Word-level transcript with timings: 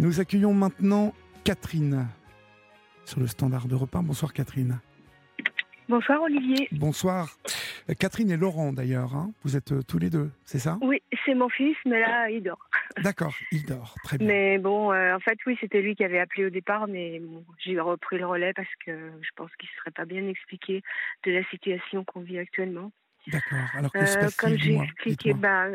Nous 0.00 0.18
accueillons 0.18 0.54
maintenant 0.54 1.12
Catherine 1.44 2.08
sur 3.04 3.20
le 3.20 3.26
standard 3.26 3.68
de 3.68 3.74
repas. 3.74 4.00
Bonsoir 4.00 4.32
Catherine. 4.32 4.80
Bonsoir 5.90 6.22
Olivier. 6.22 6.68
Bonsoir. 6.72 7.36
Euh, 7.90 7.92
Catherine 7.92 8.30
et 8.30 8.38
Laurent 8.38 8.72
d'ailleurs, 8.72 9.14
hein. 9.14 9.30
vous 9.44 9.58
êtes 9.58 9.72
euh, 9.72 9.82
tous 9.82 9.98
les 9.98 10.08
deux, 10.08 10.30
c'est 10.46 10.58
ça? 10.58 10.78
Oui, 10.80 11.02
c'est 11.26 11.34
mon 11.34 11.50
fils, 11.50 11.76
mais 11.84 12.00
là 12.00 12.30
il 12.30 12.42
dort. 12.42 12.70
D'accord, 13.02 13.34
il 13.52 13.66
dort, 13.66 13.94
très 14.02 14.16
bien. 14.16 14.26
Mais 14.26 14.58
bon, 14.58 14.90
euh, 14.90 15.14
en 15.14 15.20
fait 15.20 15.36
oui, 15.44 15.58
c'était 15.60 15.82
lui 15.82 15.94
qui 15.94 16.04
avait 16.04 16.18
appelé 16.20 16.46
au 16.46 16.50
départ, 16.50 16.88
mais 16.88 17.20
j'ai 17.58 17.78
repris 17.78 18.16
le 18.16 18.26
relais 18.26 18.54
parce 18.54 18.74
que 18.86 19.12
je 19.20 19.30
pense 19.36 19.54
qu'il 19.56 19.68
ne 19.68 19.80
serait 19.80 19.90
pas 19.90 20.06
bien 20.06 20.26
expliqué 20.28 20.82
de 21.26 21.30
la 21.30 21.44
situation 21.50 22.04
qu'on 22.04 22.20
vit 22.20 22.38
actuellement. 22.38 22.90
D'accord, 23.26 23.68
alors 23.74 23.92
que 23.92 23.98
passe 23.98 24.34
Comme 24.34 24.56
j'ai 24.56 24.76
expliqué, 24.76 25.34
bah, 25.34 25.66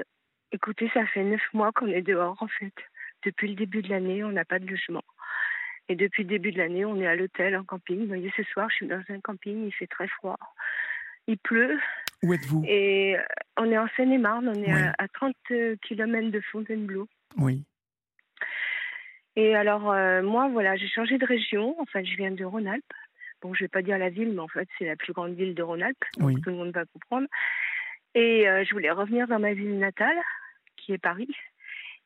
écoutez, 0.51 0.89
ça 0.95 1.05
fait 1.05 1.23
neuf 1.23 1.43
mois 1.53 1.71
qu'on 1.73 1.87
est 1.87 2.01
dehors 2.01 2.41
en 2.41 2.47
fait. 2.47 2.73
Depuis 3.25 3.47
le 3.47 3.55
début 3.55 3.81
de 3.81 3.89
l'année, 3.89 4.23
on 4.23 4.31
n'a 4.31 4.45
pas 4.45 4.59
de 4.59 4.67
logement. 4.67 5.03
Et 5.89 5.95
depuis 5.95 6.23
le 6.23 6.29
début 6.29 6.51
de 6.51 6.59
l'année, 6.59 6.85
on 6.85 6.99
est 6.99 7.07
à 7.07 7.15
l'hôtel, 7.15 7.57
en 7.57 7.63
camping. 7.63 8.01
Vous 8.01 8.07
voyez, 8.07 8.31
ce 8.37 8.43
soir, 8.43 8.69
je 8.69 8.75
suis 8.75 8.87
dans 8.87 9.01
un 9.09 9.19
camping, 9.19 9.65
il 9.65 9.73
fait 9.73 9.87
très 9.87 10.07
froid. 10.07 10.37
Il 11.27 11.37
pleut. 11.39 11.79
Où 12.23 12.33
êtes-vous? 12.33 12.63
Et 12.67 13.17
euh, 13.17 13.21
on 13.57 13.71
est 13.71 13.77
en 13.77 13.87
Seine-et-Marne, 13.95 14.47
on 14.47 14.63
est 14.63 14.71
à, 14.71 15.07
30 15.13 15.35
euh, 15.51 15.75
km 15.81 16.29
de 16.29 16.39
Fontainebleau. 16.39 17.07
Oui. 17.37 17.63
Et 19.35 19.55
alors, 19.55 19.91
euh, 19.91 20.21
moi, 20.21 20.47
voilà, 20.49 20.75
j'ai 20.75 20.87
changé 20.87 21.17
de 21.17 21.25
région. 21.25 21.75
Enfin, 21.79 22.03
je 22.03 22.15
viens 22.15 22.31
de 22.31 22.45
Rhône-Alpes. 22.45 22.83
Bon, 23.41 23.53
je 23.55 23.63
ne 23.63 23.65
vais 23.65 23.69
pas 23.71 23.81
dire 23.81 23.97
la 23.97 24.09
ville, 24.09 24.33
mais 24.33 24.39
en 24.39 24.47
fait, 24.47 24.67
c'est 24.77 24.85
la 24.85 24.95
plus 24.95 25.13
grande 25.13 25.33
ville 25.33 25.55
de 25.55 25.63
Rhône-Alpes. 25.63 26.05
Oui. 26.19 26.35
Tout 26.41 26.51
le 26.51 26.57
monde 26.57 26.71
va 26.71 26.85
comprendre. 26.85 27.27
Et 28.13 28.45
je 28.45 28.71
voulais 28.71 28.91
revenir 28.91 29.27
dans 29.27 29.39
ma 29.39 29.53
ville 29.53 29.77
natale, 29.77 30.15
qui 30.77 30.93
est 30.93 30.97
Paris 30.97 31.27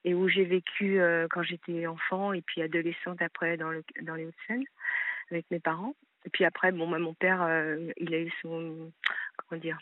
et 0.05 0.13
où 0.13 0.27
j'ai 0.29 0.45
vécu 0.45 0.99
euh, 0.99 1.27
quand 1.29 1.43
j'étais 1.43 1.87
enfant 1.87 2.33
et 2.33 2.41
puis 2.41 2.61
adolescente 2.61 3.21
après 3.21 3.57
dans, 3.57 3.69
le, 3.69 3.83
dans 4.01 4.15
les 4.15 4.25
Hauts-de-Seine 4.25 4.63
avec 5.31 5.45
mes 5.51 5.59
parents. 5.59 5.95
Et 6.25 6.29
puis 6.29 6.45
après, 6.45 6.71
bon, 6.71 6.87
mon 6.87 7.13
père, 7.13 7.41
euh, 7.43 7.91
il 7.97 8.13
a 8.13 8.19
eu 8.19 8.31
son, 8.41 8.91
comment 9.37 9.61
dire, 9.61 9.77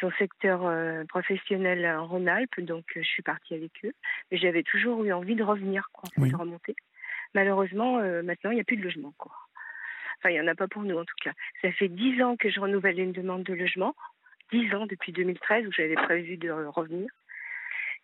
son 0.00 0.10
secteur 0.12 0.66
euh, 0.66 1.04
professionnel 1.04 1.86
en 1.86 2.06
Rhône-Alpes, 2.06 2.60
donc 2.60 2.84
je 2.94 3.02
suis 3.02 3.22
partie 3.22 3.54
avec 3.54 3.72
eux. 3.84 3.92
Mais 4.30 4.38
j'avais 4.38 4.62
toujours 4.62 5.04
eu 5.04 5.12
envie 5.12 5.36
de 5.36 5.42
revenir, 5.42 5.88
quoi, 5.92 6.10
de 6.16 6.36
remonter. 6.36 6.74
Malheureusement, 7.34 7.98
maintenant, 8.22 8.50
il 8.50 8.54
n'y 8.54 8.60
a 8.60 8.64
plus 8.64 8.76
de 8.76 8.84
logement, 8.84 9.12
quoi. 9.18 9.32
Enfin, 10.18 10.30
il 10.30 10.34
n'y 10.34 10.40
en 10.40 10.48
a 10.48 10.54
pas 10.54 10.66
pour 10.66 10.82
nous, 10.82 10.98
en 10.98 11.04
tout 11.04 11.14
cas. 11.22 11.32
Ça 11.62 11.70
fait 11.72 11.88
dix 11.88 12.22
ans 12.22 12.36
que 12.36 12.50
je 12.50 12.58
renouvelle 12.58 12.98
une 12.98 13.12
demande 13.12 13.44
de 13.44 13.54
logement. 13.54 13.94
Dix 14.50 14.74
ans 14.74 14.86
depuis 14.86 15.12
2013 15.12 15.66
où 15.66 15.72
j'avais 15.72 15.94
prévu 15.94 16.36
de 16.36 16.50
revenir. 16.50 17.08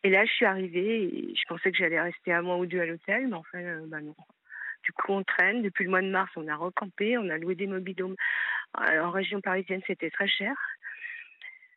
Et 0.05 0.10
là, 0.10 0.27
je 0.27 0.33
suis 0.33 0.44
arrivée 0.44 1.05
et 1.05 1.34
je 1.34 1.42
pensais 1.48 1.72
que 1.72 1.78
j'allais 1.78 2.00
rester 2.00 2.30
un 2.30 2.42
mois 2.42 2.58
ou 2.58 2.66
deux 2.66 2.80
à 2.80 2.84
l'hôtel, 2.84 3.27
mais 3.27 3.36
enfin, 3.36 3.58
euh, 3.58 3.86
bah 3.86 4.02
non. 4.02 4.14
Du 4.83 4.92
coup, 4.92 5.12
on 5.12 5.24
traîne. 5.24 5.62
Depuis 5.62 5.84
le 5.84 5.91
mois 5.91 6.02
de 6.02 6.11
mars, 6.11 6.30
on 6.36 6.46
a 6.46 6.55
recampé, 6.56 7.16
on 7.16 7.30
a 7.30 7.38
loué 7.38 7.55
des 7.55 7.66
mobilhomes. 7.66 8.14
Euh, 8.83 9.00
en 9.00 9.11
région 9.11 9.41
parisienne, 9.41 9.80
c'était 9.86 10.11
très 10.11 10.28
cher. 10.28 10.55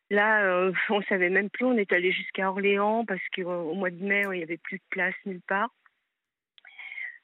Là, 0.09 0.43
euh, 0.43 0.73
on 0.89 1.01
savait 1.03 1.29
même 1.29 1.49
plus. 1.49 1.65
On 1.65 1.77
est 1.77 1.93
allé 1.93 2.11
jusqu'à 2.11 2.49
Orléans 2.49 3.05
parce 3.05 3.21
qu'au 3.33 3.73
mois 3.73 3.91
de 3.91 4.03
mai, 4.03 4.23
il 4.25 4.37
n'y 4.37 4.43
avait 4.43 4.57
plus 4.57 4.79
de 4.79 4.83
place 4.89 5.15
nulle 5.25 5.41
part. 5.47 5.69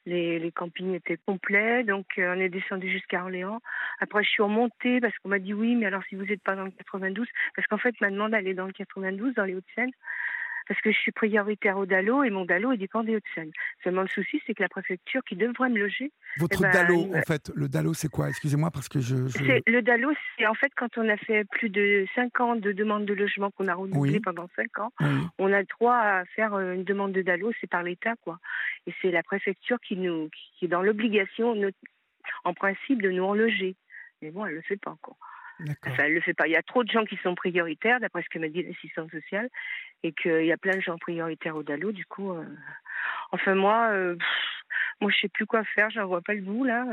Les, 0.05 0.51
campings 0.53 0.93
étaient 0.95 1.19
complets, 1.25 1.85
donc 1.85 2.05
on 2.17 2.39
est 2.39 2.49
descendu 2.49 2.89
jusqu'à 2.89 3.23
Orléans. 3.23 3.61
Après, 3.99 4.21
je 4.21 4.29
suis 4.29 4.43
remontée 4.43 4.99
parce 4.99 5.17
qu'on 5.19 5.29
m'a 5.29 5.39
dit 5.39 5.53
oui, 5.53 5.75
mais 5.75 5.85
alors 5.85 6.03
si 6.09 6.15
vous 6.15 6.25
n'êtes 6.25 6.43
pas 6.43 6.57
dans 6.57 6.65
le 6.65 6.71
92, 6.71 7.25
parce 7.55 7.67
qu'en 7.69 7.77
fait, 7.77 7.95
ma 8.01 8.09
demande, 8.09 8.33
est 8.33 8.53
dans 8.53 8.65
le 8.65 8.73
92, 8.73 9.33
dans 9.35 9.45
les 9.45 9.55
Hauts-de-Seine 9.55 9.91
parce 10.73 10.81
que 10.81 10.91
je 10.91 10.97
suis 10.97 11.11
prioritaire 11.11 11.77
au 11.77 11.85
DALO 11.85 12.23
et 12.23 12.31
mon 12.31 12.45
DALO 12.45 12.71
est 12.71 12.77
dépend 12.77 13.03
des 13.03 13.15
Hauts-de-Seine. 13.15 13.51
Seulement 13.83 14.01
le 14.01 14.07
souci, 14.07 14.41
c'est 14.47 14.55
que 14.55 14.63
la 14.63 14.69
préfecture 14.69 15.23
qui 15.23 15.35
devrait 15.35 15.69
me 15.69 15.77
loger. 15.77 16.11
Votre 16.37 16.61
eh 16.61 16.63
ben, 16.63 16.71
DALO, 16.71 17.13
en 17.13 17.21
fait, 17.21 17.51
le 17.53 17.69
DALO, 17.69 17.93
c'est 17.93 18.09
quoi? 18.09 18.27
Excusez-moi 18.29 18.71
parce 18.71 18.89
que 18.89 18.99
je. 18.99 19.15
Le 19.67 19.81
DALO, 19.81 20.11
c'est 20.35 20.47
en 20.47 20.55
fait 20.55 20.71
quand 20.75 20.97
on 20.97 21.07
a 21.09 21.17
fait 21.17 21.43
plus 21.45 21.69
de 21.69 22.07
5 22.15 22.39
ans 22.39 22.55
de 22.55 22.71
demande 22.71 23.05
de 23.05 23.13
logement 23.13 23.51
qu'on 23.51 23.67
a 23.67 23.75
renouvelé 23.75 24.19
pendant 24.19 24.49
5 24.55 24.79
ans, 24.79 24.91
on 25.37 25.53
a 25.53 25.59
le 25.59 25.67
droit 25.77 25.95
à 25.95 26.25
faire 26.35 26.55
euh, 26.55 26.73
une 26.73 26.83
demande 26.83 27.11
de 27.11 27.21
DALO, 27.21 27.51
c'est 27.61 27.69
par 27.69 27.83
l'État, 27.83 28.15
quoi. 28.23 28.39
Et 28.87 28.93
c'est 28.99 29.11
la 29.11 29.21
préfecture 29.21 29.79
qui, 29.79 29.95
nous, 29.95 30.27
qui 30.57 30.65
est 30.65 30.69
dans 30.69 30.81
l'obligation, 30.81 31.53
en 32.45 32.53
principe, 32.55 32.99
de 32.99 33.11
nous 33.11 33.31
loger. 33.35 33.75
Mais 34.23 34.31
bon, 34.31 34.43
elle 34.47 34.53
ne 34.53 34.57
le 34.57 34.63
fait 34.63 34.77
pas 34.77 34.89
encore. 34.89 35.17
Enfin, 35.59 36.03
elle 36.05 36.13
le 36.13 36.21
fait 36.21 36.33
pas. 36.33 36.47
Il 36.47 36.51
y 36.51 36.55
a 36.55 36.63
trop 36.63 36.83
de 36.83 36.91
gens 36.91 37.05
qui 37.05 37.17
sont 37.17 37.35
prioritaires, 37.35 37.99
d'après 37.99 38.23
ce 38.23 38.29
que 38.29 38.39
m'a 38.39 38.49
dit 38.49 38.63
l'assistante 38.63 39.11
sociale, 39.11 39.49
et 40.03 40.11
qu'il 40.11 40.45
y 40.45 40.51
a 40.51 40.57
plein 40.57 40.75
de 40.75 40.81
gens 40.81 40.97
prioritaires 40.97 41.55
au 41.55 41.63
DALO. 41.63 41.91
Du 41.91 42.05
coup, 42.05 42.33
euh, 42.33 42.45
enfin 43.31 43.55
moi, 43.55 43.89
euh, 43.91 44.15
moi 45.01 45.11
je 45.11 45.21
sais 45.21 45.29
plus 45.29 45.45
quoi 45.45 45.63
faire. 45.63 45.89
J'en 45.91 46.07
vois 46.07 46.21
pas 46.21 46.33
le 46.33 46.41
bout 46.41 46.63
là. 46.63 46.85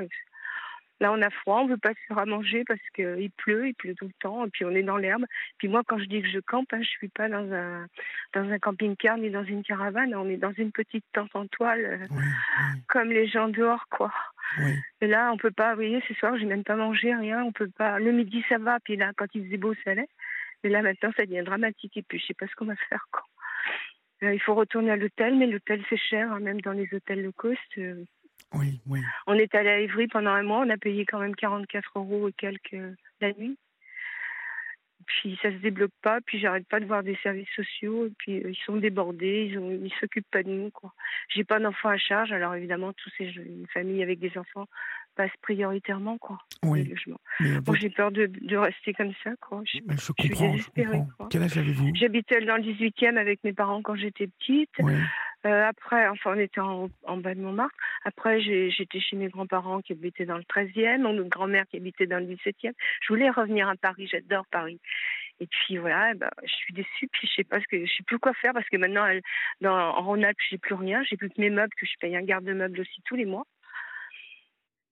Là, 1.01 1.11
on 1.13 1.23
a 1.23 1.31
froid, 1.31 1.61
on 1.61 1.67
veut 1.67 1.79
pas 1.79 1.95
se 1.95 2.01
faire 2.09 2.19
à 2.19 2.27
manger 2.27 2.63
parce 2.69 2.81
qu'il 2.95 3.31
pleut, 3.31 3.69
il 3.69 3.75
pleut 3.75 3.95
tout 3.95 4.05
le 4.05 4.13
temps, 4.21 4.45
et 4.45 4.51
puis 4.51 4.67
on 4.67 4.71
est 4.71 4.83
dans 4.83 4.99
l'herbe. 4.99 5.25
Puis 5.57 5.67
moi, 5.67 5.81
quand 5.87 5.99
je 5.99 6.05
dis 6.05 6.21
que 6.21 6.29
je 6.29 6.41
campe, 6.41 6.75
hein, 6.75 6.83
je 6.83 6.89
suis 6.89 7.09
pas 7.09 7.27
dans 7.29 7.51
un 7.53 7.87
dans 8.35 8.51
un 8.51 8.59
camping-car 8.59 9.17
ni 9.17 9.31
dans 9.31 9.45
une 9.45 9.63
caravane. 9.63 10.15
On 10.15 10.29
est 10.29 10.37
dans 10.37 10.53
une 10.53 10.73
petite 10.73 11.05
tente 11.15 11.35
en 11.35 11.47
toile, 11.47 12.07
comme 12.87 13.09
les 13.09 13.27
gens 13.27 13.49
dehors, 13.49 13.87
quoi. 13.89 14.13
Et 15.01 15.07
là, 15.07 15.33
on 15.33 15.37
peut 15.37 15.51
pas, 15.51 15.71
vous 15.71 15.77
voyez, 15.77 16.03
ce 16.09 16.15
soir, 16.15 16.37
j'ai 16.39 16.47
même 16.47 16.65
pas 16.65 16.77
mangé, 16.77 17.15
rien. 17.15 17.45
On 17.45 17.53
peut 17.53 17.71
pas. 17.77 17.99
Le 17.99 18.13
midi, 18.13 18.45
ça 18.49 18.59
va. 18.59 18.79
Puis 18.81 18.97
là, 18.97 19.13
quand 19.17 19.27
il 19.35 19.45
faisait 19.45 19.57
beau, 19.57 19.75
ça 19.85 19.93
allait. 19.93 20.09
Mais 20.63 20.71
là, 20.71 20.83
maintenant, 20.83 21.11
ça 21.17 21.25
devient 21.25 21.43
dramatique. 21.45 21.97
Et 21.97 22.03
puis, 22.03 22.19
je 22.19 22.27
sais 22.27 22.35
pas 22.35 22.47
ce 22.47 22.55
qu'on 22.55 22.67
va 22.67 22.77
faire, 22.89 23.07
quoi. 23.11 23.25
il 24.33 24.41
faut 24.41 24.55
retourner 24.55 24.91
à 24.91 24.97
l'hôtel, 24.97 25.37
mais 25.37 25.47
l'hôtel, 25.47 25.83
c'est 25.89 25.97
cher, 25.97 26.33
hein, 26.33 26.41
même 26.41 26.61
dans 26.61 26.73
les 26.73 26.89
hôtels 26.93 27.23
low 27.23 27.33
cost. 27.33 27.59
Euh. 27.79 28.05
oui, 28.55 28.81
oui. 28.87 29.01
On 29.27 29.35
est 29.35 29.55
allé 29.55 29.69
à 29.71 29.81
Ivry 29.81 30.09
pendant 30.09 30.33
un 30.33 30.43
mois. 30.43 30.65
On 30.67 30.71
a 30.71 30.77
payé 30.77 31.07
quand 31.07 31.21
même 31.21 31.35
44 31.35 31.93
euros 31.97 32.29
et 32.29 32.33
quelques 32.33 32.77
la 33.21 33.33
nuit 33.33 33.57
puis 35.07 35.39
ça 35.43 35.51
se 35.51 35.57
débloque 35.57 35.93
pas, 36.03 36.21
puis 36.21 36.39
j'arrête 36.39 36.67
pas 36.67 36.81
de 36.81 36.85
voir 36.85 37.03
des 37.03 37.17
services 37.23 37.49
sociaux, 37.55 38.07
et 38.07 38.13
puis 38.19 38.39
euh, 38.39 38.51
ils 38.51 38.59
sont 38.65 38.77
débordés, 38.77 39.49
ils 39.51 39.59
ont, 39.59 39.71
ils 39.71 39.93
s'occupent 40.01 40.31
pas 40.31 40.43
de 40.43 40.51
nous 40.51 40.71
quoi. 40.71 40.93
J'ai 41.29 41.45
pas 41.45 41.59
d'enfants 41.59 41.89
à 41.89 41.99
charge, 41.99 42.33
alors 42.33 42.55
évidemment 42.55 42.93
tous 42.93 43.11
ces 43.19 43.25
une 43.25 43.67
famille 43.73 44.03
avec 44.03 44.19
des 44.19 44.37
enfants 44.37 44.67
passe 45.17 45.31
prioritairement 45.43 46.19
quoi. 46.19 46.39
Oui. 46.63 46.93
Moi 47.67 47.77
j'ai 47.77 47.91
peur 47.91 48.11
de, 48.13 48.27
de, 48.27 48.57
rester 48.57 48.95
comme 48.95 49.13
ça 49.25 49.31
quoi. 49.41 49.63
Je, 49.65 49.81
comprends, 49.81 49.97
suis 49.99 50.29
désespérée. 50.29 51.03
Quel 51.31 51.43
âge 51.43 51.59
avez-vous? 51.59 51.91
J'habitais 51.95 52.41
dans 52.43 52.57
le 52.57 52.63
18e 52.63 53.17
avec 53.17 53.43
mes 53.45 53.53
parents 53.53 53.83
quand 53.83 53.97
j'étais 53.97 54.27
petite. 54.27 54.71
Oui. 54.79 54.95
Euh, 55.47 55.65
après, 55.67 56.07
enfin, 56.09 56.35
on 56.37 56.39
était 56.39 56.61
en, 56.61 56.89
bas 57.17 57.35
de 57.35 57.41
Montmartre. 57.41 57.75
Après, 58.05 58.41
j'étais 58.41 59.01
chez 59.01 59.17
mes 59.17 59.29
grands-parents 59.29 59.81
qui 59.81 59.93
habitaient 59.93 60.27
dans 60.27 60.37
le 60.37 60.45
13e, 60.45 60.99
mon 60.99 61.27
grand-mère 61.29 61.67
qui 61.69 61.79
habitait 61.79 62.07
dans 62.07 62.19
le 62.19 62.27
17e. 62.27 62.73
Je 63.03 63.09
voulais 63.09 63.31
revenir 63.31 63.69
à 63.69 63.77
Paris, 63.77 64.07
j'adore 64.07 64.45
Paris. 64.51 64.81
Et 65.41 65.47
puis 65.47 65.79
voilà, 65.79 66.13
bah, 66.15 66.31
je 66.43 66.53
suis 66.53 66.75
déçue, 66.75 67.09
puis 67.11 67.27
je 67.27 67.37
sais 67.37 67.45
pas 67.45 67.59
je 67.59 67.87
sais 67.87 68.03
plus 68.07 68.19
quoi 68.19 68.35
faire 68.35 68.53
parce 68.53 68.69
que 68.69 68.77
maintenant, 68.77 69.07
elle, 69.07 69.23
dans, 69.63 69.75
en 69.75 70.03
Rhône-Alpes, 70.03 70.37
j'ai 70.51 70.59
plus 70.59 70.75
rien, 70.75 71.03
j'ai 71.05 71.17
plus 71.17 71.31
que 71.31 71.41
mes 71.41 71.49
meubles 71.49 71.73
que 71.79 71.87
je 71.87 71.95
paye 71.99 72.15
un 72.15 72.23
garde-meuble 72.23 72.81
aussi 72.81 73.01
tous 73.07 73.17
les 73.17 73.25
mois. 73.25 73.47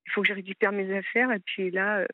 Il 0.07 0.13
faut 0.13 0.23
que 0.23 0.29
je 0.29 0.33
récupère 0.33 0.73
mes 0.73 0.97
affaires 0.97 1.31
et 1.33 1.41
puis 1.41 1.71
là, 1.71 1.99
euh, 1.99 2.07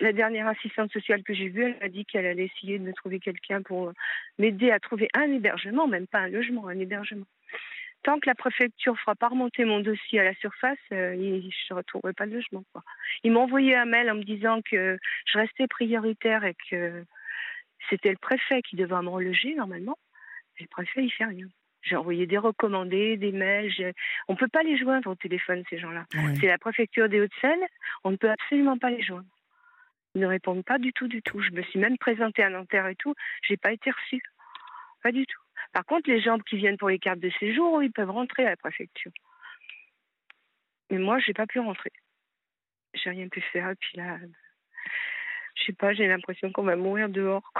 la 0.00 0.12
dernière 0.12 0.48
assistante 0.48 0.90
sociale 0.92 1.22
que 1.22 1.34
j'ai 1.34 1.48
vue, 1.48 1.62
elle 1.62 1.86
a 1.86 1.88
dit 1.88 2.04
qu'elle 2.04 2.26
allait 2.26 2.46
essayer 2.46 2.80
de 2.80 2.84
me 2.84 2.92
trouver 2.92 3.20
quelqu'un 3.20 3.62
pour 3.62 3.92
m'aider 4.38 4.72
à 4.72 4.80
trouver 4.80 5.08
un 5.14 5.30
hébergement, 5.30 5.86
même 5.86 6.08
pas 6.08 6.18
un 6.18 6.28
logement, 6.28 6.66
un 6.66 6.80
hébergement 6.80 7.26
tant 8.02 8.18
que 8.18 8.28
la 8.28 8.34
préfecture 8.34 8.98
fera 8.98 9.14
pas 9.14 9.28
remonter 9.28 9.64
mon 9.64 9.80
dossier 9.80 10.20
à 10.20 10.24
la 10.24 10.34
surface, 10.34 10.78
euh, 10.92 11.14
je 11.14 11.72
ne 11.72 11.76
retrouverai 11.76 12.12
pas 12.12 12.26
de 12.26 12.34
logement. 12.34 12.64
Quoi. 12.72 12.82
Ils 13.24 13.32
m'ont 13.32 13.42
envoyé 13.42 13.76
un 13.76 13.84
mail 13.84 14.10
en 14.10 14.14
me 14.14 14.24
disant 14.24 14.60
que 14.62 14.98
je 15.26 15.38
restais 15.38 15.66
prioritaire 15.66 16.44
et 16.44 16.56
que 16.70 17.04
c'était 17.90 18.10
le 18.10 18.18
préfet 18.18 18.62
qui 18.62 18.76
devait 18.76 19.00
me 19.02 19.08
reloger 19.08 19.54
normalement. 19.54 19.98
Et 20.58 20.62
le 20.64 20.68
préfet, 20.68 21.04
il 21.04 21.10
fait 21.10 21.24
rien. 21.24 21.46
J'ai 21.82 21.96
envoyé 21.96 22.26
des 22.26 22.38
recommandés, 22.38 23.16
des 23.16 23.32
mails. 23.32 23.92
On 24.28 24.34
ne 24.34 24.38
peut 24.38 24.48
pas 24.48 24.62
les 24.62 24.78
joindre 24.78 25.10
au 25.10 25.14
téléphone, 25.16 25.64
ces 25.68 25.78
gens-là. 25.78 26.04
C'est 26.40 26.46
la 26.46 26.58
préfecture 26.58 27.08
des 27.08 27.20
Hauts-de-Seine. 27.20 27.64
On 28.04 28.12
ne 28.12 28.16
peut 28.16 28.30
absolument 28.30 28.78
pas 28.78 28.90
les 28.90 29.02
joindre. 29.02 29.26
Ils 30.14 30.20
ne 30.20 30.26
répondent 30.26 30.64
pas 30.64 30.78
du 30.78 30.92
tout, 30.92 31.08
du 31.08 31.22
tout. 31.22 31.40
Je 31.40 31.50
me 31.50 31.62
suis 31.62 31.80
même 31.80 31.98
présentée 31.98 32.42
à 32.42 32.50
Nanterre 32.50 32.86
et 32.86 32.96
tout. 32.96 33.14
J'ai 33.42 33.56
pas 33.56 33.72
été 33.72 33.90
reçue. 33.90 34.22
Pas 35.02 35.10
du 35.10 35.26
tout. 35.26 35.41
Par 35.72 35.84
contre, 35.84 36.10
les 36.10 36.20
gens 36.20 36.38
qui 36.38 36.56
viennent 36.56 36.76
pour 36.76 36.90
les 36.90 36.98
cartes 36.98 37.20
de 37.20 37.30
séjour, 37.40 37.82
ils 37.82 37.92
peuvent 37.92 38.10
rentrer 38.10 38.44
à 38.46 38.50
la 38.50 38.56
préfecture. 38.56 39.12
Mais 40.90 40.98
moi, 40.98 41.18
je 41.18 41.30
n'ai 41.30 41.34
pas 41.34 41.46
pu 41.46 41.58
rentrer. 41.58 41.92
J'ai 42.94 43.10
rien 43.10 43.28
pu 43.28 43.40
faire. 43.40 43.70
Et 43.70 43.74
puis 43.76 43.96
là, 43.96 44.18
je 45.54 45.64
sais 45.64 45.72
pas, 45.72 45.94
j'ai 45.94 46.06
l'impression 46.06 46.52
qu'on 46.52 46.64
va 46.64 46.76
mourir 46.76 47.08
dehors. 47.08 47.52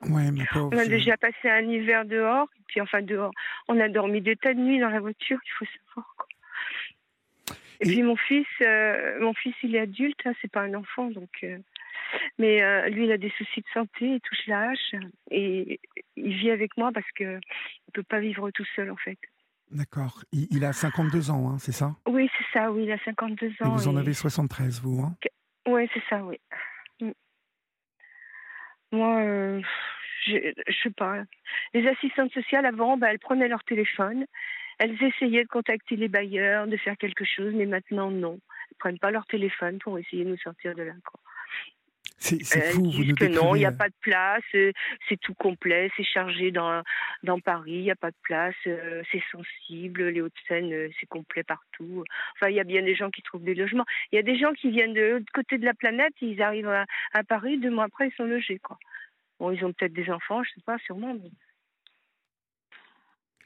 on 0.00 0.78
a 0.78 0.86
déjà 0.86 1.16
passé 1.16 1.50
un 1.50 1.68
hiver 1.68 2.04
dehors, 2.04 2.48
et 2.58 2.62
puis 2.68 2.80
enfin 2.80 3.02
dehors. 3.02 3.32
On 3.66 3.78
a 3.80 3.88
dormi 3.88 4.20
des 4.20 4.36
tas 4.36 4.54
de 4.54 4.60
nuits 4.60 4.78
dans 4.78 4.90
la 4.90 5.00
voiture, 5.00 5.38
il 5.44 5.50
faut 5.58 5.66
savoir. 5.86 6.14
Et, 7.80 7.84
puis 7.84 8.02
mon 8.02 8.16
fils, 8.16 8.46
euh, 8.60 9.20
mon 9.20 9.34
fils, 9.34 9.54
il 9.62 9.76
est 9.76 9.80
adulte, 9.80 10.20
hein, 10.24 10.32
c'est 10.40 10.50
pas 10.50 10.62
un 10.62 10.74
enfant, 10.74 11.10
donc 11.10 11.30
euh, 11.44 11.58
mais 12.38 12.62
euh, 12.62 12.88
lui, 12.88 13.04
il 13.04 13.12
a 13.12 13.18
des 13.18 13.30
soucis 13.30 13.60
de 13.60 13.66
santé, 13.72 14.06
il 14.06 14.20
touche 14.20 14.46
la 14.46 14.70
hache 14.70 14.94
et 15.30 15.80
il 16.16 16.34
vit 16.34 16.50
avec 16.50 16.76
moi 16.76 16.90
parce 16.92 17.10
qu'il 17.12 17.26
ne 17.26 17.92
peut 17.92 18.02
pas 18.02 18.20
vivre 18.20 18.50
tout 18.50 18.66
seul 18.76 18.90
en 18.90 18.96
fait. 18.96 19.18
D'accord. 19.70 20.22
Il, 20.32 20.64
a 20.64 20.72
52 20.72 21.30
ans, 21.30 21.50
hein, 21.50 21.58
c'est 21.58 21.72
ça? 21.72 21.94
Oui, 22.06 22.30
c'est 22.38 22.58
ça, 22.58 22.72
oui, 22.72 22.84
il 22.84 22.92
a 22.92 22.98
52 23.04 23.48
ans. 23.60 23.66
Et 23.66 23.68
vous 23.68 23.88
en 23.88 23.96
avez 23.96 24.14
73, 24.14 24.80
vous 24.80 25.02
hein? 25.02 25.14
Oui, 25.66 25.88
c'est 25.92 26.02
ça, 26.08 26.24
oui. 26.24 26.40
Mm. 27.00 27.10
Moi, 28.92 29.20
euh, 29.20 29.60
je, 30.26 30.52
je 30.66 30.82
sais 30.82 30.90
pas. 30.90 31.22
Les 31.74 31.86
assistantes 31.86 32.32
sociales, 32.32 32.64
avant, 32.64 32.96
bah, 32.96 33.08
elles 33.10 33.18
prenaient 33.18 33.48
leur 33.48 33.62
téléphone, 33.64 34.24
elles 34.78 35.02
essayaient 35.02 35.44
de 35.44 35.48
contacter 35.48 35.96
les 35.96 36.08
bailleurs, 36.08 36.66
de 36.66 36.76
faire 36.76 36.96
quelque 36.96 37.24
chose, 37.24 37.52
mais 37.54 37.66
maintenant, 37.66 38.10
non. 38.10 38.40
Elles 38.70 38.76
prennent 38.78 38.98
pas 38.98 39.10
leur 39.10 39.26
téléphone 39.26 39.78
pour 39.80 39.98
essayer 39.98 40.24
de 40.24 40.30
nous 40.30 40.38
sortir 40.38 40.74
de 40.74 40.82
là. 40.82 40.94
Quoi. 41.04 41.20
C'est 42.18 42.72
fou, 42.72 42.90
vous 42.90 43.04
nous 43.04 43.14
que 43.14 43.24
non, 43.26 43.54
il 43.54 43.60
n'y 43.60 43.64
a 43.64 43.72
pas 43.72 43.88
de 43.88 43.94
place, 44.00 44.42
euh, 44.56 44.72
c'est 45.08 45.18
tout 45.20 45.34
complet, 45.34 45.90
c'est 45.96 46.04
chargé 46.04 46.50
dans, 46.50 46.82
dans 47.22 47.38
Paris, 47.38 47.72
il 47.72 47.82
n'y 47.82 47.90
a 47.92 47.96
pas 47.96 48.10
de 48.10 48.16
place, 48.22 48.56
euh, 48.66 49.02
c'est 49.12 49.22
sensible, 49.30 50.08
les 50.08 50.20
Hauts-de-Seine, 50.20 50.72
euh, 50.72 50.88
c'est 50.98 51.06
complet 51.06 51.44
partout. 51.44 52.04
Enfin, 52.34 52.50
il 52.50 52.56
y 52.56 52.60
a 52.60 52.64
bien 52.64 52.82
des 52.82 52.96
gens 52.96 53.10
qui 53.10 53.22
trouvent 53.22 53.44
des 53.44 53.54
logements. 53.54 53.84
Il 54.10 54.16
y 54.16 54.18
a 54.18 54.22
des 54.22 54.36
gens 54.36 54.52
qui 54.52 54.70
viennent 54.70 54.94
de 54.94 55.00
l'autre 55.00 55.32
côté 55.32 55.58
de 55.58 55.64
la 55.64 55.74
planète, 55.74 56.12
ils 56.20 56.42
arrivent 56.42 56.68
à, 56.68 56.86
à, 57.12 57.22
Paris, 57.22 57.58
deux 57.58 57.70
mois 57.70 57.84
après, 57.84 58.08
ils 58.08 58.14
sont 58.14 58.24
logés. 58.24 58.58
Quoi. 58.58 58.78
Bon, 59.38 59.52
ils 59.52 59.64
ont 59.64 59.72
peut-être 59.72 59.94
des 59.94 60.10
enfants, 60.10 60.42
je 60.42 60.50
ne 60.50 60.54
sais 60.54 60.64
pas, 60.66 60.78
sûrement. 60.78 61.14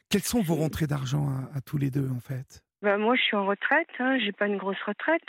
Quelles 0.08 0.22
sont 0.22 0.40
vos 0.40 0.54
rentrées 0.54 0.86
d'argent 0.86 1.28
à, 1.54 1.60
tous 1.60 1.76
les 1.76 1.90
deux, 1.90 2.08
en 2.08 2.20
fait? 2.20 2.62
Ben, 2.80 2.96
moi, 2.96 3.16
je 3.16 3.22
suis 3.22 3.36
en 3.36 3.46
retraite, 3.46 3.88
hein, 3.98 4.18
j'ai 4.18 4.32
pas 4.32 4.46
une 4.46 4.56
grosse 4.56 4.82
retraite. 4.86 5.22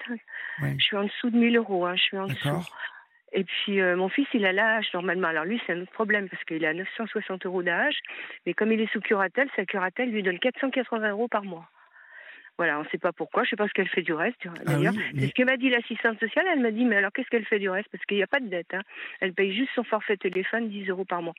Je 0.60 0.84
suis 0.84 0.98
en 0.98 1.04
dessous 1.04 1.30
de 1.30 1.38
1000 1.38 1.58
euros, 1.58 1.86
hein, 1.86 1.96
je 1.96 2.02
suis 2.02 2.18
en 2.18 2.28
dessous. 2.28 2.66
Et 3.34 3.44
puis 3.44 3.82
euh, 3.82 3.96
mon 3.96 4.10
fils, 4.10 4.28
il 4.34 4.46
a 4.46 4.54
l'âge 4.54 4.88
normalement. 4.94 5.28
Alors 5.28 5.46
lui, 5.46 5.60
c'est 5.66 5.74
un 5.74 5.82
autre 5.82 5.92
problème 5.92 6.30
parce 6.30 6.44
qu'il 6.44 6.64
a 6.66 6.74
960 6.74 7.46
euros 7.46 7.64
d'âge, 7.64 8.00
mais 8.46 8.54
comme 8.54 8.72
il 8.72 8.80
est 8.80 8.92
sous 8.92 9.02
curatelle, 9.02 9.50
sa 9.56 9.66
curatelle 9.66 10.12
lui 10.12 10.24
donne 10.24 10.40
480 10.40 11.10
euros 11.10 11.28
par 11.28 11.44
mois. 11.44 11.68
Voilà, 12.58 12.78
on 12.78 12.84
ne 12.84 12.90
sait 12.90 13.00
pas 13.00 13.12
pourquoi, 13.12 13.44
je 13.44 13.48
ne 13.48 13.50
sais 13.50 13.56
pas 13.56 13.68
ce 13.68 13.74
qu'elle 13.74 13.90
fait 13.90 14.04
du 14.04 14.14
reste. 14.14 14.46
Ah 14.46 14.64
d'ailleurs, 14.66 14.94
c'est 15.18 15.28
ce 15.28 15.34
que 15.34 15.44
m'a 15.44 15.58
dit 15.58 15.72
l'assistante 15.72 16.20
sociale. 16.20 16.46
Elle 16.54 16.60
m'a 16.60 16.70
dit, 16.70 16.86
mais 16.86 16.98
alors 16.98 17.12
qu'est-ce 17.12 17.30
qu'elle 17.30 17.46
fait 17.46 17.58
du 17.58 17.70
reste? 17.70 17.90
Parce 17.92 18.06
qu'il 18.06 18.18
n'y 18.18 18.24
a 18.24 18.28
pas 18.28 18.40
de 18.40 18.48
dette. 18.48 18.76
Hein. 18.76 18.84
Elle 19.22 19.34
paye 19.34 19.56
juste 19.56 19.72
son 19.74 19.84
forfait 19.84 20.18
téléphone, 20.18 20.70
10 20.70 20.90
euros 20.90 21.06
par 21.06 21.24
mois. 21.24 21.34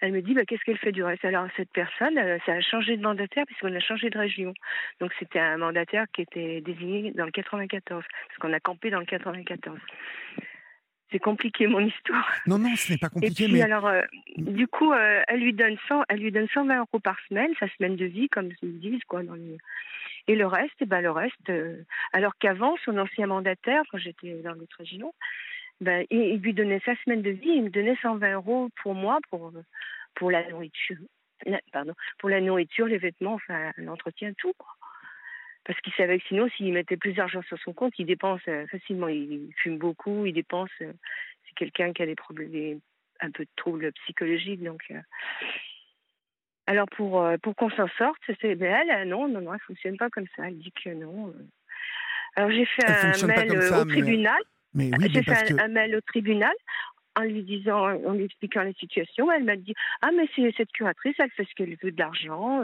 Elle 0.00 0.12
me 0.12 0.22
dit, 0.22 0.34
bah, 0.34 0.44
qu'est-ce 0.46 0.62
qu'elle 0.62 0.78
fait 0.78 0.92
du 0.92 1.02
reste? 1.02 1.24
Alors, 1.24 1.48
cette 1.56 1.72
personne, 1.72 2.16
euh, 2.18 2.38
ça 2.46 2.52
a 2.52 2.60
changé 2.60 2.96
de 2.96 3.02
mandataire 3.02 3.44
puisqu'on 3.46 3.74
a 3.74 3.80
changé 3.80 4.08
de 4.08 4.18
région. 4.18 4.54
Donc, 5.00 5.10
c'était 5.18 5.40
un 5.40 5.56
mandataire 5.56 6.04
qui 6.12 6.22
était 6.22 6.60
désigné 6.60 7.10
dans 7.12 7.24
le 7.24 7.32
94, 7.32 8.04
parce 8.28 8.38
qu'on 8.38 8.52
a 8.52 8.60
campé 8.60 8.90
dans 8.90 9.00
le 9.00 9.06
94 9.06 9.80
c'est 11.10 11.18
compliqué 11.18 11.66
mon 11.66 11.80
histoire. 11.80 12.28
Non, 12.46 12.58
non, 12.58 12.74
ce 12.74 12.92
n'est 12.92 12.98
pas 12.98 13.08
compliqué. 13.08 13.44
Et 13.44 13.48
puis 13.48 13.62
alors, 13.62 13.86
euh, 13.86 14.02
du 14.36 14.66
coup, 14.66 14.92
euh, 14.92 15.22
elle 15.28 15.40
lui 15.40 15.52
donne 15.52 15.76
100, 15.88 16.04
elle 16.08 16.20
lui 16.20 16.32
donne 16.32 16.48
120 16.48 16.78
euros 16.78 17.00
par 17.00 17.16
semaine, 17.28 17.50
sa 17.60 17.68
semaine 17.76 17.96
de 17.96 18.06
vie, 18.06 18.28
comme 18.28 18.50
ils 18.62 18.80
disent 18.80 19.04
quoi. 19.06 19.22
Dans 19.22 19.36
Et 20.26 20.34
le 20.34 20.46
reste, 20.46 20.74
eh 20.80 20.86
ben 20.86 21.00
le 21.00 21.10
reste. 21.10 21.50
Euh, 21.50 21.82
alors 22.12 22.32
qu'avant, 22.38 22.76
son 22.84 22.98
ancien 22.98 23.28
mandataire, 23.28 23.82
quand 23.90 23.98
j'étais 23.98 24.42
dans 24.42 24.52
l'autre 24.52 24.76
région, 24.78 25.14
ben 25.80 26.04
il, 26.10 26.40
lui 26.40 26.54
donnait 26.54 26.80
sa 26.84 26.96
semaine 27.04 27.22
de 27.22 27.30
vie, 27.30 27.50
il 27.50 27.64
me 27.64 27.70
donnait 27.70 27.96
120 28.02 28.32
euros 28.32 28.70
pour 28.82 28.94
moi 28.94 29.18
pour 29.30 29.52
pour 30.14 30.30
la 30.30 30.48
nourriture, 30.48 30.96
pardon, 31.72 31.92
pour 32.18 32.30
la 32.30 32.40
nourriture, 32.40 32.86
les 32.86 32.98
vêtements, 32.98 33.34
enfin 33.34 33.70
l'entretien, 33.76 34.32
tout 34.38 34.54
quoi 34.56 34.74
parce 35.66 35.80
qu'il 35.80 35.92
savait 35.94 36.20
que 36.20 36.26
sinon, 36.28 36.48
s'il 36.56 36.72
mettait 36.72 36.96
plus 36.96 37.14
d'argent 37.14 37.42
sur 37.42 37.58
son 37.58 37.72
compte, 37.72 37.92
il 37.98 38.06
dépense 38.06 38.40
euh, 38.46 38.66
facilement. 38.68 39.08
Il 39.08 39.50
fume 39.56 39.78
beaucoup, 39.78 40.24
il 40.24 40.32
dépense. 40.32 40.70
Euh, 40.80 40.92
c'est 41.44 41.54
quelqu'un 41.56 41.92
qui 41.92 42.02
a 42.02 42.06
des 42.06 42.14
problèmes, 42.14 42.78
un 43.20 43.30
peu 43.32 43.44
de 43.44 43.50
troubles 43.56 43.92
psychologiques. 44.04 44.62
Donc, 44.62 44.84
euh. 44.92 45.00
alors 46.68 46.86
pour 46.88 47.28
pour 47.42 47.56
qu'on 47.56 47.70
s'en 47.70 47.88
sorte, 47.98 48.22
c'est 48.40 48.54
ben 48.54 48.72
elle, 48.88 49.08
non, 49.08 49.28
non, 49.28 49.40
non, 49.40 49.54
elle 49.54 49.60
fonctionne 49.60 49.96
pas 49.96 50.08
comme 50.08 50.28
ça. 50.36 50.46
Elle 50.46 50.58
dit 50.58 50.72
que 50.72 50.90
non. 50.90 51.34
Alors 52.36 52.50
j'ai 52.50 52.66
fait 52.66 52.86
un 52.86 53.26
mail 53.26 53.58
au 53.58 53.84
tribunal. 53.84 54.42
Mais 54.72 54.90
oui, 54.98 55.08
j'ai 55.10 55.22
fait 55.22 55.60
un, 55.60 55.68
mail 55.68 55.96
au 55.96 56.00
tribunal 56.02 56.54
en 57.16 57.22
lui 57.22 57.42
disant, 57.42 57.98
en 58.04 58.12
lui 58.12 58.24
expliquant 58.24 58.62
la 58.62 58.74
situation. 58.74 59.32
Elle 59.32 59.44
m'a 59.44 59.56
dit 59.56 59.74
ah 60.02 60.10
mais 60.16 60.28
c'est 60.36 60.54
cette 60.56 60.70
curatrice, 60.70 61.16
elle 61.18 61.30
fait 61.30 61.44
ce 61.44 61.54
qu'elle 61.56 61.76
veut 61.82 61.90
de 61.90 61.98
l'argent. 61.98 62.62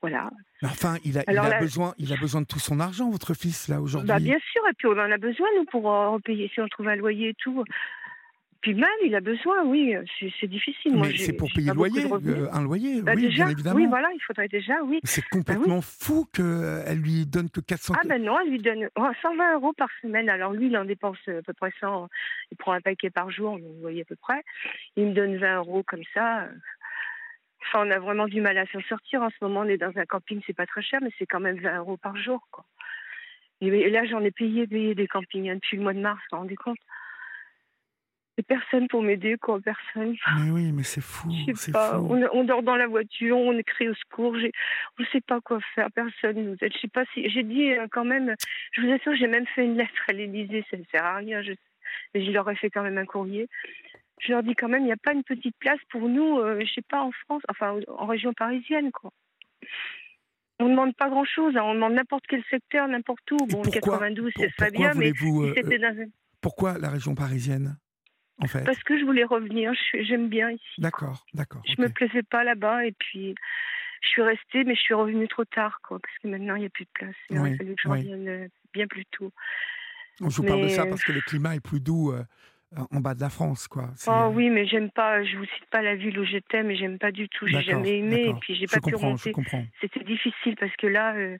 Voilà. 0.00 0.30
Enfin, 0.62 0.96
il 1.04 1.18
a, 1.18 1.24
il 1.28 1.38
a 1.38 1.58
besoin, 1.58 1.94
il 1.98 2.12
a 2.12 2.16
besoin 2.16 2.42
de 2.42 2.46
tout 2.46 2.58
son 2.58 2.80
argent, 2.80 3.10
votre 3.10 3.34
fils, 3.34 3.68
là, 3.68 3.80
aujourd'hui. 3.80 4.08
Bah, 4.08 4.18
bien 4.18 4.38
sûr, 4.52 4.62
et 4.68 4.74
puis 4.74 4.86
on 4.86 4.92
en 4.92 5.10
a 5.10 5.18
besoin, 5.18 5.46
nous, 5.56 5.64
pour 5.66 5.90
euh, 5.90 6.10
repayer, 6.10 6.50
si 6.52 6.60
on 6.60 6.68
trouve 6.68 6.88
un 6.88 6.96
loyer 6.96 7.30
et 7.30 7.34
tout. 7.34 7.64
Puis 8.60 8.74
même, 8.74 8.88
il 9.04 9.14
a 9.14 9.20
besoin, 9.20 9.64
oui, 9.64 9.94
c'est 10.38 10.46
difficile. 10.46 10.94
Mais 10.96 11.16
c'est 11.16 11.32
pour 11.32 11.48
payer 11.50 11.72
loyer, 11.72 12.04
euh, 12.12 12.46
un 12.52 12.62
loyer, 12.62 13.00
bah, 13.00 13.12
oui, 13.16 13.22
déjà, 13.22 13.44
bien 13.44 13.52
évidemment. 13.52 13.76
Oui, 13.76 13.86
voilà, 13.86 14.10
il 14.14 14.20
faudrait 14.20 14.48
déjà, 14.48 14.82
oui. 14.84 15.00
C'est 15.02 15.22
bah 15.22 15.28
complètement 15.30 15.80
fou 15.80 16.26
qu'elle 16.30 16.98
lui 16.98 17.24
donne 17.24 17.48
que 17.48 17.60
400 17.60 17.94
Ah 17.96 18.06
ben 18.06 18.22
non, 18.22 18.38
elle 18.38 18.50
lui 18.50 18.58
donne 18.58 18.90
120 18.96 19.54
euros 19.54 19.72
par 19.72 19.88
semaine. 20.02 20.28
Alors 20.28 20.52
lui, 20.52 20.66
il 20.66 20.76
en 20.76 20.84
dépense 20.84 21.16
à 21.26 21.40
peu 21.40 21.54
près 21.54 21.72
100, 21.80 22.08
il 22.52 22.56
prend 22.58 22.72
un 22.72 22.82
paquet 22.82 23.08
par 23.08 23.30
jour, 23.30 23.56
vous 23.56 23.80
voyez 23.80 24.02
à 24.02 24.04
peu 24.04 24.16
près. 24.16 24.42
Il 24.96 25.06
me 25.06 25.14
donne 25.14 25.38
20 25.38 25.56
euros 25.56 25.82
comme 25.82 26.04
ça. 26.12 26.46
Enfin, 27.62 27.86
on 27.86 27.90
a 27.90 27.98
vraiment 27.98 28.26
du 28.26 28.40
mal 28.40 28.56
à 28.58 28.66
s'en 28.66 28.80
sortir. 28.82 29.22
En 29.22 29.30
ce 29.30 29.36
moment, 29.42 29.60
on 29.60 29.68
est 29.68 29.76
dans 29.76 29.96
un 29.96 30.06
camping, 30.06 30.40
c'est 30.46 30.56
pas 30.56 30.66
très 30.66 30.82
cher, 30.82 31.00
mais 31.02 31.10
c'est 31.18 31.26
quand 31.26 31.40
même 31.40 31.58
20 31.60 31.78
euros 31.78 31.96
par 31.96 32.16
jour. 32.16 32.46
Quoi. 32.50 32.64
Et 33.60 33.90
là, 33.90 34.04
j'en 34.06 34.24
ai 34.24 34.30
payé, 34.30 34.66
des 34.66 35.06
campings 35.06 35.50
hein, 35.50 35.56
depuis 35.56 35.76
le 35.76 35.82
mois 35.82 35.92
de 35.92 36.00
mars, 36.00 36.20
vous 36.30 36.36
vous 36.36 36.42
rendez 36.42 36.56
compte? 36.56 36.78
Personne 38.48 38.88
pour 38.88 39.02
m'aider, 39.02 39.36
quoi, 39.36 39.60
personne. 39.60 40.16
Mais 40.38 40.50
oui, 40.50 40.72
mais 40.72 40.82
c'est 40.82 41.02
fou. 41.02 41.28
pas. 41.72 42.00
On, 42.00 42.44
dort 42.44 42.62
dans 42.62 42.76
la 42.76 42.86
voiture, 42.86 43.36
on 43.36 43.52
écrit 43.58 43.90
au 43.90 43.94
secours, 43.94 44.34
on 44.98 45.02
ne 45.02 45.08
sait 45.12 45.20
pas 45.20 45.42
quoi 45.42 45.58
faire, 45.74 45.88
personne 45.94 46.42
nous 46.46 46.56
aide. 46.62 46.72
Je 46.72 46.78
sais 46.78 46.88
pas 46.88 47.04
si. 47.12 47.28
J'ai 47.28 47.42
dit 47.42 47.72
euh, 47.72 47.86
quand 47.90 48.06
même, 48.06 48.34
je 48.72 48.80
vous 48.80 48.90
assure, 48.90 49.14
j'ai 49.14 49.26
même 49.26 49.46
fait 49.48 49.66
une 49.66 49.76
lettre 49.76 49.92
à 50.08 50.12
l'Élysée, 50.12 50.64
ça 50.70 50.78
ne 50.78 50.84
sert 50.90 51.04
à 51.04 51.16
rien, 51.16 51.42
je 51.42 51.52
sais. 51.52 51.58
Mais 52.14 52.24
je 52.24 52.30
leur 52.30 52.48
ai 52.48 52.56
fait 52.56 52.70
quand 52.70 52.82
même 52.82 52.96
un 52.96 53.04
courrier 53.04 53.46
je 54.20 54.32
leur 54.32 54.42
dis 54.42 54.54
quand 54.54 54.68
même, 54.68 54.82
il 54.82 54.86
n'y 54.86 54.92
a 54.92 54.96
pas 54.96 55.12
une 55.12 55.24
petite 55.24 55.56
place 55.58 55.80
pour 55.90 56.08
nous, 56.08 56.36
je 56.36 56.42
euh, 56.42 56.60
je 56.64 56.72
sais 56.72 56.82
pas, 56.82 57.02
en 57.02 57.10
France, 57.10 57.42
enfin 57.48 57.78
en 57.88 58.06
région 58.06 58.32
parisienne, 58.32 58.92
quoi. 58.92 59.10
On 60.58 60.64
ne 60.64 60.70
demande 60.70 60.94
pas 60.94 61.08
grand-chose, 61.08 61.56
hein. 61.56 61.62
on 61.64 61.74
demande 61.74 61.94
n'importe 61.94 62.24
quel 62.28 62.44
secteur, 62.50 62.86
n'importe 62.86 63.30
où. 63.32 63.38
Bon, 63.38 63.62
pourquoi, 63.62 63.98
92, 63.98 64.32
c'est 64.36 64.54
pas 64.56 64.70
bien, 64.70 64.92
mais 64.94 65.10
euh, 65.10 65.54
euh, 65.56 66.06
Pourquoi 66.42 66.76
la 66.78 66.90
région 66.90 67.14
parisienne 67.14 67.78
en 68.42 68.46
fait? 68.46 68.62
Parce 68.64 68.82
que 68.82 68.98
je 68.98 69.04
voulais 69.04 69.24
revenir, 69.24 69.72
j'aime 69.94 70.28
bien 70.28 70.50
ici. 70.50 70.80
D'accord, 70.80 71.24
d'accord. 71.32 71.62
Je 71.66 71.80
ne 71.80 71.86
me 71.86 71.92
plaisais 71.92 72.22
pas 72.22 72.44
là-bas 72.44 72.84
et 72.84 72.92
puis 72.92 73.34
je 74.02 74.08
suis 74.08 74.22
restée, 74.22 74.64
mais 74.64 74.74
je 74.74 74.80
suis 74.80 74.94
revenue 74.94 75.28
trop 75.28 75.46
tard, 75.46 75.78
quoi, 75.82 75.98
parce 75.98 76.18
que 76.18 76.28
maintenant 76.28 76.56
il 76.56 76.60
n'y 76.60 76.66
a 76.66 76.70
plus 76.70 76.84
de 76.84 76.90
place. 76.92 77.16
Il 77.30 77.38
aurait 77.38 77.56
fallu 77.56 77.74
que 77.74 77.82
je 77.82 77.88
revienne 77.88 78.50
bien 78.74 78.86
plus 78.86 79.06
tôt. 79.06 79.32
Je 80.20 80.26
vous 80.26 80.42
parle 80.42 80.62
de 80.62 80.68
ça 80.68 80.84
parce 80.84 81.04
que 81.04 81.12
le 81.12 81.22
climat 81.22 81.54
est 81.54 81.60
plus 81.60 81.80
doux 81.80 82.12
en 82.76 83.00
bas 83.00 83.14
de 83.14 83.20
la 83.20 83.30
France, 83.30 83.66
quoi. 83.66 83.90
Oh 84.06 84.30
oui, 84.32 84.48
mais 84.48 84.66
j'aime 84.66 84.90
pas. 84.90 85.22
Je 85.24 85.36
vous 85.36 85.44
cite 85.44 85.66
pas 85.70 85.82
la 85.82 85.96
ville 85.96 86.18
où 86.18 86.24
j'étais, 86.24 86.62
mais 86.62 86.76
j'aime 86.76 86.98
pas 86.98 87.10
du 87.10 87.28
tout. 87.28 87.46
J'ai 87.46 87.62
jamais 87.62 87.98
aimé, 87.98 88.28
et 88.28 88.34
puis 88.34 88.54
j'ai 88.54 88.66
pas 88.66 88.80
pu 88.80 88.94
remonter. 88.94 89.32
C'était 89.80 90.04
difficile 90.04 90.56
parce 90.56 90.74
que 90.76 90.86
là, 90.86 91.14
euh, 91.14 91.36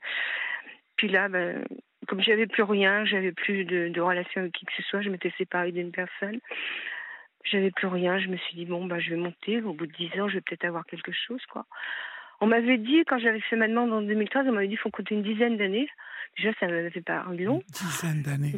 puis 0.97 1.07
là, 1.07 1.29
ben, 1.29 1.63
comme 2.07 2.21
j'avais 2.21 2.47
plus 2.47 2.63
rien, 2.63 3.05
j'avais 3.05 3.31
plus 3.31 3.63
de, 3.65 3.87
de, 3.89 4.01
relation 4.01 4.41
avec 4.41 4.53
qui 4.53 4.65
que 4.65 4.73
ce 4.75 4.83
soit, 4.83 5.01
je 5.01 5.09
m'étais 5.09 5.33
séparée 5.37 5.71
d'une 5.71 5.91
personne. 5.91 6.39
J'avais 7.43 7.71
plus 7.71 7.87
rien. 7.87 8.19
Je 8.19 8.27
me 8.27 8.37
suis 8.37 8.55
dit 8.55 8.65
bon, 8.65 8.85
bah, 8.85 8.99
je 8.99 9.11
vais 9.11 9.15
monter. 9.15 9.61
Au 9.61 9.73
bout 9.73 9.87
de 9.87 9.93
dix 9.93 10.11
ans, 10.19 10.27
je 10.27 10.35
vais 10.35 10.41
peut-être 10.41 10.65
avoir 10.65 10.85
quelque 10.85 11.11
chose, 11.11 11.43
quoi. 11.47 11.65
On 12.43 12.47
m'avait 12.47 12.79
dit, 12.79 13.03
quand 13.07 13.19
j'avais 13.19 13.39
fait 13.39 13.55
ma 13.55 13.67
demande 13.67 13.93
en 13.93 14.01
2013, 14.01 14.47
on 14.47 14.51
m'avait 14.51 14.67
dit 14.67 14.71
qu'il 14.71 14.79
faut 14.79 14.89
compter 14.89 15.13
une 15.13 15.21
dizaine 15.21 15.57
d'années. 15.57 15.87
Déjà, 16.37 16.51
ça 16.59 16.65
ne 16.65 16.71
m'avait 16.73 17.01
pas 17.01 17.23
long. 17.37 17.61
Une 17.61 17.87
dizaine 17.87 18.21
d'années. 18.23 18.53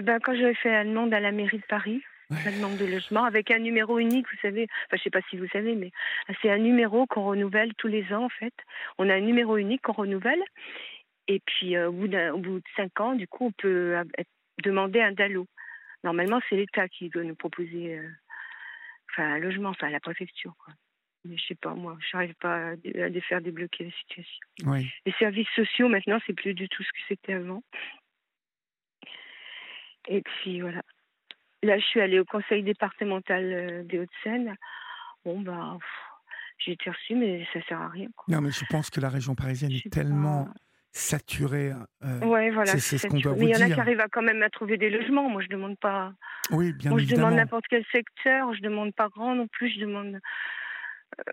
Ben, 0.00 0.18
quand 0.20 0.34
j'avais 0.34 0.54
fait 0.54 0.70
la 0.70 0.84
demande 0.84 1.12
à 1.12 1.20
la 1.20 1.32
mairie 1.32 1.58
de 1.58 1.66
Paris, 1.68 2.02
la 2.30 2.50
demande 2.50 2.76
de 2.76 2.86
logement, 2.86 3.24
avec 3.24 3.50
un 3.50 3.58
numéro 3.58 3.98
unique, 3.98 4.26
vous 4.30 4.38
savez, 4.42 4.66
enfin, 4.86 4.96
je 4.96 5.02
sais 5.02 5.10
pas 5.10 5.20
si 5.30 5.36
vous 5.36 5.46
savez, 5.48 5.76
mais 5.76 5.92
c'est 6.42 6.50
un 6.50 6.58
numéro 6.58 7.06
qu'on 7.06 7.24
renouvelle 7.24 7.72
tous 7.74 7.86
les 7.88 8.12
ans, 8.12 8.24
en 8.24 8.28
fait. 8.28 8.54
On 8.98 9.08
a 9.08 9.14
un 9.14 9.20
numéro 9.20 9.56
unique 9.56 9.82
qu'on 9.82 9.92
renouvelle. 9.92 10.42
Et 11.28 11.40
puis, 11.40 11.76
euh, 11.76 11.88
au, 11.88 11.92
bout 11.92 12.14
au 12.14 12.38
bout 12.38 12.58
de 12.58 12.64
cinq 12.76 13.00
ans, 13.00 13.14
du 13.14 13.28
coup, 13.28 13.46
on 13.46 13.52
peut 13.52 13.96
demander 14.62 15.00
un 15.00 15.12
DALO. 15.12 15.46
Normalement, 16.04 16.40
c'est 16.48 16.56
l'État 16.56 16.88
qui 16.88 17.08
doit 17.08 17.24
nous 17.24 17.34
proposer 17.34 17.98
euh, 17.98 18.08
enfin, 19.10 19.34
un 19.34 19.38
logement, 19.38 19.70
enfin, 19.70 19.90
la 19.90 20.00
préfecture. 20.00 20.54
Quoi. 20.58 20.74
Mais 21.24 21.36
je 21.36 21.46
sais 21.46 21.54
pas, 21.56 21.74
moi, 21.74 21.96
je 22.00 22.16
n'arrive 22.16 22.34
pas 22.34 22.70
à, 22.70 22.70
à, 22.72 23.20
faire 23.22 23.40
débloquer 23.40 23.84
la 23.84 23.90
situation. 23.90 24.46
Oui. 24.64 24.88
Les 25.04 25.12
services 25.12 25.48
sociaux, 25.54 25.88
maintenant, 25.88 26.18
c'est 26.26 26.34
plus 26.34 26.54
du 26.54 26.68
tout 26.68 26.82
ce 26.82 26.92
que 26.92 27.06
c'était 27.08 27.34
avant. 27.34 27.62
Et 30.08 30.22
puis, 30.22 30.60
voilà. 30.60 30.82
Là, 31.66 31.78
je 31.78 31.84
suis 31.84 32.00
allée 32.00 32.20
au 32.20 32.24
conseil 32.24 32.62
départemental 32.62 33.42
euh, 33.44 33.82
des 33.82 33.98
Hauts-de-Seine. 33.98 34.54
Bon, 35.24 35.40
bah, 35.40 35.76
j'ai 36.58 36.72
été 36.72 36.88
reçue, 36.88 37.16
mais 37.16 37.44
ça 37.52 37.60
sert 37.68 37.80
à 37.80 37.88
rien. 37.88 38.06
Non, 38.28 38.40
mais 38.40 38.52
je 38.52 38.64
pense 38.70 38.88
que 38.88 39.00
la 39.00 39.08
région 39.08 39.34
parisienne 39.34 39.72
est 39.72 39.90
tellement 39.92 40.48
saturée. 40.92 41.72
Euh, 42.04 42.20
ouais, 42.20 42.50
voilà. 42.50 42.78
C'est 42.78 42.98
ce 42.98 43.06
qu'on 43.08 43.18
doit 43.18 43.32
vous 43.32 43.38
dire. 43.38 43.46
Mais 43.48 43.52
il 43.52 43.60
y 43.60 43.64
en 43.64 43.70
a 43.70 43.74
qui 43.74 43.80
arrivent 43.80 44.00
à 44.00 44.08
quand 44.08 44.22
même 44.22 44.42
à 44.44 44.48
trouver 44.48 44.76
des 44.76 44.90
logements. 44.90 45.28
Moi, 45.28 45.42
je 45.42 45.48
demande 45.48 45.76
pas. 45.78 46.12
Oui, 46.52 46.72
bien 46.72 46.90
Moi, 46.90 47.00
évidemment. 47.00 47.22
je 47.22 47.24
demande 47.26 47.34
n'importe 47.36 47.64
quel 47.68 47.84
secteur. 47.90 48.54
Je 48.54 48.60
demande 48.60 48.94
pas 48.94 49.08
grand 49.08 49.34
non 49.34 49.48
plus. 49.48 49.68
Je 49.70 49.80
demande. 49.80 50.20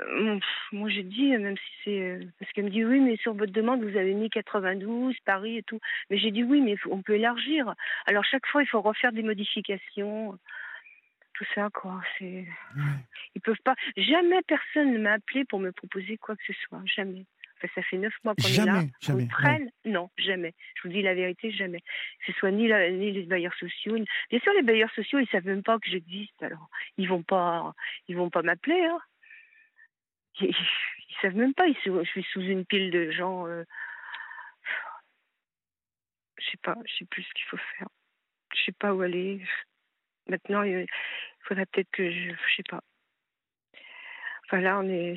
Euh, 0.05 0.39
moi 0.71 0.89
j'ai 0.89 1.03
dit, 1.03 1.29
même 1.37 1.57
si 1.57 1.73
c'est. 1.83 1.99
Euh, 1.99 2.19
parce 2.39 2.51
qu'elle 2.51 2.65
me 2.65 2.69
dit 2.69 2.85
oui, 2.85 2.99
mais 2.99 3.17
sur 3.17 3.33
votre 3.33 3.51
demande, 3.51 3.83
vous 3.83 3.97
avez 3.97 4.13
mis 4.13 4.29
92, 4.29 5.15
Paris 5.25 5.57
et 5.57 5.63
tout. 5.63 5.79
Mais 6.09 6.17
j'ai 6.17 6.31
dit 6.31 6.43
oui, 6.43 6.61
mais 6.61 6.75
on 6.89 7.01
peut 7.01 7.15
élargir. 7.15 7.73
Alors 8.05 8.23
chaque 8.23 8.45
fois, 8.47 8.63
il 8.63 8.67
faut 8.67 8.81
refaire 8.81 9.11
des 9.11 9.23
modifications. 9.23 10.37
Tout 11.33 11.45
ça, 11.55 11.69
quoi. 11.73 12.01
C'est. 12.17 12.45
Ils 13.35 13.41
peuvent 13.41 13.55
pas. 13.63 13.75
Jamais 13.97 14.41
personne 14.47 14.93
ne 14.93 14.99
m'a 14.99 15.13
appelé 15.13 15.45
pour 15.45 15.59
me 15.59 15.71
proposer 15.71 16.17
quoi 16.17 16.35
que 16.35 16.43
ce 16.45 16.53
soit. 16.53 16.81
Jamais. 16.85 17.25
ça 17.73 17.81
fait 17.81 17.97
neuf 17.97 18.13
mois 18.23 18.35
qu'on 18.35 18.47
est 18.47 18.65
là. 18.65 18.83
Jamais. 19.01 19.25
Prenne... 19.25 19.71
Non, 19.83 20.11
jamais. 20.17 20.53
Je 20.75 20.87
vous 20.87 20.93
dis 20.93 21.01
la 21.01 21.15
vérité, 21.15 21.51
jamais. 21.51 21.79
Que 21.79 22.31
ce 22.31 22.33
soit 22.33 22.51
ni, 22.51 22.71
ni 22.71 23.11
les 23.11 23.23
bailleurs 23.23 23.55
sociaux. 23.55 23.97
Bien 24.29 24.39
sûr, 24.39 24.53
les 24.53 24.61
bailleurs 24.61 24.91
sociaux, 24.93 25.19
ils 25.19 25.27
savent 25.29 25.47
même 25.47 25.63
pas 25.63 25.79
que 25.79 25.89
j'existe. 25.89 26.41
Alors, 26.43 26.69
ils 26.97 27.09
vont 27.09 27.23
pas, 27.23 27.73
ils 28.07 28.15
vont 28.15 28.29
pas 28.29 28.43
m'appeler. 28.43 28.79
Hein 28.85 28.99
ils, 30.41 30.47
ne 30.49 31.21
savent 31.21 31.35
même 31.35 31.53
pas. 31.53 31.67
Ils, 31.67 31.77
je 31.83 32.03
suis 32.03 32.23
sous 32.31 32.41
une 32.41 32.65
pile 32.65 32.91
de 32.91 33.11
gens. 33.11 33.47
Euh, 33.47 33.63
je 36.37 36.51
sais 36.51 36.59
pas, 36.61 36.75
je 36.85 36.97
sais 36.97 37.05
plus 37.05 37.23
ce 37.23 37.33
qu'il 37.33 37.45
faut 37.45 37.57
faire. 37.77 37.87
Je 38.55 38.63
sais 38.65 38.71
pas 38.73 38.93
où 38.93 39.01
aller. 39.01 39.41
Maintenant, 40.27 40.63
il 40.63 40.85
faudrait 41.47 41.65
peut-être 41.65 41.91
que 41.91 42.09
je, 42.09 42.29
je 42.29 42.55
sais 42.55 42.63
pas. 42.69 42.81
Enfin 44.45 44.61
là, 44.61 44.79
on 44.79 44.87
est, 44.87 45.15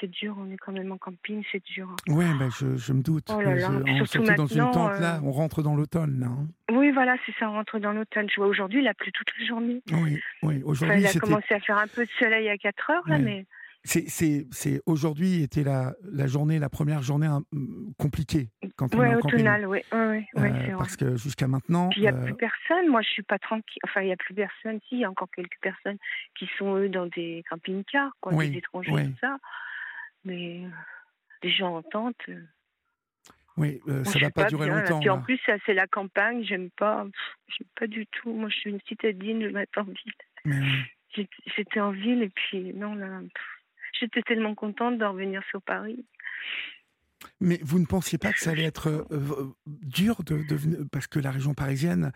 c'est 0.00 0.10
dur, 0.10 0.36
on 0.38 0.50
est 0.50 0.56
quand 0.56 0.72
même 0.72 0.92
en 0.92 0.98
camping, 0.98 1.42
c'est 1.50 1.64
dur. 1.64 1.88
Oui, 2.06 2.26
ben 2.38 2.50
je, 2.50 2.76
je, 2.76 2.92
me 2.92 3.02
doute. 3.02 3.24
Oh 3.34 3.40
là 3.40 3.54
là. 3.54 3.70
surtout, 4.04 4.34
dans 4.34 4.46
une 4.46 4.70
tente, 4.70 5.00
là, 5.00 5.16
euh, 5.16 5.20
on 5.24 5.32
rentre 5.32 5.62
dans 5.62 5.74
l'automne, 5.74 6.20
là. 6.20 6.26
Hein. 6.26 6.46
Oui, 6.70 6.90
voilà, 6.92 7.16
c'est 7.24 7.34
ça, 7.38 7.48
on 7.48 7.54
rentre 7.54 7.78
dans 7.78 7.92
l'automne. 7.92 8.28
Je 8.30 8.36
vois 8.36 8.46
aujourd'hui, 8.46 8.80
il 8.80 8.88
a 8.88 8.94
plu 8.94 9.10
toute 9.10 9.28
la 9.40 9.46
journée. 9.46 9.82
Oui, 9.90 10.20
oui, 10.42 10.62
aujourd'hui. 10.64 11.00
il 11.00 11.06
a 11.06 11.12
commencé 11.14 11.54
à 11.54 11.60
faire 11.60 11.78
un 11.78 11.88
peu 11.88 12.04
de 12.04 12.10
soleil 12.18 12.48
à 12.48 12.58
4 12.58 12.90
heures, 12.90 13.08
là, 13.08 13.18
mais. 13.18 13.46
C'est 13.88 14.82
aujourd'hui 14.84 15.42
était 15.42 15.64
la, 15.64 15.94
la 16.02 16.26
journée, 16.26 16.58
la 16.58 16.68
première 16.68 17.02
journée 17.02 17.26
hein, 17.26 17.42
compliquée 17.98 18.50
quand 18.76 18.94
on 18.94 18.98
ouais, 18.98 19.14
automnale, 19.14 19.66
oui, 19.66 19.80
ouais, 19.92 20.26
euh, 20.36 20.76
parce 20.76 20.96
que 20.96 21.16
jusqu'à 21.16 21.48
maintenant, 21.48 21.88
il 21.96 22.02
n'y 22.02 22.08
a 22.08 22.14
euh, 22.14 22.24
plus 22.24 22.34
personne. 22.34 22.88
Moi, 22.88 23.00
je 23.00 23.08
suis 23.08 23.22
pas 23.22 23.38
tranquille. 23.38 23.80
Enfin, 23.84 24.02
il 24.02 24.06
n'y 24.06 24.12
a 24.12 24.16
plus 24.16 24.34
personne. 24.34 24.78
Si, 24.88 24.96
il 24.96 25.00
y 25.00 25.04
a 25.04 25.10
encore 25.10 25.30
quelques 25.34 25.58
personnes 25.62 25.96
qui 26.38 26.48
sont 26.58 26.76
eux 26.76 26.88
dans 26.88 27.06
des 27.06 27.42
camping-cars, 27.48 28.12
quoi, 28.20 28.34
des 28.34 28.58
étrangers, 28.58 28.92
tout 28.92 29.18
ça. 29.20 29.38
Mais 30.24 30.64
euh, 30.64 30.68
les 31.42 31.50
gens 31.50 31.76
en 31.76 31.82
tente. 31.82 32.20
Oui, 33.56 33.80
ça 33.86 34.18
ne 34.18 34.24
va 34.24 34.30
pas 34.30 34.44
durer 34.44 34.68
longtemps. 34.68 35.00
Puis 35.00 35.08
en 35.08 35.22
plus, 35.22 35.40
c'est 35.64 35.74
la 35.74 35.86
campagne. 35.86 36.44
J'aime 36.44 36.70
pas, 36.70 37.06
j'aime 37.48 37.68
pas 37.74 37.86
du 37.86 38.06
tout. 38.06 38.32
Moi, 38.32 38.50
je 38.50 38.56
suis 38.56 38.70
une 38.70 38.80
citadine. 38.86 39.42
Je 39.42 39.48
m'attends 39.48 39.80
en 39.80 39.84
ville. 40.44 41.24
J'étais 41.56 41.80
en 41.80 41.90
ville 41.90 42.22
et 42.22 42.28
puis 42.28 42.74
non 42.74 42.94
là. 42.94 43.20
J'étais 44.00 44.22
tellement 44.22 44.54
contente 44.54 44.98
de 44.98 45.04
revenir 45.04 45.42
sur 45.50 45.62
Paris. 45.62 46.04
Mais 47.40 47.58
vous 47.62 47.78
ne 47.78 47.86
pensiez 47.86 48.18
pas 48.18 48.32
que 48.32 48.38
ça 48.38 48.50
allait 48.50 48.64
être 48.64 48.88
euh, 48.88 49.04
euh, 49.12 49.52
dur 49.66 50.22
de, 50.24 50.38
parce 50.92 51.06
que 51.06 51.18
la 51.18 51.30
région 51.30 51.54
parisienne, 51.54 52.12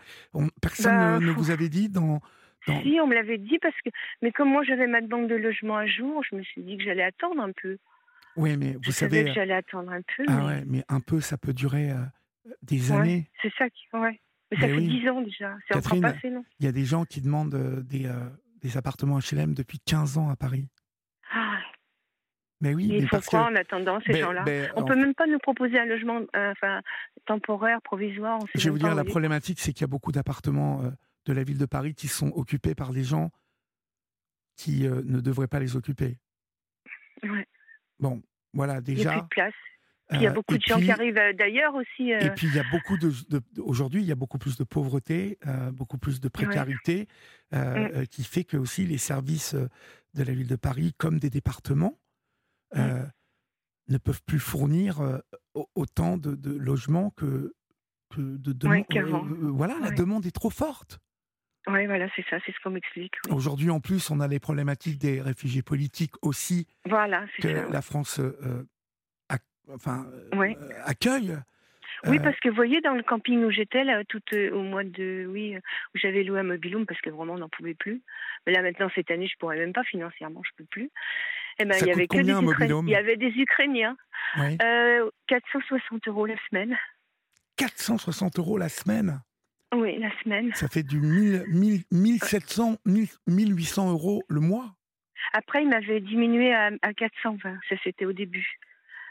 personne 0.61 0.95
bah, 0.95 1.19
ne, 1.19 1.31
vous 1.31 1.51
avait 1.51 1.69
dit 1.69 1.89
dans, 1.89 2.21
Si, 2.65 2.99
on 3.01 3.07
me 3.07 3.13
l'avait 3.13 3.37
dit 3.37 3.59
parce 3.59 3.75
que, 3.83 3.89
mais 4.21 4.31
comme 4.31 4.49
moi 4.49 4.63
j'avais 4.63 4.87
ma 4.87 5.01
demande 5.01 5.27
de 5.27 5.35
logement 5.35 5.77
à 5.77 5.85
jour, 5.85 6.23
je 6.29 6.35
me 6.35 6.43
suis 6.43 6.61
dit 6.61 6.77
que 6.77 6.83
j'allais 6.83 7.03
attendre 7.03 7.41
un 7.41 7.51
peu. 7.51 7.77
Oui, 8.35 8.57
mais 8.57 8.77
vous 8.83 8.91
savez. 8.91 9.25
que 9.25 9.33
j'allais 9.33 9.53
attendre 9.53 9.91
un 9.91 10.01
peu. 10.01 10.23
Ah 10.27 10.37
mais... 10.37 10.45
ouais, 10.45 10.63
mais 10.65 10.83
un 10.89 10.99
peu, 11.01 11.19
ça 11.19 11.37
peut 11.37 11.53
durer 11.53 11.91
euh, 11.91 11.95
des 12.61 12.91
années. 12.91 13.29
C'est 13.41 13.53
ça 13.57 13.69
qui, 13.69 13.85
ouais. 13.93 14.19
Mais 14.51 14.59
ça 14.59 14.67
fait 14.67 14.81
dix 14.81 15.09
ans 15.09 15.21
déjà. 15.21 15.55
C'est 15.67 15.77
encore 15.77 15.99
passé, 15.99 16.29
non 16.29 16.43
Il 16.59 16.65
y 16.65 16.69
a 16.69 16.71
des 16.71 16.85
gens 16.85 17.05
qui 17.05 17.21
demandent 17.21 17.83
des, 17.83 18.09
des 18.61 18.77
appartements 18.77 19.19
HLM 19.19 19.53
depuis 19.53 19.79
15 19.79 20.17
ans 20.17 20.29
à 20.29 20.35
Paris. 20.35 20.69
Mais 22.63 22.73
oui, 22.73 22.87
il 22.93 23.09
faut 23.09 23.19
quoi 23.19 23.41
en 23.41 23.55
attendant 23.55 23.99
ces 24.05 24.13
gens-là 24.13 24.45
On 24.77 24.81
ne 24.81 24.87
peut 24.87 24.95
même 24.95 25.13
pas 25.13 25.27
nous 25.27 25.37
proposer 25.37 25.77
un 25.77 25.85
logement 25.85 26.21
euh, 26.33 26.51
enfin, 26.51 26.79
temporaire, 27.25 27.81
provisoire. 27.81 28.39
Je 28.55 28.63
vais 28.63 28.69
vous 28.69 28.79
dire, 28.79 28.95
la 28.95 29.03
problématique, 29.03 29.59
c'est 29.59 29.73
qu'il 29.73 29.81
y 29.81 29.83
a 29.83 29.87
beaucoup 29.87 30.13
d'appartements 30.13 30.81
euh, 30.81 30.89
de 31.25 31.33
la 31.33 31.43
ville 31.43 31.57
de 31.57 31.65
Paris 31.65 31.93
qui 31.93 32.07
sont 32.07 32.31
occupés 32.35 32.73
par 32.73 32.93
des 32.93 33.03
gens 33.03 33.31
qui 34.55 34.87
euh, 34.87 35.01
ne 35.03 35.19
devraient 35.19 35.49
pas 35.49 35.59
les 35.59 35.75
occuper. 35.75 36.19
Ouais. 37.21 37.45
Bon, 37.99 38.23
voilà, 38.53 38.79
déjà. 38.79 39.01
Il 39.01 39.03
n'y 39.03 39.09
a 39.09 39.11
plus 39.11 39.21
de 39.21 39.27
place. 39.27 39.53
il 40.11 40.21
y 40.21 40.27
a 40.27 40.31
beaucoup 40.31 40.57
de 40.57 40.63
gens 40.63 40.79
qui 40.79 40.91
arrivent 40.91 41.19
d'ailleurs 41.37 41.75
aussi. 41.75 42.11
Et 42.11 42.29
puis 42.29 42.47
il 42.47 42.55
y 42.55 42.59
a 42.59 42.65
beaucoup 42.71 42.97
de, 42.97 43.11
aujourd'hui, 43.59 43.99
il 43.99 44.07
y 44.07 44.11
a 44.13 44.15
beaucoup 44.15 44.37
plus 44.37 44.55
de 44.55 44.63
pauvreté, 44.63 45.37
beaucoup 45.73 45.97
plus 45.97 46.21
de 46.21 46.29
précarité, 46.29 47.09
mm. 47.51 48.05
qui 48.09 48.23
fait 48.23 48.45
que 48.45 48.55
aussi 48.55 48.85
les 48.85 48.97
services 48.97 49.53
de 49.53 50.23
la 50.23 50.33
ville 50.33 50.47
de 50.47 50.55
Paris, 50.55 50.93
comme 50.97 51.19
des 51.19 51.29
départements. 51.29 51.99
Euh, 52.75 53.03
ne 53.89 53.97
peuvent 53.97 54.23
plus 54.23 54.39
fournir 54.39 55.01
euh, 55.01 55.19
autant 55.75 56.17
de, 56.17 56.57
logements 56.57 57.09
que, 57.11 57.53
que 58.09 58.21
de 58.21 58.53
demande. 58.53 58.85
Euh, 58.95 59.51
voilà, 59.51 59.77
la 59.81 59.91
demande 59.91 60.25
est 60.25 60.31
trop 60.31 60.49
forte. 60.49 60.99
Oui, 61.67 61.85
voilà, 61.85 62.07
c'est 62.15 62.25
ça, 62.29 62.37
c'est 62.45 62.53
ce 62.53 62.57
qu'on 62.63 62.71
m'explique. 62.71 63.13
Aujourd'hui, 63.29 63.69
en 63.69 63.81
plus, 63.81 64.09
on 64.09 64.21
a 64.21 64.27
les 64.27 64.39
problématiques 64.39 64.99
des 64.99 65.21
réfugiés 65.21 65.63
politiques 65.63 66.13
aussi. 66.21 66.65
Voilà, 66.85 67.25
que 67.41 67.71
la 67.71 67.81
France 67.81 68.21
enfin, 69.69 70.05
accueille. 70.85 71.37
Oui, 72.05 72.19
parce 72.19 72.37
que 72.39 72.49
vous 72.49 72.55
voyez, 72.55 72.81
dans 72.81 72.95
le 72.95 73.03
camping 73.03 73.43
où 73.43 73.51
j'étais, 73.51 73.83
là, 73.83 74.03
tout 74.05 74.21
au 74.33 74.61
mois 74.61 74.83
de. 74.83 75.25
Oui, 75.29 75.55
où 75.57 75.97
j'avais 75.97 76.23
loué 76.23 76.39
un 76.39 76.43
mobilhome 76.43 76.85
parce 76.85 76.99
que 77.01 77.09
vraiment, 77.09 77.33
on 77.33 77.39
n'en 77.39 77.49
pouvait 77.49 77.75
plus. 77.75 78.01
Mais 78.45 78.53
là, 78.53 78.61
maintenant, 78.61 78.89
cette 78.95 79.11
année, 79.11 79.27
je 79.27 79.37
pourrais 79.37 79.57
même 79.57 79.73
pas 79.73 79.83
financièrement, 79.83 80.41
je 80.43 80.51
peux 80.57 80.65
plus. 80.65 80.89
Eh 81.59 81.65
ben, 81.65 81.75
il 81.81 81.87
y 81.87 81.91
avait 81.91 82.07
que 82.07 82.17
des 82.17 82.87
Il 82.87 82.89
y 82.89 82.95
avait 82.95 83.17
des 83.17 83.29
Ukrainiens. 83.29 83.95
460 85.27 86.07
euh, 86.07 86.11
euros 86.11 86.25
la 86.25 86.35
semaine. 86.49 86.77
460 87.57 88.39
euros 88.39 88.57
la 88.57 88.69
semaine? 88.69 89.21
Oui, 89.73 89.97
la 89.99 90.11
semaine. 90.21 90.53
Ça 90.53 90.67
fait 90.67 90.83
du 90.83 90.99
1000, 90.99 91.83
1700, 91.91 92.77
1800 93.27 93.91
euros 93.91 94.23
le 94.27 94.39
mois? 94.39 94.75
Après, 95.33 95.63
il 95.63 95.69
m'avait 95.69 95.99
diminué 95.99 96.53
à, 96.53 96.71
420. 96.95 97.59
Ça, 97.69 97.75
c'était 97.83 98.05
au 98.05 98.13
début. 98.13 98.59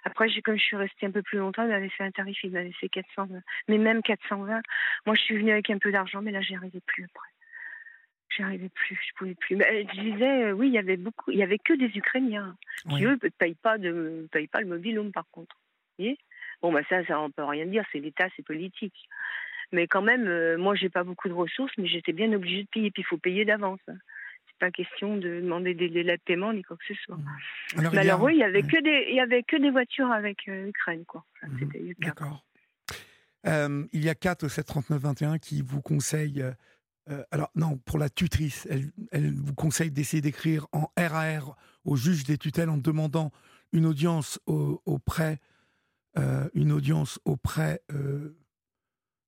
Après, 0.05 0.29
comme 0.43 0.57
je 0.57 0.63
suis 0.63 0.77
restée 0.77 1.07
un 1.07 1.11
peu 1.11 1.23
plus 1.23 1.39
longtemps, 1.39 1.63
il 1.63 1.69
m'avait 1.69 1.89
fait 1.89 2.05
un 2.05 2.11
tarif, 2.11 2.37
il 2.43 2.51
m'avait 2.51 2.73
fait 2.73 2.89
420. 2.89 3.41
Mais 3.69 3.79
même 3.79 4.03
420, 4.03 4.61
moi, 5.07 5.15
je 5.15 5.21
suis 5.21 5.39
venue 5.39 5.53
avec 5.53 5.71
un 5.71 5.79
peu 5.79 5.93
d'argent, 5.93 6.23
mais 6.23 6.33
là, 6.33 6.41
j'y 6.41 6.55
arrivais 6.55 6.81
plus 6.87 7.05
après. 7.05 7.29
J'y 8.35 8.43
arrivais 8.43 8.69
plus, 8.69 8.99
je 9.09 9.15
pouvais 9.17 9.35
plus. 9.35 9.59
je 9.59 10.01
disais, 10.01 10.45
euh, 10.45 10.53
oui, 10.53 10.69
il 10.69 10.73
y 10.73 10.79
avait 10.79 10.97
beaucoup, 10.97 11.31
il 11.31 11.39
y 11.39 11.43
avait 11.43 11.59
que 11.59 11.75
des 11.75 11.97
Ukrainiens 11.97 12.57
qui 12.89 13.05
eux 13.05 13.19
ne 13.23 13.29
payent 13.29 13.55
pas 13.55 13.79
de, 13.79 14.27
payent 14.33 14.47
pas 14.47 14.61
le 14.61 14.67
mobilhome 14.67 15.13
par 15.13 15.29
contre. 15.31 15.57
Vous 15.99 16.05
voyez? 16.05 16.19
Bon, 16.63 16.73
bah 16.73 16.81
ça, 16.89 17.05
ça, 17.07 17.21
on 17.21 17.31
peut 17.31 17.45
rien 17.45 17.67
dire, 17.67 17.85
c'est 17.93 17.99
l'État, 17.99 18.29
c'est 18.37 18.45
politique. 18.45 19.09
Mais 19.73 19.87
quand 19.87 20.03
même, 20.03 20.27
euh, 20.29 20.57
moi, 20.57 20.75
j'ai 20.75 20.89
pas 20.89 21.03
beaucoup 21.03 21.29
de 21.29 21.35
ressources, 21.35 21.73
mais 21.79 21.89
j'étais 21.89 22.13
bien 22.13 22.33
obligée 22.33 22.63
de 22.63 22.69
payer. 22.69 22.91
Puis 22.91 23.03
il 23.03 23.07
faut 23.07 23.19
payer 23.19 23.45
d'avance. 23.45 23.81
Hein. 23.89 23.97
C'est 24.47 24.59
pas 24.59 24.71
question 24.71 25.17
de 25.17 25.41
demander 25.41 25.75
des 25.75 25.89
délais 25.89 26.17
de 26.17 26.23
paiement 26.23 26.53
ni 26.53 26.63
quoi 26.63 26.77
que 26.77 26.95
ce 26.95 27.01
soit. 27.03 27.19
Alors, 27.77 27.93
mais 27.93 28.01
alors 28.01 28.23
oui, 28.23 28.35
il 28.35 28.39
y 28.39 28.45
avait 28.45 28.63
que 28.63 28.81
des, 28.83 29.07
il 29.09 29.17
y 29.17 29.21
avait 29.21 29.43
que 29.43 29.57
des 29.57 29.71
voitures 29.71 30.11
avec 30.13 30.49
euh, 30.49 30.69
Ukraine, 30.69 31.05
quoi. 31.05 31.25
Mhm. 31.43 31.95
D'accord. 31.99 32.45
il 33.45 34.05
y 34.05 34.09
a 34.09 34.15
4 34.15 34.45
au 34.45 34.49
739 34.49 35.03
21 35.03 35.39
qui 35.39 35.63
vous 35.63 35.81
conseillent 35.81 36.45
euh, 37.11 37.25
alors 37.31 37.51
non, 37.55 37.79
pour 37.79 37.99
la 37.99 38.09
tutrice, 38.09 38.69
elle, 38.71 39.35
vous 39.35 39.55
conseille 39.55 39.91
d'essayer 39.91 40.21
d'écrire 40.21 40.67
en 40.73 40.91
RAR 40.97 41.57
au 41.85 41.97
juge 41.97 42.25
des 42.25 42.39
tutelles 42.39 42.71
en 42.71 42.77
demandant 42.77 43.33
une 43.73 43.87
audience 43.87 44.39
auprès, 44.47 45.41
euh, 46.19 46.49
une 46.55 46.73
audience 46.73 47.19
auprès 47.25 47.83
euh, 47.93 48.37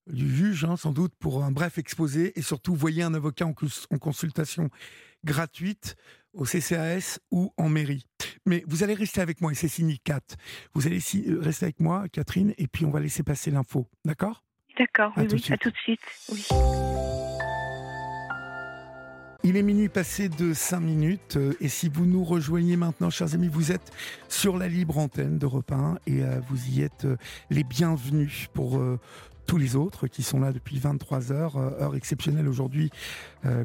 du 0.06 0.34
juge, 0.34 0.64
hein, 0.64 0.76
sans 0.76 0.92
doute 0.92 1.14
pour 1.18 1.42
un 1.42 1.50
bref 1.50 1.78
exposé, 1.78 2.38
et 2.38 2.42
surtout 2.42 2.74
voyez 2.74 3.02
un 3.02 3.14
avocat 3.14 3.46
en, 3.46 3.54
consultation 3.54 4.70
gratuite 5.24 5.96
au 6.32 6.44
CCAS 6.44 7.18
ou 7.30 7.52
en 7.56 7.68
mairie. 7.68 8.06
Mais 8.46 8.62
vous 8.68 8.82
allez 8.82 8.94
rester 8.94 9.20
avec 9.20 9.40
moi, 9.40 9.50
et 9.50 9.54
c'est 9.54 9.68
signé 9.68 9.98
Vous 10.74 10.86
allez 10.86 11.00
rester 11.40 11.64
avec 11.64 11.80
moi, 11.80 12.08
Catherine, 12.12 12.54
et 12.58 12.68
puis 12.68 12.84
on 12.84 12.90
va 12.90 13.00
laisser 13.00 13.22
passer 13.22 13.50
l'info, 13.50 13.88
d'accord? 14.04 14.44
D'accord, 14.78 15.12
oui, 15.16 15.26
oui, 15.30 15.44
à 15.50 15.56
tout 15.56 15.70
de 15.70 15.76
suite. 15.76 16.00
Oui. 16.30 16.46
Il 19.46 19.58
est 19.58 19.62
minuit 19.62 19.90
passé 19.90 20.30
de 20.30 20.54
5 20.54 20.80
minutes 20.80 21.36
euh, 21.36 21.52
et 21.60 21.68
si 21.68 21.90
vous 21.90 22.06
nous 22.06 22.24
rejoignez 22.24 22.78
maintenant, 22.78 23.10
chers 23.10 23.34
amis, 23.34 23.48
vous 23.48 23.72
êtes 23.72 23.92
sur 24.26 24.56
la 24.56 24.68
libre 24.68 24.96
antenne 24.96 25.36
de 25.36 25.46
1 25.46 25.98
et 26.06 26.22
euh, 26.22 26.40
vous 26.48 26.70
y 26.70 26.80
êtes 26.80 27.04
euh, 27.04 27.18
les 27.50 27.62
bienvenus 27.62 28.48
pour 28.54 28.80
tous 29.46 29.58
les 29.58 29.76
autres 29.76 30.06
qui 30.06 30.22
sont 30.22 30.40
là 30.40 30.50
depuis 30.50 30.78
23 30.78 31.30
heures, 31.30 31.58
heure 31.58 31.94
exceptionnelle 31.94 32.48
aujourd'hui 32.48 32.90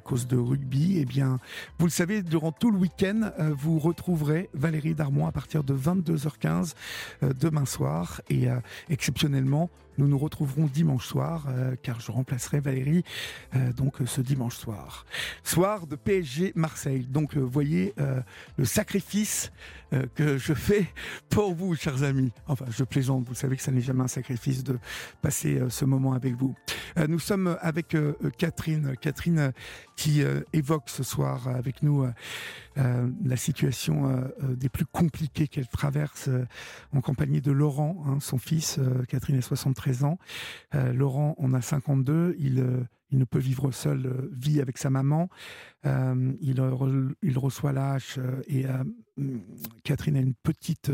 cause 0.04 0.28
de 0.28 0.38
rugby. 0.38 0.98
Eh 1.00 1.06
bien, 1.06 1.40
vous 1.78 1.86
le 1.86 1.92
savez, 1.92 2.22
durant 2.22 2.52
tout 2.52 2.72
le 2.72 2.78
week-end, 2.78 3.32
vous 3.58 3.80
retrouverez 3.80 4.50
Valérie 4.54 4.96
Darmon 4.96 5.28
à 5.28 5.32
partir 5.32 5.64
de 5.64 5.74
22h15 5.74 6.74
demain 7.22 7.66
soir 7.66 8.22
et 8.30 8.48
exceptionnellement 8.90 9.70
nous 10.00 10.08
nous 10.08 10.18
retrouverons 10.18 10.66
dimanche 10.66 11.06
soir, 11.06 11.46
euh, 11.50 11.76
car 11.84 12.00
je 12.00 12.12
remplacerai 12.12 12.62
Valérie 12.62 13.04
euh, 13.54 13.74
donc 13.74 14.02
euh, 14.02 14.06
ce 14.06 14.22
dimanche 14.22 14.56
soir. 14.56 15.06
Soir 15.44 15.88
de 15.88 15.98
PSG 15.98 16.54
Marseille. 16.56 17.06
Donc, 17.06 17.36
voyez 17.36 17.94
le 18.58 18.66
sacrifice 18.66 19.52
que 20.16 20.38
je 20.38 20.54
fais 20.54 20.88
pour 21.30 21.54
vous, 21.54 21.76
chers 21.76 22.04
amis. 22.04 22.32
Enfin, 22.48 22.66
je 22.70 22.84
plaisante. 22.84 23.28
Vous 23.28 23.36
savez 23.36 23.58
que 23.58 23.62
ça 23.62 23.72
n'est 23.72 23.82
jamais 23.82 24.04
un 24.04 24.08
sacrifice 24.08 24.64
de 24.64 24.78
passer 25.22 25.62
ce 25.70 25.84
moment 25.84 26.14
avec 26.14 26.36
vous. 26.36 26.56
nous 27.08 27.20
sommes 27.20 27.58
avec 27.62 27.98
Catherine. 28.38 28.96
Catherine 29.02 29.52
qui 29.96 30.22
évoque 30.54 30.90
ce 30.90 31.04
soir 31.04 31.48
avec 31.48 31.84
nous 31.84 32.06
la 32.76 33.38
situation 33.38 34.24
des 34.42 34.70
plus 34.70 34.86
compliquées 34.86 35.48
qu'elle 35.48 35.68
traverse 35.68 36.30
en 36.94 37.02
compagnie 37.02 37.42
de 37.42 37.52
Laurent, 37.52 38.04
hein, 38.08 38.20
son 38.22 38.38
fils. 38.38 38.80
Catherine 39.08 39.36
est 39.36 39.42
73 39.42 40.04
ans. 40.04 40.18
Euh, 40.76 40.94
Laurent 40.94 41.36
en 41.38 41.54
a 41.54 41.62
52. 41.62 42.36
Il, 42.40 42.60
euh, 42.60 42.84
ne 43.12 43.26
peut 43.26 43.40
vivre 43.40 43.72
seul, 43.72 44.06
euh, 44.06 44.30
vit 44.32 44.62
avec 44.62 44.78
sa 44.78 44.90
maman. 44.90 45.30
il, 45.84 46.62
il 47.22 47.38
reçoit 47.38 47.72
l'âge 47.74 48.20
et 48.48 48.66
Catherine 49.84 50.18
a 50.18 50.20
une 50.20 50.34
petite 50.34 50.92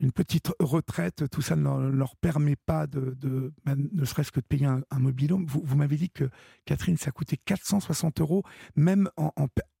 une 0.00 0.12
petite 0.12 0.52
retraite, 0.58 1.24
tout 1.30 1.42
ça 1.42 1.56
ne 1.56 1.90
leur, 1.90 2.16
permet 2.16 2.56
pas 2.56 2.86
de, 2.86 3.14
de 3.14 3.52
ben, 3.64 3.76
ne 3.92 4.04
serait-ce 4.04 4.32
que 4.32 4.40
de 4.40 4.46
payer 4.46 4.66
un, 4.66 4.82
un 4.90 4.98
mobilhome. 4.98 5.46
Vous, 5.46 5.62
vous 5.64 5.76
m'avez 5.76 5.96
dit 5.96 6.10
que 6.10 6.28
Catherine, 6.64 6.96
ça 6.96 7.10
coûtait 7.10 7.36
460 7.36 8.20
euros, 8.20 8.42
même 8.76 9.08
en, 9.16 9.30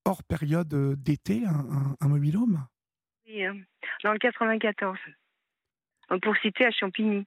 hors 0.04 0.22
période 0.22 0.68
d'été, 1.02 1.44
un, 1.46 1.96
un, 2.00 2.08
mobilhome? 2.08 2.66
Oui, 3.26 3.44
hein. 3.44 3.56
dans 4.02 4.12
le 4.12 4.18
94. 4.18 4.98
Pour 6.22 6.36
citer 6.36 6.66
à 6.66 6.70
Champigny. 6.70 7.26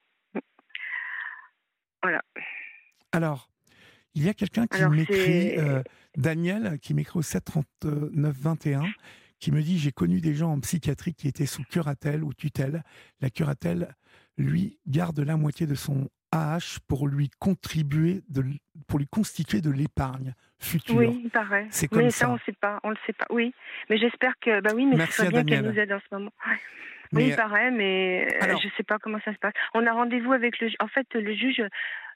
Voilà. 2.02 2.22
Alors, 3.12 3.50
il 4.14 4.24
y 4.24 4.30
a 4.30 4.34
quelqu'un 4.34 4.68
qui 4.68 4.84
m'écrit, 4.86 5.58
euh, 5.58 5.82
Daniel, 6.16 6.80
qui 6.80 6.94
m'écrit 6.94 7.20
au 7.20 7.22
739 7.22 8.36
21, 8.36 8.84
qui 9.40 9.52
me 9.52 9.62
dit 9.62 9.78
J'ai 9.80 9.92
connu 9.92 10.22
des 10.22 10.34
gens 10.34 10.52
en 10.52 10.60
psychiatrie 10.60 11.14
qui 11.14 11.28
étaient 11.28 11.46
sous 11.46 11.64
curatelle 11.64 12.24
ou 12.24 12.34
tutelle. 12.34 12.84
La 13.22 13.30
curatelle, 13.30 13.96
lui, 14.38 14.80
garde 14.88 15.20
la 15.20 15.38
moitié 15.38 15.68
de 15.68 15.76
son 15.76 16.10
AH 16.32 16.80
pour 16.88 17.08
lui 17.08 17.30
contribuer, 17.40 18.22
de, 18.30 18.44
pour 18.88 19.00
lui 19.00 19.08
constituer 19.08 19.62
de 19.62 19.72
l'épargne 19.72 20.34
future. 20.60 20.96
Oui, 20.96 21.22
il 21.24 21.30
paraît. 21.30 21.68
C'est 21.70 21.88
comme 21.88 22.04
mais 22.04 22.10
ça. 22.10 22.30
on 22.30 22.34
ne 22.34 22.40
sait 22.46 22.54
pas, 22.60 22.80
on 22.84 22.90
le 22.90 22.98
sait 23.06 23.14
pas. 23.14 23.26
Oui, 23.30 23.54
mais 23.90 23.98
j'espère 23.98 24.34
que, 24.40 24.62
bah 24.62 24.72
oui, 24.76 24.86
mais 24.86 25.06
c'est 25.10 25.30
bien 25.30 25.44
qu'elle 25.44 25.66
nous 25.66 25.78
aide 25.78 25.92
en 25.92 26.00
ce 26.00 26.16
moment. 26.16 26.34
Oui, 27.14 27.28
il 27.30 27.36
paraît, 27.36 27.72
mais 27.72 28.28
euh, 28.44 28.58
je 28.62 28.68
ne 28.68 28.72
sais 28.76 28.84
pas 28.84 29.00
comment 29.00 29.20
ça 29.24 29.34
se 29.34 29.40
passe. 29.40 29.54
On 29.74 29.86
a 29.86 29.94
rendez-vous 29.94 30.34
avec 30.34 30.60
le. 30.60 30.70
En 30.80 30.88
fait, 30.88 31.08
le 31.14 31.34
juge. 31.34 31.62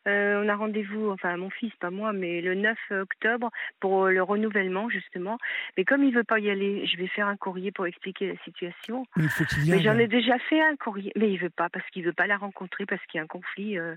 Euh, 0.07 0.43
on 0.43 0.49
a 0.49 0.55
rendez-vous, 0.55 1.09
enfin 1.11 1.37
mon 1.37 1.49
fils, 1.49 1.71
pas 1.79 1.91
moi, 1.91 2.11
mais 2.11 2.41
le 2.41 2.55
9 2.55 2.77
octobre 3.01 3.51
pour 3.79 4.07
le 4.07 4.23
renouvellement 4.23 4.89
justement. 4.89 5.37
Mais 5.77 5.85
comme 5.85 6.03
il 6.03 6.13
veut 6.13 6.23
pas 6.23 6.39
y 6.39 6.49
aller, 6.49 6.85
je 6.87 6.97
vais 6.97 7.07
faire 7.07 7.27
un 7.27 7.37
courrier 7.37 7.71
pour 7.71 7.85
expliquer 7.85 8.27
la 8.27 8.43
situation. 8.43 9.05
Mais, 9.15 9.27
mais 9.67 9.81
j'en 9.81 9.97
ai 9.97 10.07
déjà 10.07 10.39
fait 10.49 10.61
un 10.61 10.75
courrier, 10.75 11.11
mais 11.15 11.31
il 11.31 11.37
veut 11.37 11.49
pas 11.51 11.69
parce 11.69 11.87
qu'il 11.91 12.03
veut 12.03 12.13
pas 12.13 12.27
la 12.27 12.37
rencontrer 12.37 12.85
parce 12.85 13.05
qu'il 13.05 13.19
y 13.19 13.21
a 13.21 13.23
un 13.23 13.27
conflit. 13.27 13.77
Euh, 13.77 13.95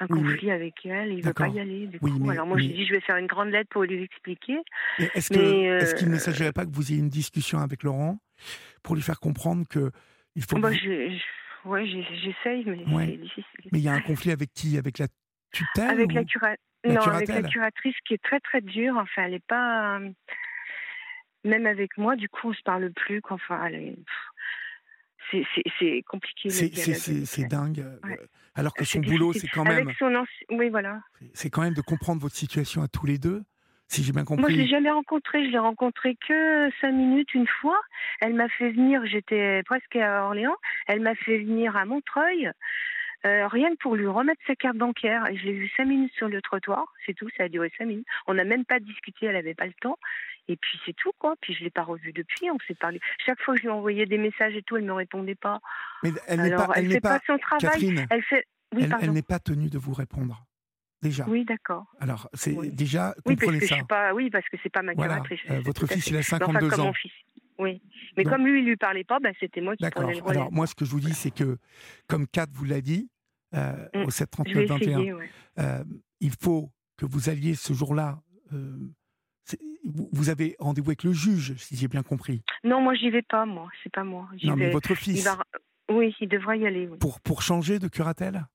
un 0.00 0.08
conflit 0.08 0.50
avec 0.50 0.84
elle, 0.86 1.12
il 1.12 1.22
veut 1.22 1.32
pas 1.32 1.46
y 1.46 1.60
aller. 1.60 1.86
Du 1.86 2.00
coup. 2.00 2.28
Alors 2.28 2.46
moi, 2.46 2.58
je 2.58 2.64
dis, 2.64 2.84
je 2.84 2.94
vais 2.94 3.00
faire 3.00 3.16
une 3.16 3.28
grande 3.28 3.50
lettre 3.50 3.70
pour 3.70 3.84
lui 3.84 4.02
expliquer. 4.02 4.58
Est-ce 4.98 5.94
qu'il 5.94 6.10
ne 6.10 6.18
s'agirait 6.18 6.52
pas 6.52 6.66
que 6.66 6.72
vous 6.72 6.90
ayez 6.90 7.00
une 7.00 7.08
discussion 7.08 7.60
avec 7.60 7.84
Laurent 7.84 8.18
pour 8.82 8.96
lui 8.96 9.02
faire 9.02 9.20
comprendre 9.20 9.66
que 9.68 9.92
il 10.34 10.42
faut. 10.42 10.58
Bah, 10.58 10.70
oui, 11.64 12.06
j'essaye, 12.22 12.64
mais 12.66 12.84
c'est 13.06 13.16
difficile. 13.16 13.70
Mais 13.72 13.78
il 13.78 13.84
y 13.84 13.88
a 13.88 13.92
un 13.92 14.00
conflit 14.00 14.30
avec 14.30 14.52
qui? 14.52 14.76
Avec 14.78 14.98
la 14.98 15.06
tutelle 15.52 15.90
Avec 15.90 16.12
la, 16.12 16.22
non, 16.86 17.00
avec 17.00 17.28
la 17.28 17.42
curatrice 17.42 17.96
qui 18.06 18.14
est 18.14 18.22
très 18.22 18.40
très 18.40 18.60
dure. 18.60 18.96
Enfin, 18.96 19.24
elle 19.24 19.32
n'est 19.32 19.40
pas. 19.40 20.00
Même 21.44 21.66
avec 21.66 21.96
moi, 21.98 22.16
du 22.16 22.28
coup, 22.28 22.50
on 22.50 22.54
se 22.54 22.62
parle 22.62 22.90
plus. 22.92 23.20
Enfin, 23.28 23.70
c'est 25.30 26.02
compliqué. 26.06 26.50
C'est 26.50 27.44
dingue. 27.44 27.80
Euh, 27.80 28.16
alors 28.54 28.74
que 28.74 28.84
son 28.84 29.00
boulot, 29.00 29.32
c'est 29.32 29.48
quand 29.48 29.64
même. 29.64 29.88
Avec 29.88 29.96
son 29.96 30.24
Oui, 30.50 30.68
voilà. 30.68 31.00
C'est 31.32 31.50
quand 31.50 31.62
même 31.62 31.74
de 31.74 31.82
comprendre 31.82 32.20
votre 32.20 32.36
situation 32.36 32.82
à 32.82 32.88
tous 32.88 33.06
les 33.06 33.18
deux 33.18 33.42
si 33.88 34.02
j'ai 34.02 34.12
bien 34.12 34.24
compris. 34.24 34.42
Moi, 34.42 34.50
je 34.50 34.56
l'ai 34.56 34.66
jamais 34.66 34.90
rencontré. 34.90 35.44
Je 35.46 35.50
l'ai 35.50 35.58
rencontré 35.58 36.16
que 36.26 36.70
cinq 36.80 36.92
minutes 36.92 37.34
une 37.34 37.46
fois. 37.46 37.80
Elle 38.20 38.34
m'a 38.34 38.48
fait 38.48 38.70
venir. 38.70 39.04
J'étais 39.06 39.62
presque 39.64 39.96
à 39.96 40.24
Orléans. 40.24 40.56
Elle 40.86 41.00
m'a 41.00 41.14
fait 41.14 41.38
venir 41.38 41.76
à 41.76 41.84
Montreuil. 41.84 42.50
Euh, 43.26 43.48
rien 43.48 43.70
que 43.70 43.78
pour 43.78 43.96
lui 43.96 44.06
remettre 44.06 44.40
sa 44.46 44.54
carte 44.54 44.76
bancaire. 44.76 45.26
Et 45.30 45.36
je 45.36 45.46
l'ai 45.46 45.52
vu 45.52 45.70
cinq 45.76 45.86
minutes 45.86 46.12
sur 46.16 46.28
le 46.28 46.42
trottoir, 46.42 46.84
c'est 47.06 47.14
tout, 47.14 47.28
ça 47.36 47.44
a 47.44 47.48
duré 47.48 47.72
cinq 47.78 47.86
minutes. 47.86 48.06
On 48.26 48.34
n'a 48.34 48.44
même 48.44 48.66
pas 48.66 48.80
discuté, 48.80 49.26
elle 49.26 49.34
n'avait 49.34 49.54
pas 49.54 49.66
le 49.66 49.72
temps. 49.80 49.98
Et 50.46 50.56
puis 50.56 50.78
c'est 50.84 50.94
tout, 50.94 51.12
quoi. 51.18 51.34
Puis 51.40 51.54
je 51.54 51.64
l'ai 51.64 51.70
pas 51.70 51.84
revu 51.84 52.12
depuis, 52.12 52.50
on 52.50 52.58
s'est 52.66 52.74
parlé. 52.74 53.00
Chaque 53.24 53.40
fois 53.40 53.54
que 53.54 53.60
je 53.60 53.66
lui 53.66 53.72
envoyais 53.72 54.04
des 54.04 54.18
messages 54.18 54.54
et 54.54 54.62
tout, 54.62 54.76
elle 54.76 54.84
me 54.84 54.92
répondait 54.92 55.36
pas. 55.36 55.60
Mais 56.02 56.10
elle 56.26 56.42
n'est 56.42 56.54
pas, 56.54 56.68
elle, 56.74 56.90
fait 56.90 57.00
pas, 57.00 57.18
son 57.26 57.38
travail. 57.38 58.06
elle 58.10 58.22
fait, 58.22 58.46
elle 59.00 59.12
n'est 59.12 59.22
pas 59.22 59.38
tenue 59.38 59.70
de 59.70 59.78
vous 59.78 59.94
répondre. 59.94 60.44
Déjà. 61.04 61.26
Oui, 61.28 61.44
d'accord. 61.44 61.84
Alors, 62.00 62.30
c'est 62.32 62.56
déjà 62.74 63.14
comprenez 63.26 63.58
oui, 63.58 63.66
ça. 63.66 63.76
Pas, 63.86 64.14
oui, 64.14 64.30
parce 64.30 64.48
que 64.48 64.56
c'est 64.62 64.72
pas 64.72 64.80
ma 64.80 64.94
voilà. 64.94 65.22
Euh, 65.50 65.60
votre 65.60 65.86
fils, 65.86 66.06
il 66.06 66.16
a 66.16 66.22
52 66.22 66.80
ans. 66.80 66.86
Mon 66.86 66.92
fils. 66.94 67.12
Oui, 67.58 67.82
mais 68.16 68.24
comme 68.24 68.46
lui, 68.46 68.60
il 68.60 68.64
lui 68.64 68.76
parlait 68.76 69.04
pas, 69.04 69.20
ben, 69.20 69.34
c'était 69.38 69.60
moi 69.60 69.76
qui 69.76 69.88
prenais 69.90 70.14
le 70.14 70.22
relais. 70.22 70.38
Alors, 70.38 70.50
moi, 70.50 70.66
ce 70.66 70.74
que 70.74 70.86
je 70.86 70.90
vous 70.90 71.00
dis, 71.00 71.12
c'est 71.12 71.30
que, 71.30 71.58
comme 72.08 72.26
Kat 72.26 72.46
vous 72.50 72.64
l'a 72.64 72.80
dit, 72.80 73.10
euh, 73.54 73.86
mm. 73.94 74.04
au 74.06 74.10
739 74.10 74.66
21, 74.66 75.18
euh, 75.58 75.84
il 76.20 76.32
faut 76.40 76.70
que 76.96 77.04
vous 77.04 77.28
alliez 77.28 77.54
ce 77.54 77.74
jour-là. 77.74 78.22
vous 78.50 80.30
avez 80.30 80.56
rendez-vous 80.58 80.88
avec 80.88 81.02
le 81.02 81.12
juge, 81.12 81.54
si 81.58 81.76
j'ai 81.76 81.88
bien 81.88 82.02
compris. 82.02 82.42
Non, 82.64 82.80
moi, 82.80 82.94
j'y 82.94 83.10
vais 83.10 83.22
pas, 83.22 83.44
moi. 83.44 83.68
C'est 83.82 83.92
pas 83.92 84.04
moi. 84.04 84.26
Non, 84.42 84.56
mais 84.56 84.70
votre 84.70 84.94
fils. 84.94 85.28
Oui, 85.90 86.16
il 86.18 86.28
devrait 86.28 86.58
y 86.60 86.66
aller. 86.66 86.88
Pour, 86.98 87.20
pour 87.20 87.42
changer 87.42 87.78
de 87.78 87.88
curatelle? 87.88 88.46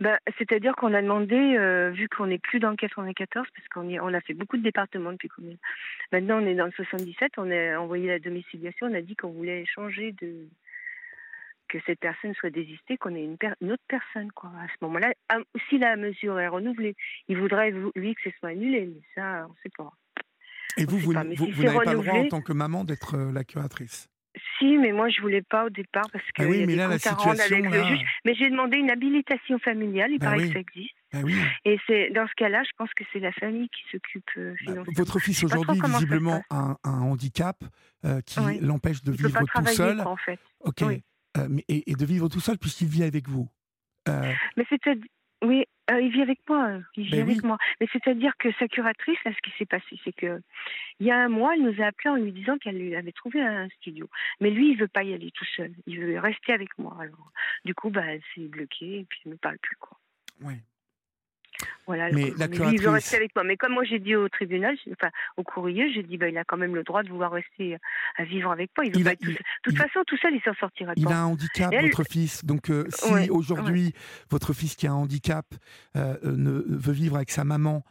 Bah, 0.00 0.18
C'est-à-dire 0.38 0.74
qu'on 0.76 0.92
a 0.94 1.02
demandé, 1.02 1.36
euh, 1.36 1.90
vu 1.90 2.08
qu'on 2.08 2.26
n'est 2.26 2.38
plus 2.38 2.58
dans 2.58 2.70
le 2.70 2.76
94, 2.76 3.46
parce 3.54 3.68
qu'on 3.68 3.88
on 3.88 4.14
a 4.14 4.20
fait 4.20 4.34
beaucoup 4.34 4.56
de 4.56 4.62
départements 4.62 5.12
depuis 5.12 5.28
qu'on 5.28 5.42
est... 5.42 5.58
Maintenant, 6.12 6.42
on 6.42 6.46
est 6.46 6.54
dans 6.54 6.66
le 6.66 6.72
77, 6.72 7.32
on 7.38 7.50
a 7.50 7.78
envoyé 7.78 8.08
la 8.08 8.18
domiciliation, 8.18 8.88
on 8.88 8.94
a 8.94 9.02
dit 9.02 9.16
qu'on 9.16 9.30
voulait 9.30 9.64
changer 9.66 10.12
de... 10.12 10.48
que 11.68 11.78
cette 11.86 12.00
personne 12.00 12.34
soit 12.34 12.50
désistée, 12.50 12.96
qu'on 12.96 13.14
ait 13.14 13.24
une, 13.24 13.36
une, 13.60 13.72
autre 13.72 13.84
personne, 13.88 14.32
quoi. 14.32 14.50
À 14.60 14.66
ce 14.68 14.84
moment-là, 14.84 15.12
si 15.68 15.78
la 15.78 15.96
mesure 15.96 16.38
est 16.40 16.48
renouvelée, 16.48 16.96
il 17.28 17.38
voudrait, 17.38 17.72
lui, 17.94 18.14
que 18.14 18.30
ce 18.30 18.36
soit 18.38 18.50
annulé, 18.50 18.86
mais 18.86 19.02
ça, 19.14 19.46
on 19.46 19.50
ne 19.50 19.58
sait 19.62 19.72
pas. 19.76 19.92
Et 20.76 20.86
vous, 20.86 20.98
vous, 20.98 21.12
n'avez 21.12 21.36
pas 21.36 21.92
le 21.92 22.02
droit 22.02 22.18
en 22.18 22.28
tant 22.28 22.40
que 22.40 22.52
maman 22.52 22.84
d'être 22.84 23.14
euh, 23.14 23.32
la 23.32 23.44
curatrice? 23.44 24.08
Si, 24.64 24.78
mais 24.78 24.92
moi 24.92 25.08
je 25.08 25.20
voulais 25.20 25.42
pas 25.42 25.66
au 25.66 25.70
départ 25.70 26.04
parce 26.12 26.24
que 26.32 26.42
ah 26.42 26.46
oui, 26.46 26.64
mais 26.66 26.76
là, 26.76 26.88
la 26.88 26.98
situation, 26.98 27.56
avec 27.56 27.70
le 27.70 27.84
juge. 27.84 28.06
Mais 28.24 28.34
j'ai 28.34 28.50
demandé 28.50 28.78
une 28.78 28.90
habilitation 28.90 29.58
familiale, 29.58 30.10
il 30.12 30.18
bah 30.18 30.26
paraît 30.26 30.46
que 30.46 30.52
ça 30.52 30.58
existe. 30.60 30.94
Bah 31.12 31.20
oui. 31.22 31.34
Et 31.64 31.78
c'est 31.86 32.10
dans 32.10 32.26
ce 32.26 32.32
cas-là, 32.36 32.62
je 32.64 32.70
pense 32.76 32.92
que 32.94 33.04
c'est 33.12 33.20
la 33.20 33.32
famille 33.32 33.68
qui 33.68 33.82
s'occupe 33.90 34.30
euh, 34.36 34.54
bah, 34.66 34.72
votre 34.94 35.18
fils 35.18 35.44
aujourd'hui 35.44 35.80
visiblement 35.80 36.42
a 36.50 36.76
un, 36.84 37.00
handicap 37.02 37.62
euh, 38.04 38.20
qui 38.22 38.40
l'empêche 38.60 39.02
de 39.02 39.12
vivre 39.12 39.40
tout 39.54 39.66
seul. 39.66 40.00
en 40.00 40.16
fait. 40.16 40.40
Ok. 40.60 40.82
Euh, 40.82 41.48
et, 41.68 41.90
et, 41.90 41.94
de 41.94 42.04
vivre 42.04 42.28
tout 42.28 42.38
seul 42.38 42.58
puisqu'il 42.58 42.86
vit 42.86 43.02
avec 43.02 43.28
vous. 43.28 43.48
Mais 44.06 44.64
c'est 44.68 44.78
oui, 45.44 45.64
euh, 45.90 46.00
il 46.00 46.10
vit 46.10 46.22
avec 46.22 46.38
moi. 46.48 46.68
Euh, 46.68 46.80
il 46.96 47.04
vit 47.04 47.10
ben 47.12 47.22
avec 47.22 47.42
moi. 47.42 47.58
Mais 47.80 47.86
c'est-à-dire 47.92 48.32
que 48.38 48.50
sa 48.58 48.68
curatrice, 48.68 49.18
là, 49.24 49.32
ce 49.32 49.50
qui 49.50 49.56
s'est 49.58 49.66
passé, 49.66 49.98
c'est 50.04 50.14
que 50.14 50.40
il 51.00 51.06
y 51.06 51.10
a 51.10 51.18
un 51.18 51.28
mois, 51.28 51.54
elle 51.54 51.62
nous 51.62 51.82
a 51.82 51.86
appelé 51.86 52.10
en 52.10 52.16
lui 52.16 52.32
disant 52.32 52.56
qu'elle 52.58 52.78
lui 52.78 52.96
avait 52.96 53.12
trouvé 53.12 53.42
un 53.42 53.68
studio. 53.80 54.08
Mais 54.40 54.50
lui, 54.50 54.70
il 54.70 54.78
veut 54.78 54.88
pas 54.88 55.02
y 55.02 55.12
aller 55.12 55.30
tout 55.32 55.46
seul. 55.56 55.72
Il 55.86 56.00
veut 56.00 56.18
rester 56.18 56.52
avec 56.52 56.76
moi. 56.78 56.96
Alors, 57.00 57.32
du 57.64 57.74
coup, 57.74 57.90
bah, 57.90 58.04
elle 58.06 58.22
s'est 58.34 58.48
bloquée 58.48 59.00
et 59.00 59.04
puis 59.04 59.20
il 59.26 59.32
ne 59.32 59.36
parle 59.36 59.58
plus, 59.58 59.76
quoi. 59.76 59.98
Oui. 60.42 60.54
Voilà, 61.86 62.10
mais 62.12 62.32
la 62.38 62.48
curatrice... 62.48 62.80
il 62.80 62.84
veut 62.84 62.90
rester 62.90 63.16
avec 63.16 63.34
moi. 63.34 63.44
Mais 63.44 63.56
comme 63.56 63.72
moi 63.72 63.84
j'ai 63.84 63.98
dit 63.98 64.16
au 64.16 64.28
tribunal, 64.28 64.76
enfin 64.92 65.10
au 65.36 65.42
courrier, 65.42 65.92
j'ai 65.92 66.02
dit 66.02 66.16
bah, 66.16 66.28
il 66.28 66.38
a 66.38 66.44
quand 66.44 66.56
même 66.56 66.74
le 66.74 66.82
droit 66.82 67.02
de 67.02 67.08
vouloir 67.08 67.32
rester 67.32 67.74
euh, 67.74 67.78
à 68.16 68.24
vivre 68.24 68.50
avec 68.50 68.70
moi. 68.76 68.86
Il 68.86 68.92
de 68.92 69.36
toute 69.62 69.76
façon, 69.76 70.00
tout 70.06 70.16
seul, 70.16 70.34
il 70.34 70.42
s'en 70.42 70.54
sortira 70.54 70.94
pas. 70.94 71.00
Il 71.00 71.08
a 71.08 71.20
un 71.20 71.24
handicap, 71.24 71.72
votre 71.82 72.04
fils. 72.04 72.44
Donc 72.44 72.70
euh, 72.70 72.86
si 72.90 73.30
aujourd'hui 73.30 73.92
votre 74.30 74.52
fils 74.52 74.76
qui 74.76 74.86
a 74.86 74.92
un 74.92 74.94
handicap 74.94 75.46
euh, 75.96 76.16
ne 76.22 76.62
veut 76.66 76.92
vivre 76.92 77.16
avec 77.16 77.30
sa 77.30 77.44
maman 77.44 77.84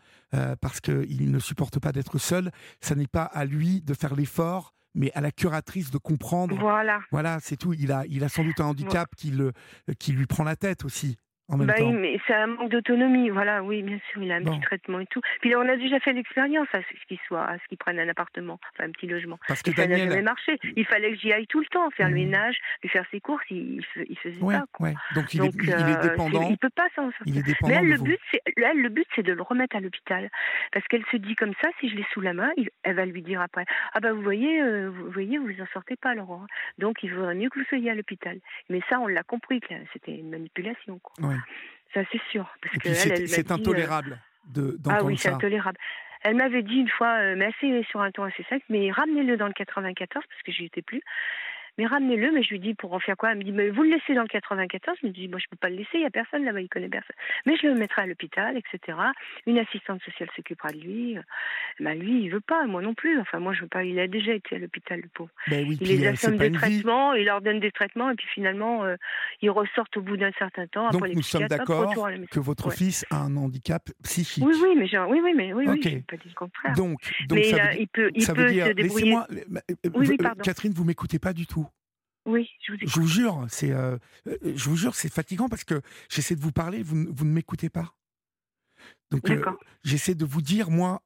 parce 0.61 0.81
qu'il 0.81 1.29
ne 1.29 1.37
supporte 1.37 1.79
pas 1.79 1.91
d'être 1.91 2.17
seul, 2.17 2.49
ça 2.81 2.95
n'est 2.95 3.05
pas 3.05 3.21
à 3.23 3.45
lui 3.45 3.81
de 3.81 3.93
faire 3.93 4.15
l'effort 4.15 4.73
mais 4.95 5.11
à 5.13 5.21
la 5.21 5.31
curatrice 5.31 5.91
de 5.91 5.97
comprendre. 5.97 6.55
Voilà. 6.59 7.01
Voilà, 7.11 7.37
c'est 7.39 7.57
tout. 7.57 7.73
Il 7.73 7.91
a, 7.91 8.03
il 8.07 8.23
a 8.23 8.29
sans 8.29 8.43
doute 8.43 8.59
un 8.59 8.65
handicap 8.65 9.09
qui, 9.15 9.31
le, 9.31 9.51
qui 9.99 10.11
lui 10.11 10.25
prend 10.25 10.43
la 10.43 10.55
tête 10.55 10.85
aussi 10.85 11.17
en 11.53 11.57
même 11.57 11.67
bah, 11.67 11.73
temps. 11.73 11.91
mais 11.91 12.19
c'est 12.27 12.33
un 12.33 12.47
manque 12.47 12.69
d'autonomie, 12.69 13.29
voilà, 13.29 13.63
oui, 13.63 13.81
bien 13.81 13.99
sûr, 14.11 14.21
il 14.21 14.31
a 14.31 14.35
un 14.35 14.43
petit 14.43 14.59
traitement 14.61 14.99
et 14.99 15.05
tout. 15.07 15.21
Puis 15.41 15.55
on 15.55 15.61
a 15.61 15.75
déjà 15.75 15.99
fait 15.99 16.13
l'expérience 16.13 16.67
à 16.73 16.79
ce 16.81 17.05
qu'il 17.07 17.19
soit, 17.27 17.43
à 17.43 17.57
ce 17.57 17.67
qu'il 17.67 17.77
prenne 17.77 17.99
un 17.99 18.09
appartement, 18.09 18.59
enfin 18.73 18.89
un 18.89 18.91
petit 18.91 19.07
logement. 19.07 19.39
Parce 19.47 19.61
que 19.61 19.73
ça 19.73 19.87
n'a 19.87 19.97
jamais 19.97 20.21
marché. 20.21 20.59
Il 20.75 20.85
fallait 20.85 21.11
que 21.11 21.19
j'y 21.19 21.31
aille 21.31 21.47
tout 21.47 21.59
le 21.59 21.65
temps, 21.67 21.89
faire 21.91 22.09
le 22.09 22.15
mmh. 22.15 22.17
ménage, 22.17 22.57
lui 22.81 22.89
faire 22.89 23.05
ses 23.11 23.19
courses, 23.19 23.43
il, 23.49 23.83
il 24.09 24.17
faisait 24.17 24.39
pas. 24.39 24.65
Quoi. 24.71 24.89
Donc, 25.15 25.33
il, 25.33 25.43
est, 25.43 25.55
il, 25.55 25.69
est, 25.69 25.73
euh, 25.73 26.01
dépendant. 26.01 26.49
il 26.49 26.57
peut 26.57 26.69
pas 26.69 26.87
s'en 26.95 27.09
dépendant. 27.25 27.67
Mais 27.67 27.73
elle, 27.75 27.89
le 27.89 27.97
but, 27.97 28.19
c'est, 28.31 28.41
elle, 28.57 28.81
le 28.81 28.89
but, 28.89 29.07
c'est 29.15 29.23
de 29.23 29.33
le 29.33 29.41
remettre 29.41 29.75
à 29.75 29.79
l'hôpital, 29.79 30.29
parce 30.71 30.87
qu'elle 30.87 31.05
se 31.11 31.17
dit 31.17 31.35
comme 31.35 31.53
ça, 31.61 31.69
si 31.79 31.89
je 31.89 31.95
l'ai 31.95 32.05
sous 32.13 32.21
la 32.21 32.33
main, 32.33 32.51
elle 32.83 32.95
va 32.95 33.05
lui 33.05 33.21
dire 33.21 33.41
après, 33.41 33.65
ah 33.93 33.99
bah 33.99 34.13
vous 34.13 34.21
voyez, 34.21 34.61
euh, 34.61 34.89
vous 34.89 35.11
voyez, 35.11 35.37
vous 35.37 35.61
en 35.61 35.67
sortez 35.73 35.95
pas, 35.95 36.13
Laurent. 36.15 36.45
Donc 36.77 37.03
il 37.03 37.13
vaudrait 37.13 37.35
mieux 37.35 37.49
que 37.49 37.59
vous 37.59 37.65
soyez 37.65 37.91
à 37.91 37.95
l'hôpital. 37.95 38.39
Mais 38.69 38.81
ça, 38.89 38.99
on 38.99 39.07
l'a 39.07 39.23
compris 39.23 39.59
que 39.59 39.73
c'était 39.93 40.15
une 40.15 40.29
manipulation. 40.29 40.99
Quoi. 40.99 41.27
Ouais. 41.27 41.35
Ça, 41.93 42.01
c'est 42.11 42.21
sûr. 42.31 42.47
Parce 42.61 42.77
que 42.77 42.93
c'est 42.93 43.51
euh, 43.51 43.53
intolérable 43.53 44.19
de, 44.47 44.77
Ah 44.89 45.03
oui, 45.03 45.17
c'est 45.17 45.29
intolérable. 45.29 45.77
Elle 46.21 46.35
m'avait 46.35 46.63
dit 46.63 46.75
une 46.75 46.89
fois, 46.89 47.19
euh, 47.19 47.35
mais 47.37 47.45
assez 47.45 47.83
sur 47.89 48.01
un 48.01 48.11
ton 48.11 48.23
assez 48.23 48.43
sec, 48.49 48.63
mais 48.69 48.91
ramenez-le 48.91 49.35
dans 49.35 49.47
le 49.47 49.53
94 49.53 50.25
parce 50.27 50.41
que 50.43 50.51
j'y 50.51 50.65
étais 50.65 50.81
plus 50.81 51.01
mais 51.77 51.85
ramenez-le. 51.85 52.31
Mais 52.31 52.43
je 52.43 52.49
lui 52.49 52.59
dis, 52.59 52.73
pour 52.73 52.93
en 52.93 52.99
faire 52.99 53.17
quoi? 53.17 53.31
Elle 53.31 53.39
me 53.39 53.43
dit, 53.43 53.51
mais 53.51 53.69
vous 53.69 53.83
le 53.83 53.89
laissez 53.89 54.13
dans 54.13 54.21
le 54.21 54.27
94 54.27 54.97
Je 55.01 55.07
me 55.07 55.11
dis, 55.11 55.27
moi, 55.27 55.39
je 55.39 55.47
peux 55.49 55.57
pas 55.57 55.69
le 55.69 55.75
laisser, 55.77 55.89
il 55.95 55.99
n'y 55.99 56.05
a 56.05 56.11
personne 56.11 56.43
là-bas, 56.45 56.61
il 56.61 56.69
connaît 56.69 56.89
personne. 56.89 57.15
Mais 57.45 57.55
je 57.57 57.67
le 57.67 57.75
mettrai 57.75 58.03
à 58.03 58.05
l'hôpital, 58.05 58.57
etc. 58.57 58.97
Une 59.45 59.57
assistante 59.57 60.01
sociale 60.03 60.29
s'occupera 60.35 60.69
de 60.69 60.79
lui. 60.79 61.17
Ben, 61.79 61.97
lui, 61.97 62.23
il 62.23 62.29
veut 62.29 62.41
pas, 62.41 62.65
moi 62.65 62.81
non 62.81 62.93
plus. 62.93 63.19
Enfin, 63.19 63.39
moi, 63.39 63.53
je 63.53 63.61
veux 63.61 63.67
pas. 63.67 63.83
Il 63.83 63.99
a 63.99 64.07
déjà 64.07 64.33
été 64.33 64.55
à 64.55 64.59
l'hôpital, 64.59 64.99
le 64.99 65.09
pauvre. 65.13 65.29
Ben 65.47 65.65
il 65.67 65.77
les 65.79 66.05
euh, 66.05 66.11
assomme 66.11 66.37
des 66.37 66.51
traitements, 66.51 67.13
il 67.13 67.25
leur 67.25 67.41
donne 67.41 67.59
des 67.59 67.71
traitements, 67.71 68.09
et 68.11 68.15
puis 68.15 68.27
finalement, 68.33 68.83
euh, 68.83 68.95
ils 69.41 69.49
ressortent 69.49 69.97
au 69.97 70.01
bout 70.01 70.17
d'un 70.17 70.31
certain 70.37 70.67
temps. 70.67 70.89
Donc, 70.89 71.07
nous 71.07 71.21
sommes 71.21 71.47
d'accord 71.47 71.93
que 72.31 72.39
votre 72.39 72.71
fils 72.71 73.05
a 73.09 73.17
un 73.17 73.35
handicap 73.35 73.89
psychique. 74.03 74.43
Oui, 74.45 74.53
oui, 74.61 74.75
mais 74.77 74.87
genre, 74.87 75.09
oui, 75.09 75.19
oui, 75.23 75.33
mais 75.35 75.53
oui, 75.53 75.65
oui, 75.67 76.03
pas 76.07 76.17
dit 76.17 76.29
le 76.29 76.33
contraire. 76.35 76.75
Donc, 76.75 76.99
donc 77.27 77.37
mais 77.37 77.43
ça 77.43 77.73
il, 77.73 77.87
peut, 77.87 78.11
il 78.15 78.25
peut 78.25 78.49
se 78.49 78.71
débrouiller. 78.71 79.17
Oui, 79.93 80.17
Catherine, 80.43 80.73
vous 80.73 80.83
m'écoutez 80.83 81.19
pas 81.19 81.33
du 81.33 81.45
tout. 81.45 81.62
Oui, 82.25 82.49
je 82.67 82.99
vous, 82.99 83.07
jure, 83.07 83.45
c'est, 83.49 83.71
euh, 83.71 83.97
euh, 84.27 84.37
je 84.55 84.69
vous 84.69 84.77
jure, 84.77 84.95
c'est 84.95 85.11
fatigant 85.11 85.49
parce 85.49 85.65
que 85.65 85.81
j'essaie 86.09 86.35
de 86.35 86.41
vous 86.41 86.53
parler, 86.53 86.81
vous, 86.81 87.05
vous 87.09 87.25
ne 87.25 87.31
m'écoutez 87.31 87.69
pas. 87.69 87.95
Donc, 89.11 89.29
euh, 89.29 89.43
j'essaie 89.83 90.15
de 90.15 90.25
vous 90.25 90.41
dire, 90.41 90.69
moi, 90.69 91.01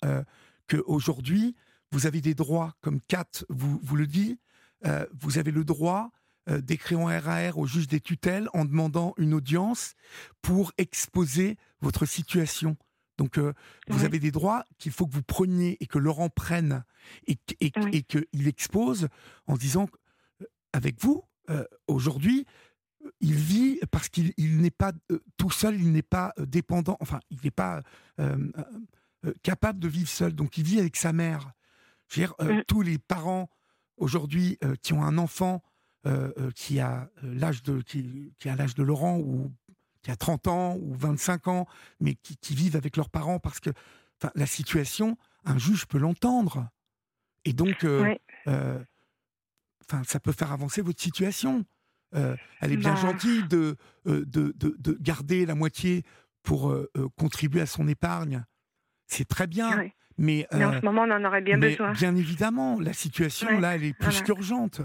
qu'aujourd'hui, 0.67 1.55
vous 1.91 2.05
avez 2.05 2.21
des 2.21 2.35
droits, 2.35 2.75
comme 2.81 3.01
Kat 3.01 3.45
vous, 3.49 3.79
vous 3.81 3.95
le 3.95 4.07
dit, 4.07 4.39
vous 5.13 5.37
avez 5.37 5.51
le 5.51 5.63
droit 5.63 6.11
d'écrire 6.47 6.99
en 6.99 7.07
RAR 7.07 7.57
au 7.57 7.67
juge 7.67 7.87
des 7.87 7.99
tutelles 7.99 8.47
en 8.53 8.63
demandant 8.63 9.13
une 9.17 9.33
audience 9.33 9.95
pour 10.41 10.71
exposer 10.77 11.57
votre 11.81 12.05
situation. 12.05 12.77
Donc, 13.17 13.39
vous 13.87 14.05
avez 14.05 14.19
des 14.19 14.31
droits 14.31 14.63
qu'il 14.77 14.91
faut 14.91 15.07
que 15.07 15.13
vous 15.13 15.23
preniez 15.23 15.77
et 15.81 15.87
que 15.87 15.97
Laurent 15.97 16.29
prenne 16.29 16.83
et, 17.27 17.37
et, 17.59 17.71
et 17.91 18.03
qu'il 18.03 18.47
expose 18.47 19.09
en 19.47 19.57
disant 19.57 19.89
avec 20.73 21.01
vous, 21.01 21.23
euh, 21.49 21.63
aujourd'hui, 21.87 22.45
il 23.21 23.35
vit 23.35 23.79
parce 23.91 24.09
qu'il 24.09 24.33
n'est 24.37 24.71
pas 24.71 24.91
euh, 25.11 25.19
tout 25.37 25.51
seul, 25.51 25.79
il 25.79 25.91
n'est 25.91 26.01
pas 26.01 26.33
euh, 26.39 26.45
dépendant, 26.45 26.97
enfin, 26.99 27.19
il 27.29 27.39
n'est 27.43 27.51
pas 27.51 27.81
capable 29.43 29.79
de 29.79 29.87
vivre 29.87 30.09
seul. 30.09 30.33
Donc, 30.33 30.57
il 30.57 30.63
vit 30.63 30.79
avec 30.79 30.95
sa 30.95 31.13
mère. 31.13 31.51
Je 32.07 32.21
veux 32.21 32.27
dire, 32.27 32.35
mm. 32.39 32.63
tous 32.67 32.81
les 32.81 32.97
parents 32.97 33.49
aujourd'hui 33.97 34.57
qui 34.81 34.93
ont 34.93 35.03
un 35.03 35.17
enfant 35.17 35.61
qui 36.55 36.79
a 36.79 37.09
l'âge 37.21 37.63
de 37.63 37.81
qui, 37.81 38.31
a 38.45 38.55
l'âge 38.55 38.75
de 38.75 38.83
Laurent 38.83 39.17
ou 39.17 39.51
qui 40.01 40.11
a 40.11 40.15
30 40.15 40.47
ans 40.47 40.77
ou 40.77 40.93
25 40.93 41.47
ans, 41.47 41.67
mais 41.99 42.15
qui, 42.15 42.55
vivent 42.55 42.77
avec 42.77 42.95
leurs 42.95 43.09
parents 43.09 43.39
parce 43.39 43.59
que 43.59 43.71
la 44.35 44.45
situation, 44.45 45.17
un 45.43 45.57
juge 45.57 45.85
peut 45.85 45.97
l'entendre. 45.97 46.69
Et 47.43 47.53
donc, 47.53 47.85
enfin, 49.89 50.03
ça 50.05 50.19
peut 50.19 50.31
faire 50.31 50.51
avancer 50.51 50.81
votre 50.81 51.01
situation. 51.01 51.65
Euh, 52.15 52.35
elle 52.61 52.71
est 52.71 52.77
bien 52.77 52.93
bah. 52.93 53.01
gentille 53.01 53.43
de, 53.47 53.75
euh, 54.07 54.23
de, 54.25 54.53
de, 54.57 54.97
garder 55.01 55.45
la 55.45 55.55
moitié 55.55 56.03
pour 56.43 56.71
euh, 56.71 56.89
contribuer 57.17 57.61
à 57.61 57.65
son 57.65 57.87
épargne. 57.87 58.45
C'est 59.07 59.27
très 59.27 59.47
bien. 59.47 59.89
Mais, 60.17 60.47
en 60.53 60.73
ce 60.73 60.85
moment, 60.85 61.03
on 61.03 61.11
en 61.11 61.23
aurait 61.25 61.41
bien 61.41 61.57
besoin. 61.57 61.91
Bien 61.91 62.15
évidemment, 62.15 62.79
la 62.79 62.93
situation, 62.93 63.59
là, 63.59 63.75
elle 63.75 63.83
est 63.83 63.93
plus 63.93 64.21
qu'urgente. 64.21 64.81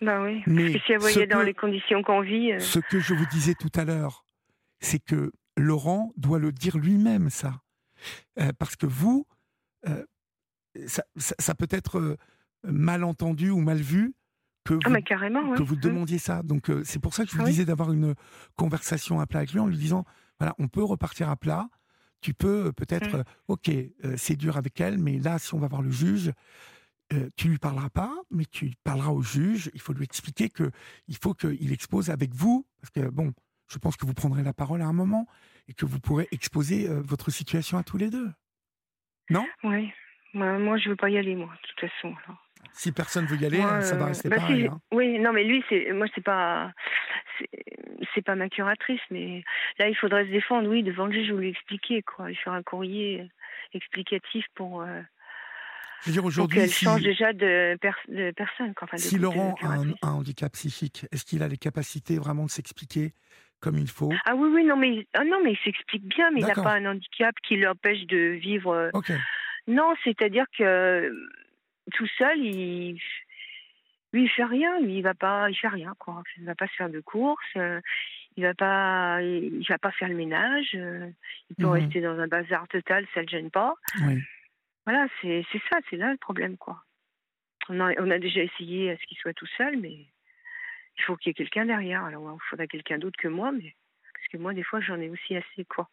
Ben 0.00 0.24
oui. 0.24 0.42
Mais 0.46 0.72
Et 0.72 0.82
si 0.84 0.94
vous 0.94 1.00
voyez 1.00 1.26
dans 1.26 1.42
les 1.42 1.54
conditions 1.54 2.02
qu'on 2.02 2.20
vit. 2.20 2.52
Ce 2.58 2.78
que 2.78 2.98
je 2.98 3.14
vous 3.14 3.26
disais 3.26 3.54
tout 3.54 3.70
à 3.74 3.84
l'heure, 3.84 4.24
c'est 4.80 4.98
que 4.98 5.32
Laurent 5.56 6.12
doit 6.16 6.38
le 6.38 6.50
dire 6.50 6.76
lui-même, 6.76 7.30
ça. 7.30 7.60
parce 8.58 8.74
que 8.74 8.86
vous, 8.86 9.26
ça, 10.86 11.04
ça, 11.16 11.54
peut 11.54 11.68
être 11.70 12.18
mal 12.64 13.04
entendu 13.04 13.50
ou 13.50 13.60
mal 13.60 13.78
vu, 13.78 14.14
que 14.64 14.78
ah, 14.84 14.88
vous, 14.88 15.54
que 15.54 15.62
vous 15.62 15.76
mmh. 15.76 15.80
demandiez 15.80 16.18
ça. 16.18 16.42
Donc 16.42 16.70
euh, 16.70 16.82
c'est 16.84 16.98
pour 16.98 17.14
ça 17.14 17.24
que 17.24 17.30
je 17.30 17.36
vous 17.36 17.44
disais 17.44 17.64
d'avoir 17.64 17.92
une 17.92 18.14
conversation 18.56 19.20
à 19.20 19.26
plat 19.26 19.40
avec 19.40 19.52
lui 19.52 19.60
en 19.60 19.66
lui 19.66 19.76
disant 19.76 20.04
voilà, 20.40 20.54
on 20.58 20.68
peut 20.68 20.82
repartir 20.82 21.28
à 21.28 21.36
plat. 21.36 21.68
Tu 22.20 22.32
peux 22.32 22.66
euh, 22.66 22.72
peut-être, 22.72 23.16
mmh. 23.16 23.20
euh, 23.20 23.48
ok, 23.48 23.70
c'est 24.16 24.36
dur 24.36 24.56
avec 24.56 24.80
elle, 24.80 24.98
mais 24.98 25.18
là, 25.18 25.38
si 25.38 25.54
on 25.54 25.58
va 25.58 25.68
voir 25.68 25.82
le 25.82 25.90
juge, 25.90 26.32
tu 27.36 27.48
lui 27.48 27.58
parleras 27.58 27.90
pas, 27.90 28.12
mais 28.30 28.44
tu 28.44 28.72
parleras 28.82 29.10
au 29.10 29.22
juge. 29.22 29.70
Il 29.74 29.80
faut 29.80 29.92
lui 29.92 30.02
expliquer 30.02 30.48
que 30.48 30.70
il 31.06 31.16
faut 31.16 31.34
qu'il 31.34 31.70
expose 31.72 32.10
avec 32.10 32.34
vous, 32.34 32.66
parce 32.80 32.90
que 32.90 33.08
bon, 33.08 33.32
je 33.68 33.78
pense 33.78 33.96
que 33.96 34.04
vous 34.04 34.14
prendrez 34.14 34.42
la 34.42 34.52
parole 34.52 34.82
à 34.82 34.86
un 34.86 34.92
moment 34.92 35.28
et 35.68 35.74
que 35.74 35.84
vous 35.84 36.00
pourrez 36.00 36.26
exposer 36.32 36.88
votre 36.88 37.30
situation 37.30 37.78
à 37.78 37.84
tous 37.84 37.98
les 37.98 38.10
deux. 38.10 38.32
Non? 39.30 39.46
Oui. 39.62 39.92
Moi, 40.32 40.76
je 40.78 40.88
veux 40.88 40.96
pas 40.96 41.10
y 41.10 41.18
aller, 41.18 41.36
moi, 41.36 41.54
de 41.62 41.68
toute 41.68 41.88
façon. 41.88 42.16
Si 42.72 42.92
personne 42.92 43.26
veut 43.26 43.36
y 43.36 43.46
aller, 43.46 43.60
ça 43.82 43.96
va 43.96 44.06
rester 44.06 44.28
bah 44.28 44.36
pareil. 44.36 44.66
Hein. 44.66 44.80
Oui, 44.92 45.18
non, 45.18 45.32
mais 45.32 45.44
lui, 45.44 45.64
c'est 45.68 45.92
moi, 45.92 46.06
c'est 46.14 46.24
pas, 46.24 46.72
c'est 48.14 48.22
pas 48.22 48.34
ma 48.34 48.48
curatrice, 48.48 49.00
mais 49.10 49.44
là, 49.78 49.88
il 49.88 49.96
faudrait 49.96 50.26
se 50.26 50.30
défendre, 50.30 50.68
oui, 50.68 50.82
devant 50.82 51.06
le 51.06 51.12
juge, 51.12 51.30
ou 51.30 51.38
lui 51.38 51.50
expliquer, 51.50 52.02
quoi, 52.02 52.28
lui 52.28 52.36
faire 52.36 52.52
un 52.52 52.62
courrier 52.62 53.28
explicatif 53.72 54.44
pour. 54.54 54.82
Euh, 54.82 55.00
je 56.02 56.10
veux 56.10 56.12
dire, 56.12 56.24
aujourd'hui. 56.24 56.60
Elle 56.60 56.70
change 56.70 57.02
déjà 57.02 57.32
de, 57.32 57.78
personne. 58.36 58.74
si 58.96 59.18
Laurent 59.18 59.54
a 59.62 59.78
un, 60.06 60.12
handicap 60.12 60.52
psychique, 60.52 61.06
est-ce 61.12 61.24
qu'il 61.24 61.42
a 61.42 61.48
les 61.48 61.56
capacités 61.56 62.18
vraiment 62.18 62.44
de 62.44 62.50
s'expliquer 62.50 63.14
comme 63.60 63.78
il 63.78 63.88
faut? 63.88 64.12
Ah 64.26 64.34
oui, 64.34 64.50
oui, 64.52 64.64
non, 64.64 64.76
mais, 64.76 65.06
ah 65.14 65.24
non, 65.24 65.38
mais 65.42 65.52
il 65.52 65.58
s'explique 65.64 66.06
bien, 66.06 66.30
mais 66.30 66.40
il 66.40 66.46
n'a 66.46 66.54
pas 66.54 66.74
un 66.74 66.84
handicap 66.84 67.34
qui 67.46 67.56
l'empêche 67.56 68.06
de 68.06 68.36
vivre. 68.38 68.74
Euh. 68.74 68.90
Non, 69.66 69.94
c'est-à-dire 70.04 70.44
que 70.56 71.10
tout 71.92 72.06
seul, 72.18 72.38
il 72.38 72.98
lui 74.12 74.22
il 74.22 74.30
fait 74.30 74.44
rien, 74.44 74.80
lui 74.80 74.98
il 74.98 75.02
va 75.02 75.14
pas, 75.14 75.50
il 75.50 75.56
fait 75.56 75.68
rien 75.68 75.94
quoi. 75.98 76.22
Il 76.36 76.44
va 76.44 76.54
pas 76.54 76.68
se 76.68 76.74
faire 76.74 76.88
de 76.88 77.00
courses, 77.00 77.44
euh, 77.56 77.80
il 78.36 78.44
va 78.44 78.54
pas, 78.54 79.20
il 79.22 79.66
va 79.68 79.78
pas 79.78 79.90
faire 79.90 80.08
le 80.08 80.14
ménage, 80.14 80.70
euh, 80.74 81.10
il 81.50 81.56
peut 81.56 81.66
mmh 81.66 81.70
rester 81.70 82.00
dans 82.00 82.18
un 82.18 82.28
bazar 82.28 82.66
total, 82.68 83.06
ça 83.12 83.22
le 83.22 83.28
gêne 83.28 83.50
pas. 83.50 83.74
Oui. 84.02 84.22
Voilà, 84.86 85.06
c'est 85.20 85.44
c'est 85.50 85.62
ça, 85.70 85.78
c'est 85.90 85.96
là 85.96 86.12
le 86.12 86.18
problème 86.18 86.56
quoi. 86.56 86.82
On 87.68 87.80
a, 87.80 87.92
on 88.00 88.10
a 88.10 88.18
déjà 88.18 88.42
essayé 88.42 88.90
à 88.90 88.96
ce 88.96 89.04
qu'il 89.06 89.16
soit 89.18 89.32
tout 89.32 89.48
seul, 89.56 89.78
mais 89.78 90.06
il 90.96 91.02
faut 91.04 91.16
qu'il 91.16 91.30
y 91.30 91.32
ait 91.32 91.34
quelqu'un 91.34 91.64
derrière. 91.64 92.04
Alors 92.04 92.38
il 92.40 92.48
faudra 92.48 92.66
quelqu'un 92.66 92.98
d'autre 92.98 93.18
que 93.18 93.28
moi, 93.28 93.50
mais 93.50 93.74
parce 94.12 94.28
que 94.28 94.36
moi 94.36 94.54
des 94.54 94.62
fois 94.62 94.80
j'en 94.80 95.00
ai 95.00 95.08
aussi 95.10 95.36
assez 95.36 95.64
quoi. 95.64 95.88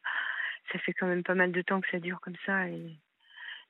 Ça 0.72 0.80
fait 0.80 0.94
quand 0.94 1.08
même 1.08 1.24
pas 1.24 1.36
mal 1.36 1.52
de 1.52 1.62
temps 1.64 1.82
que 1.82 1.90
ça 1.90 2.00
dure 2.00 2.20
comme 2.22 2.38
ça 2.46 2.68
et, 2.70 2.98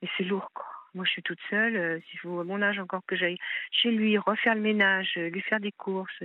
et 0.02 0.10
c'est 0.18 0.24
lourd 0.24 0.52
quoi. 0.54 0.81
Moi, 0.94 1.06
je 1.06 1.12
suis 1.12 1.24
toute 1.24 1.40
seule. 1.50 1.76
Euh, 1.76 2.00
S'il 2.10 2.20
faut 2.20 2.40
à 2.40 2.44
mon 2.44 2.62
âge 2.62 2.80
encore 2.80 3.06
que 3.06 3.16
j'aille 3.16 3.38
chez 3.72 3.92
lui, 3.92 4.18
refaire 4.18 4.56
le 4.56 4.62
ménage, 4.62 5.14
euh, 5.18 5.30
lui 5.30 5.42
faire 5.42 5.60
des 5.60 5.72
courses. 5.72 6.24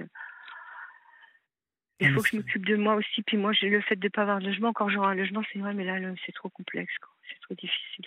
Il 2.00 2.12
faut 2.12 2.20
que 2.20 2.28
je 2.28 2.36
m'occupe 2.36 2.66
de 2.66 2.76
moi 2.76 2.94
aussi. 2.94 3.22
Puis 3.22 3.36
moi, 3.36 3.52
j'ai 3.52 3.70
le 3.70 3.80
fait 3.80 3.96
de 3.96 4.04
ne 4.04 4.10
pas 4.10 4.22
avoir 4.22 4.40
de 4.40 4.46
logement. 4.46 4.72
Quand 4.72 4.88
j'aurai 4.88 5.08
un 5.08 5.14
logement, 5.14 5.42
c'est 5.52 5.58
vrai, 5.58 5.72
mais 5.72 5.84
là, 5.84 5.98
c'est 6.24 6.32
trop 6.32 6.50
complexe. 6.50 6.92
C'est 7.28 7.40
trop 7.40 7.54
difficile. 7.54 8.06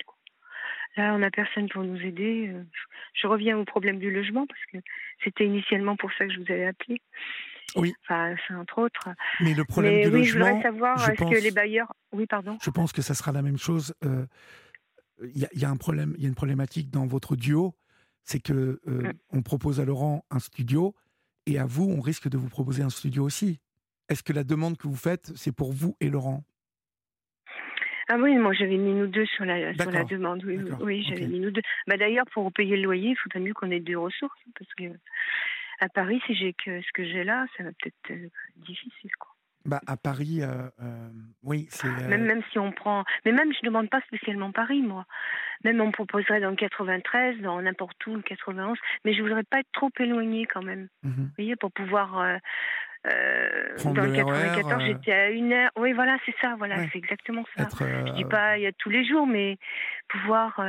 Là, 0.98 1.14
on 1.14 1.20
n'a 1.20 1.32
personne 1.32 1.70
pour 1.70 1.84
nous 1.84 2.00
aider. 2.02 2.50
Euh, 2.54 2.64
je 3.14 3.28
reviens 3.28 3.58
au 3.58 3.66
problème 3.66 4.00
du 4.00 4.12
logement 4.12 4.46
parce 4.46 4.66
que 4.72 4.78
c'était 5.24 5.46
initialement 5.46 5.96
pour 5.96 6.12
ça 6.14 6.26
que 6.26 6.34
je 6.34 6.40
vous 6.40 6.52
avais 6.52 6.66
appelé. 6.66 7.02
Oui. 7.76 7.94
Enfin, 8.04 8.36
c'est 8.48 8.56
entre 8.56 8.80
autres. 8.80 9.10
Mais 9.40 9.54
le 9.54 9.64
problème 9.64 10.02
du 10.02 10.08
oui, 10.08 10.20
logement. 10.20 10.26
je 10.26 10.52
voudrais 10.52 10.62
savoir, 10.62 11.10
est-ce 11.10 11.24
que 11.24 11.44
les 11.44 11.52
bailleurs. 11.52 11.94
Oui, 12.12 12.26
pardon. 12.26 12.58
Je 12.64 12.70
pense 12.72 12.92
que 12.92 13.02
ça 13.02 13.14
sera 13.14 13.32
la 13.32 13.44
même 13.44 13.58
chose 13.58 13.94
il 15.24 15.48
y, 15.54 15.66
a 15.66 15.70
un 15.70 15.78
problème, 15.78 16.14
il 16.18 16.24
y 16.24 16.26
a 16.26 16.30
une 16.30 16.36
problématique 16.36 16.90
dans 16.90 17.06
votre 17.06 17.36
duo, 17.36 17.76
c'est 18.24 18.40
que 18.40 18.80
euh, 18.88 19.02
mm. 19.02 19.14
on 19.32 19.42
propose 19.42 19.80
à 19.80 19.86
Laurent 19.86 20.26
un 20.30 20.40
studio 20.40 20.96
et 21.46 21.60
à 21.60 21.66
vous, 21.66 21.90
on 21.90 22.02
risque 22.02 22.30
de 22.30 22.38
vous 22.38 22.50
proposer 22.50 22.84
un 22.84 22.90
studio 22.90 23.24
aussi. 23.24 23.60
Est-ce 24.10 24.24
que 24.24 24.34
la 24.34 24.44
demande 24.44 24.78
que 24.78 24.88
vous 24.88 24.96
faites, 24.96 25.32
c'est 25.36 25.52
pour 25.52 25.72
vous 25.74 25.96
et 26.00 26.10
Laurent? 26.10 26.44
Ah 28.12 28.18
oui, 28.18 28.36
moi 28.38 28.54
j'avais 28.54 28.78
mis 28.78 28.94
nous 28.94 29.06
deux 29.06 29.26
sur 29.28 29.46
la, 29.46 29.72
sur 29.76 29.92
la 29.92 30.04
demande. 30.04 30.44
Oui, 30.44 30.58
oui 30.82 31.06
j'avais 31.08 31.28
mis 31.28 31.40
nous 31.40 31.52
deux. 31.52 31.62
Bah, 31.86 31.96
D'ailleurs, 31.96 32.26
pour 32.34 32.52
payer 32.52 32.76
le 32.76 32.84
loyer, 32.84 33.12
il 33.12 33.18
faudrait 33.18 33.40
mieux 33.40 33.54
qu'on 33.54 33.70
ait 33.70 33.80
deux 33.80 34.00
ressources. 34.00 34.40
Parce 34.58 34.74
que 34.74 34.86
à 35.80 35.90
Paris, 35.90 36.20
si 36.26 36.34
j'ai 36.34 36.54
que 36.54 36.82
ce 36.82 36.92
que 36.92 37.04
j'ai 37.04 37.24
là, 37.24 37.46
ça 37.56 37.64
va 37.64 37.70
peut-être 37.70 37.96
être 38.10 38.18
euh, 38.18 38.30
difficile. 38.56 39.12
Quoi. 39.20 39.32
Bah, 39.66 39.82
à 39.88 39.98
Paris, 39.98 40.40
euh, 40.42 40.70
euh, 40.82 41.10
oui, 41.44 41.68
c'est. 41.70 41.90
Même, 42.08 42.24
même 42.24 42.42
si 42.52 42.60
on 42.60 42.72
prend. 42.72 43.04
Mais 43.26 43.32
même, 43.32 43.52
je 43.52 43.60
ne 43.62 43.68
demande 43.68 43.90
pas 43.90 44.02
spécialement 44.02 44.52
Paris, 44.52 44.82
moi. 44.82 45.06
Même 45.66 45.82
on 45.82 45.88
me 45.88 45.92
proposerait 45.92 46.40
dans 46.40 46.50
le 46.50 46.56
93, 46.56 47.42
dans 47.42 47.62
n'importe 47.62 48.06
où, 48.08 48.16
le 48.16 48.22
91. 48.22 48.78
Mais 49.04 49.14
je 49.14 49.22
voudrais 49.22 49.44
pas 49.44 49.60
être 49.60 49.72
trop 49.74 49.90
éloignée 50.00 50.46
quand 50.46 50.64
même. 50.64 50.88
Mmh 51.04 51.10
Vous 51.10 51.30
voyez, 51.38 51.56
pour 51.58 51.72
pouvoir. 51.72 52.40
dans 53.04 54.04
le 54.04 54.14
94, 54.14 54.84
j'étais 54.86 55.12
à 55.12 55.30
une 55.30 55.52
heure. 55.52 55.72
Oui, 55.78 55.92
voilà, 55.92 56.18
c'est 56.26 56.36
ça, 56.42 56.56
voilà, 56.58 56.78
c'est 56.92 56.98
exactement 56.98 57.44
ça. 57.58 57.68
je 57.80 58.14
dis 58.14 58.26
pas 58.26 58.58
il 58.58 58.64
y 58.64 58.68
a 58.68 58.72
tous 58.72 58.90
les 58.90 59.06
jours, 59.06 59.28
mais 59.28 59.58
pouvoir. 60.08 60.62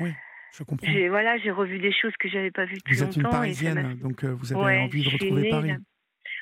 Oui. 0.00 0.12
Je 0.56 0.64
comprends. 0.64 0.86
Voilà, 1.08 1.38
j'ai 1.38 1.50
revu 1.50 1.78
des 1.78 1.92
choses 1.92 2.12
que 2.20 2.28
j'avais 2.28 2.50
pas 2.50 2.66
vues 2.66 2.76
depuis 2.76 2.94
longtemps. 2.94 3.06
Vous 3.06 3.18
êtes 3.18 3.24
une 3.24 3.30
Parisienne, 3.30 3.98
donc 4.02 4.22
vous 4.22 4.52
avez 4.52 4.78
envie 4.82 5.02
de 5.02 5.08
retrouver 5.08 5.50
Paris. 5.50 5.72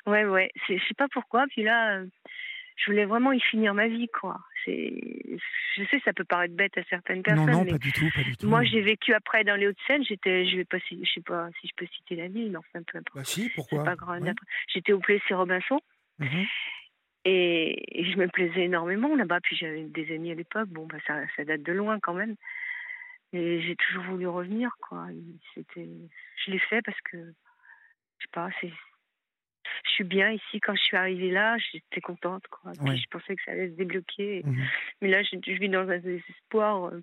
Ouais, 0.06 0.24
ouais. 0.24 0.50
Je 0.68 0.74
sais 0.88 0.94
pas 0.96 1.08
pourquoi. 1.08 1.46
Puis 1.48 1.62
là, 1.62 1.98
euh, 1.98 2.06
je 2.76 2.90
voulais 2.90 3.04
vraiment 3.04 3.32
y 3.32 3.40
finir 3.40 3.74
ma 3.74 3.88
vie, 3.88 4.08
quoi. 4.08 4.38
Je 4.66 5.84
sais, 5.90 6.00
ça 6.04 6.12
peut 6.12 6.24
paraître 6.24 6.54
bête 6.54 6.76
à 6.78 6.82
certaines 6.84 7.22
personnes. 7.22 7.46
Non, 7.46 7.64
non, 7.64 7.66
pas 7.66 7.78
du 7.78 7.92
tout, 7.92 8.08
pas 8.14 8.22
du 8.22 8.36
tout. 8.36 8.48
Moi, 8.48 8.64
j'ai 8.64 8.80
vécu 8.80 9.12
après 9.12 9.44
dans 9.44 9.56
les 9.56 9.68
Hauts-de-Seine. 9.68 10.04
J'étais, 10.04 10.46
je 10.46 10.56
vais 10.56 10.64
pas, 10.64 10.78
je 10.78 11.10
sais 11.12 11.20
pas 11.20 11.48
si 11.60 11.68
je 11.68 11.74
peux 11.76 11.86
citer 11.86 12.16
la 12.16 12.28
ville, 12.28 12.50
mais 12.50 12.56
enfin 12.56 12.82
peu 12.86 12.98
importe. 12.98 13.16
Bah 13.16 13.24
si, 13.24 13.50
pourquoi? 13.50 13.84
Pas 13.84 13.96
grave. 13.96 14.22
J'étais 14.68 14.92
au 14.92 14.98
Plessis 14.98 15.34
Robinson. 15.34 15.80
Mhm. 16.18 16.46
Et, 17.26 18.04
je 18.12 18.16
me 18.16 18.28
plaisais 18.28 18.64
énormément 18.64 19.14
là-bas. 19.14 19.40
Puis 19.42 19.56
j'avais 19.56 19.84
des 19.84 20.14
amis 20.14 20.32
à 20.32 20.34
l'époque. 20.34 20.68
Bon, 20.68 20.86
bah, 20.86 20.98
ça, 21.06 21.20
ça 21.36 21.44
date 21.44 21.62
de 21.62 21.72
loin 21.72 21.98
quand 22.00 22.14
même. 22.14 22.36
Et 23.32 23.60
j'ai 23.62 23.76
toujours 23.76 24.04
voulu 24.04 24.26
revenir, 24.26 24.70
quoi. 24.80 25.06
C'était, 25.54 25.88
je 26.44 26.50
l'ai 26.50 26.58
fait 26.58 26.82
parce 26.82 27.00
que, 27.02 27.16
je 27.16 28.24
sais 28.24 28.30
pas, 28.32 28.48
c'est, 28.60 28.72
suis 30.00 30.08
bien 30.08 30.30
ici. 30.30 30.60
Quand 30.60 30.74
je 30.74 30.82
suis 30.82 30.96
arrivée 30.96 31.30
là, 31.30 31.56
j'étais 31.58 32.00
contente. 32.00 32.46
Quoi. 32.48 32.72
je 32.72 33.06
pensais 33.10 33.36
que 33.36 33.42
ça 33.44 33.52
allait 33.52 33.68
se 33.68 33.74
débloquer. 33.74 34.42
Mmh 34.44 34.62
Mais 35.02 35.08
là, 35.08 35.22
je, 35.22 35.36
vis 35.36 35.68
dans 35.68 35.88
un 35.88 35.98
désespoir. 35.98 36.86
Euh, 36.86 37.00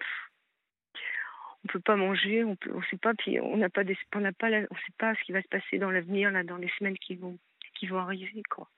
on 1.63 1.67
peut 1.67 1.79
pas 1.79 1.95
manger, 1.95 2.43
on 2.43 2.55
on 2.73 2.81
sait 2.83 2.97
pas, 2.97 3.13
puis 3.13 3.39
on 3.39 3.57
n'a 3.57 3.69
pas, 3.69 3.81
on 4.15 4.19
n'a 4.19 4.31
pas, 4.31 4.47
on 4.47 4.75
sait 4.75 4.93
pas 4.97 5.15
ce 5.15 5.23
qui 5.23 5.31
va 5.31 5.41
se 5.41 5.47
passer 5.47 5.79
dans 5.79 5.91
l'avenir, 5.91 6.31
là, 6.31 6.43
dans 6.43 6.55
les 6.55 6.69
semaines 6.77 6.97
qui 6.97 7.15
vont, 7.15 7.37
qui 7.75 7.87
vont 7.87 7.97
arriver, 7.97 8.41
quoi. 8.49 8.69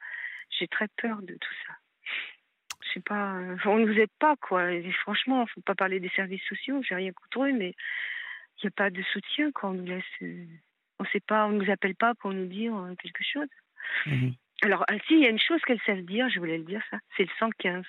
J'ai 0.57 0.67
très 0.67 0.87
peur 0.97 1.21
de 1.21 1.35
tout 1.35 1.53
ça. 1.67 1.73
Je 2.81 2.93
sais 2.93 3.01
pas, 3.01 3.35
euh, 3.35 3.57
on 3.65 3.77
ne 3.77 3.85
nous 3.85 3.99
aide 3.99 4.09
pas, 4.17 4.35
quoi. 4.37 4.71
Et 4.71 4.91
franchement, 5.03 5.45
faut 5.45 5.61
pas 5.61 5.75
parler 5.75 5.99
des 5.99 6.09
services 6.09 6.41
sociaux, 6.47 6.81
j'ai 6.81 6.95
rien 6.95 7.11
contre 7.11 7.43
eux, 7.43 7.51
mais 7.51 7.75
il 8.57 8.65
n'y 8.65 8.67
a 8.69 8.71
pas 8.71 8.89
de 8.89 9.03
soutien 9.03 9.51
quand 9.51 9.69
on 9.69 9.73
nous 9.73 9.85
laisse. 9.85 10.03
Euh, 10.23 10.45
on 10.99 11.05
sait 11.05 11.21
pas, 11.21 11.45
on 11.45 11.51
nous 11.51 11.69
appelle 11.69 11.95
pas 11.95 12.15
pour 12.15 12.33
nous 12.33 12.47
dire 12.47 12.73
quelque 13.01 13.23
chose. 13.23 13.47
Mhm. 14.05 14.33
Alors, 14.61 14.83
ah, 14.87 14.95
si, 15.07 15.13
il 15.13 15.21
y 15.21 15.25
a 15.25 15.29
une 15.29 15.39
chose 15.39 15.61
qu'elles 15.61 15.81
savent 15.85 16.01
dire, 16.01 16.29
je 16.29 16.39
voulais 16.39 16.57
le 16.57 16.65
dire, 16.65 16.81
ça, 16.91 16.97
c'est 17.15 17.23
le 17.23 17.29
115. 17.39 17.85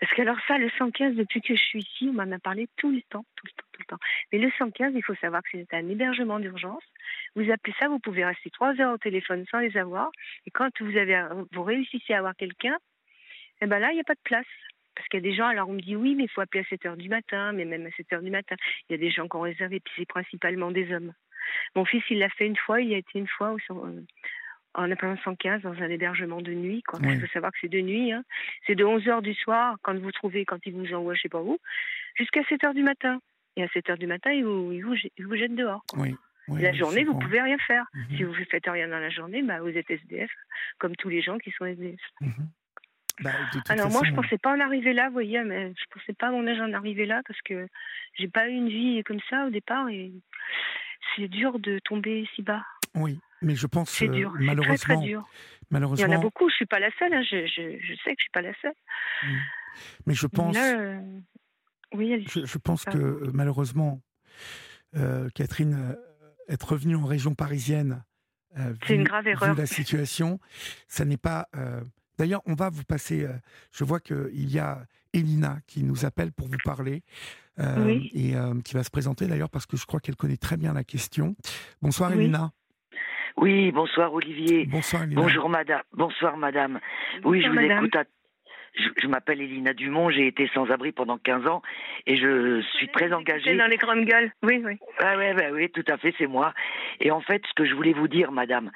Parce 0.00 0.12
que 0.12 0.22
alors 0.22 0.38
ça, 0.46 0.58
le 0.58 0.70
115, 0.70 1.16
depuis 1.16 1.40
que 1.40 1.56
je 1.56 1.62
suis 1.62 1.80
ici, 1.80 2.08
on 2.08 2.12
m'en 2.12 2.30
a 2.30 2.38
parlé 2.38 2.68
tout 2.76 2.90
le 2.90 3.02
temps, 3.10 3.24
tout 3.36 3.46
le 3.46 3.50
temps, 3.50 3.66
tout 3.72 3.80
le 3.80 3.84
temps. 3.86 3.98
Mais 4.32 4.38
le 4.38 4.50
115, 4.56 4.92
il 4.94 5.02
faut 5.02 5.14
savoir 5.16 5.42
que 5.42 5.48
c'est 5.52 5.74
un 5.74 5.88
hébergement 5.88 6.38
d'urgence. 6.38 6.84
Vous 7.34 7.50
appelez 7.50 7.74
ça, 7.80 7.88
vous 7.88 7.98
pouvez 7.98 8.24
rester 8.24 8.50
trois 8.50 8.80
heures 8.80 8.94
au 8.94 8.98
téléphone 8.98 9.44
sans 9.50 9.58
les 9.58 9.76
avoir. 9.76 10.10
Et 10.46 10.50
quand 10.50 10.70
vous, 10.80 10.96
avez, 10.96 11.26
vous 11.52 11.62
réussissez 11.64 12.14
à 12.14 12.18
avoir 12.18 12.36
quelqu'un, 12.36 12.76
eh 13.60 13.66
ben 13.66 13.80
là, 13.80 13.90
il 13.90 13.94
n'y 13.94 14.00
a 14.00 14.04
pas 14.04 14.14
de 14.14 14.20
place. 14.22 14.46
Parce 14.94 15.08
qu'il 15.08 15.18
y 15.18 15.26
a 15.26 15.30
des 15.30 15.34
gens, 15.36 15.46
alors 15.46 15.68
on 15.68 15.74
me 15.74 15.80
dit 15.80 15.96
oui, 15.96 16.14
mais 16.14 16.24
il 16.24 16.30
faut 16.30 16.40
appeler 16.40 16.64
à 16.64 16.68
7 16.68 16.86
heures 16.86 16.96
du 16.96 17.08
matin, 17.08 17.52
mais 17.52 17.64
même 17.64 17.86
à 17.86 17.90
7 17.92 18.12
heures 18.12 18.22
du 18.22 18.30
matin, 18.30 18.56
il 18.88 18.92
y 18.92 18.94
a 18.94 18.98
des 18.98 19.10
gens 19.10 19.28
qui 19.28 19.36
ont 19.36 19.42
réservé, 19.42 19.80
puis 19.80 19.94
c'est 19.96 20.08
principalement 20.08 20.70
des 20.72 20.92
hommes. 20.92 21.12
Mon 21.74 21.84
fils, 21.84 22.02
il 22.10 22.18
l'a 22.18 22.28
fait 22.30 22.46
une 22.46 22.56
fois, 22.56 22.80
il 22.80 22.88
y 22.88 22.94
a 22.94 22.98
été 22.98 23.18
une 23.18 23.28
fois 23.28 23.52
au, 23.52 23.58
en 24.74 24.90
appelant 24.90 25.16
115 25.24 25.62
dans 25.62 25.72
un 25.72 25.88
hébergement 25.88 26.40
de 26.40 26.52
nuit. 26.52 26.82
Quoi. 26.82 27.00
Il 27.02 27.20
faut 27.20 27.26
savoir 27.28 27.52
que 27.52 27.58
c'est 27.60 27.70
de 27.70 27.80
nuit. 27.80 28.12
Hein. 28.12 28.22
C'est 28.66 28.74
de 28.74 28.84
11h 28.84 29.22
du 29.22 29.34
soir, 29.34 29.76
quand 29.82 29.98
vous 29.98 30.12
trouvez, 30.12 30.44
quand 30.44 30.58
ils 30.66 30.72
vous 30.72 30.94
envoient, 30.94 31.14
je 31.14 31.22
sais 31.22 31.28
pas 31.28 31.42
où, 31.42 31.58
jusqu'à 32.16 32.42
7h 32.42 32.74
du 32.74 32.82
matin. 32.82 33.20
Et 33.56 33.62
à 33.62 33.66
7h 33.66 33.98
du 33.98 34.06
matin, 34.06 34.30
ils 34.30 34.44
vous, 34.44 34.72
ils 34.72 34.82
vous, 34.82 35.36
jettent 35.36 35.56
dehors. 35.56 35.84
la 36.48 36.72
journée, 36.72 37.04
vous 37.04 37.18
pouvez 37.18 37.40
rien 37.40 37.58
faire. 37.58 37.84
Mhm. 37.92 38.16
Si 38.16 38.22
vous 38.22 38.34
ne 38.34 38.44
faites 38.44 38.68
rien 38.68 38.88
dans 38.88 39.00
la 39.00 39.10
journée, 39.10 39.42
bah, 39.42 39.60
vous 39.60 39.76
êtes 39.76 39.90
SDF, 39.90 40.30
comme 40.78 40.94
tous 40.96 41.08
les 41.08 41.22
gens 41.22 41.38
qui 41.38 41.50
sont 41.52 41.64
SDF. 41.64 42.00
Mhm. 42.20 42.48
Bah, 43.20 43.30
Alors 43.68 43.90
moi, 43.90 44.02
je 44.04 44.12
pensais 44.12 44.38
pas 44.38 44.54
en 44.54 44.60
arriver 44.60 44.92
là, 44.92 45.08
vous 45.08 45.14
voyez, 45.14 45.42
mais 45.42 45.72
je 45.76 45.84
pensais 45.90 46.12
pas 46.12 46.28
à 46.28 46.30
mon 46.30 46.46
âge 46.46 46.60
en 46.60 46.72
arriver 46.72 47.04
là 47.04 47.22
parce 47.26 47.40
que 47.42 47.66
j'ai 48.14 48.28
pas 48.28 48.48
eu 48.48 48.52
une 48.52 48.68
vie 48.68 49.02
comme 49.04 49.20
ça 49.28 49.46
au 49.46 49.50
départ 49.50 49.88
et 49.88 50.12
c'est 51.16 51.28
dur 51.28 51.58
de 51.58 51.80
tomber 51.80 52.28
si 52.34 52.42
bas. 52.42 52.64
Oui, 52.98 53.20
mais 53.42 53.54
je 53.54 53.66
pense 53.66 53.90
c'est 53.90 54.08
dur. 54.08 54.32
malheureusement, 54.38 54.76
très, 54.76 54.94
très 54.96 55.06
dur. 55.06 55.28
malheureusement, 55.70 56.06
il 56.06 56.12
y 56.12 56.14
en 56.14 56.18
a 56.18 56.22
beaucoup. 56.22 56.48
Je 56.48 56.54
suis 56.54 56.66
pas 56.66 56.80
la 56.80 56.90
seule. 56.98 57.14
Hein. 57.14 57.22
Je, 57.22 57.46
je, 57.46 57.78
je, 57.80 57.94
sais 58.04 58.10
que 58.10 58.18
je 58.18 58.22
suis 58.22 58.30
pas 58.32 58.42
la 58.42 58.52
seule. 58.60 58.74
Mmh. 59.22 59.36
Mais 60.06 60.14
je 60.14 60.26
pense, 60.26 60.56
euh, 60.56 61.00
oui, 61.94 62.24
je, 62.28 62.44
je, 62.44 62.58
pense 62.58 62.84
que 62.84 62.98
euh, 62.98 63.30
malheureusement, 63.32 64.00
euh, 64.96 65.28
Catherine, 65.34 65.96
être 66.48 66.72
revenue 66.72 66.96
en 66.96 67.04
région 67.04 67.34
parisienne, 67.34 68.04
c'est 68.86 68.94
une 68.94 69.04
grave 69.04 69.28
erreur. 69.28 69.54
Vu 69.54 69.60
la 69.60 69.66
situation, 69.66 70.40
ça 70.88 71.04
n'est 71.04 71.18
pas. 71.18 71.48
D'ailleurs, 72.18 72.42
on 72.46 72.54
va 72.54 72.70
vous 72.70 72.82
passer. 72.82 73.28
je 73.70 73.84
vois 73.84 74.00
qu'il 74.00 74.50
y 74.50 74.58
a 74.58 74.84
Elina 75.12 75.58
qui 75.68 75.84
nous 75.84 76.04
appelle 76.04 76.32
pour 76.32 76.48
vous 76.48 76.58
parler. 76.64 77.04
et 77.58 78.34
qui 78.64 78.74
va 78.74 78.82
se 78.82 78.90
présenter 78.90 79.26
d'ailleurs 79.26 79.50
parce 79.50 79.66
que 79.66 79.76
je 79.76 79.86
crois 79.86 80.00
qu'elle 80.00 80.16
connaît 80.16 80.38
très 80.38 80.56
bien 80.56 80.72
la 80.72 80.82
question. 80.82 81.36
Bonsoir 81.82 82.12
Elina. 82.12 82.50
Oui, 83.40 83.70
bonsoir 83.70 84.12
Olivier. 84.12 84.66
Bonsoir 84.66 85.04
Bonjour 85.08 85.48
madame. 85.48 85.82
Bonsoir 85.92 86.36
madame. 86.36 86.80
oui, 87.24 87.40
je 87.42 87.48
vous 87.48 87.58
écoute. 87.58 87.96
Je, 89.00 89.08
m'appelle 89.08 89.40
Elina 89.40 89.72
Dumont, 89.72 90.10
j'ai 90.10 90.26
été 90.26 90.48
sans-abri 90.54 90.92
pendant 90.92 91.18
15 91.18 91.46
ans 91.46 91.62
et 92.06 92.16
je 92.16 92.60
suis 92.76 92.88
très 92.88 93.12
engagée. 93.12 93.56
dans 93.56 93.66
les 93.66 93.76
grandes 93.76 94.04
gueules, 94.04 94.30
oui, 94.42 94.62
oui. 94.64 94.78
Ah 95.00 95.16
ouais, 95.16 95.34
bah 95.34 95.46
oui, 95.52 95.68
tout 95.70 95.84
à 95.88 95.96
fait, 95.96 96.14
c'est 96.18 96.26
moi. 96.26 96.52
Et 97.00 97.10
en 97.10 97.20
fait, 97.20 97.42
ce 97.48 97.54
que 97.54 97.64
je 97.64 97.74
voulais 97.74 97.92
vous 97.92 98.06
dire, 98.06 98.30
madame, 98.30 98.70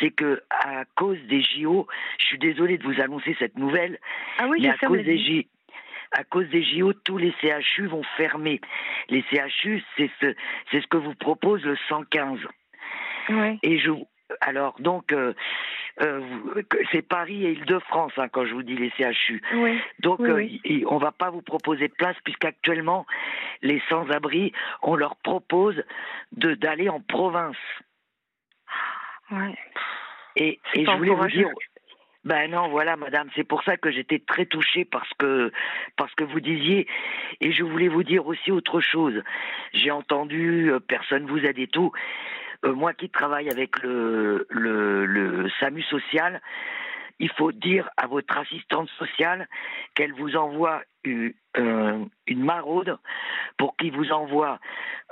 c'est 0.00 0.10
que 0.10 0.42
à 0.50 0.84
cause 0.96 1.18
des 1.28 1.42
JO, 1.42 1.86
je 2.18 2.24
suis 2.24 2.38
désolée 2.38 2.78
de 2.78 2.84
vous 2.84 3.00
annoncer 3.00 3.36
cette 3.38 3.56
nouvelle, 3.56 3.98
ah 4.38 4.46
oui, 4.48 4.58
mais 4.62 4.70
à 4.70 4.78
cause 4.78 5.04
des 5.04 5.18
JO, 5.18 5.42
à 6.12 6.24
cause 6.24 6.48
des 6.48 6.64
JO, 6.64 6.92
tous 6.92 7.18
les 7.18 7.32
CHU 7.40 7.86
vont 7.86 8.02
fermer. 8.16 8.60
Les 9.10 9.22
CHU, 9.30 9.82
c'est 9.96 10.10
ce, 10.20 10.34
c'est 10.70 10.80
ce 10.80 10.86
que 10.86 10.96
vous 10.96 11.14
propose 11.14 11.64
le 11.64 11.76
115. 11.88 12.38
Et 13.62 13.78
je, 13.78 13.90
alors 14.40 14.76
donc, 14.80 15.12
euh, 15.12 15.34
euh, 16.02 16.20
c'est 16.92 17.02
Paris 17.02 17.46
et 17.46 17.52
Île-de-France 17.52 18.12
hein, 18.16 18.28
quand 18.28 18.44
je 18.44 18.54
vous 18.54 18.62
dis 18.62 18.76
les 18.76 18.90
CHU. 18.90 19.42
Donc 20.00 20.20
oui, 20.20 20.60
euh, 20.68 20.80
on 20.88 20.98
va 20.98 21.12
pas 21.12 21.30
vous 21.30 21.42
proposer 21.42 21.88
de 21.88 21.94
place 21.94 22.16
puisqu'actuellement 22.24 23.06
les 23.62 23.80
sans-abri, 23.88 24.52
on 24.82 24.96
leur 24.96 25.16
propose 25.16 25.82
de 26.32 26.54
d'aller 26.54 26.88
en 26.88 27.00
province. 27.00 27.56
Et, 30.36 30.60
et 30.74 30.84
je 30.84 30.90
voulais 30.90 31.14
vous 31.14 31.26
dire. 31.28 31.48
Ben 32.24 32.50
non, 32.50 32.68
voilà, 32.70 32.96
madame, 32.96 33.28
c'est 33.36 33.44
pour 33.44 33.62
ça 33.62 33.76
que 33.76 33.92
j'étais 33.92 34.18
très 34.18 34.46
touchée 34.46 34.84
parce 34.84 35.08
que 35.16 35.52
parce 35.96 36.12
que 36.16 36.24
vous 36.24 36.40
disiez 36.40 36.88
et 37.40 37.52
je 37.52 37.62
voulais 37.62 37.86
vous 37.86 38.02
dire 38.02 38.26
aussi 38.26 38.50
autre 38.50 38.80
chose. 38.80 39.22
J'ai 39.72 39.92
entendu 39.92 40.72
personne 40.88 41.24
vous 41.26 41.38
aide 41.38 41.60
et 41.60 41.68
tout. 41.68 41.92
Euh, 42.64 42.72
moi 42.72 42.92
qui 42.94 43.10
travaille 43.10 43.50
avec 43.50 43.82
le, 43.82 44.46
le, 44.50 45.48
SAMU 45.60 45.82
social, 45.82 46.40
il 47.18 47.30
faut 47.30 47.52
dire 47.52 47.88
à 47.96 48.06
votre 48.06 48.36
assistante 48.36 48.88
sociale 48.90 49.48
qu'elle 49.94 50.12
vous 50.12 50.36
envoie 50.36 50.82
une, 51.04 51.32
euh, 51.56 52.04
une 52.26 52.44
maraude 52.44 52.98
pour 53.56 53.76
qu'il 53.76 53.92
vous 53.92 54.12
envoie 54.12 54.58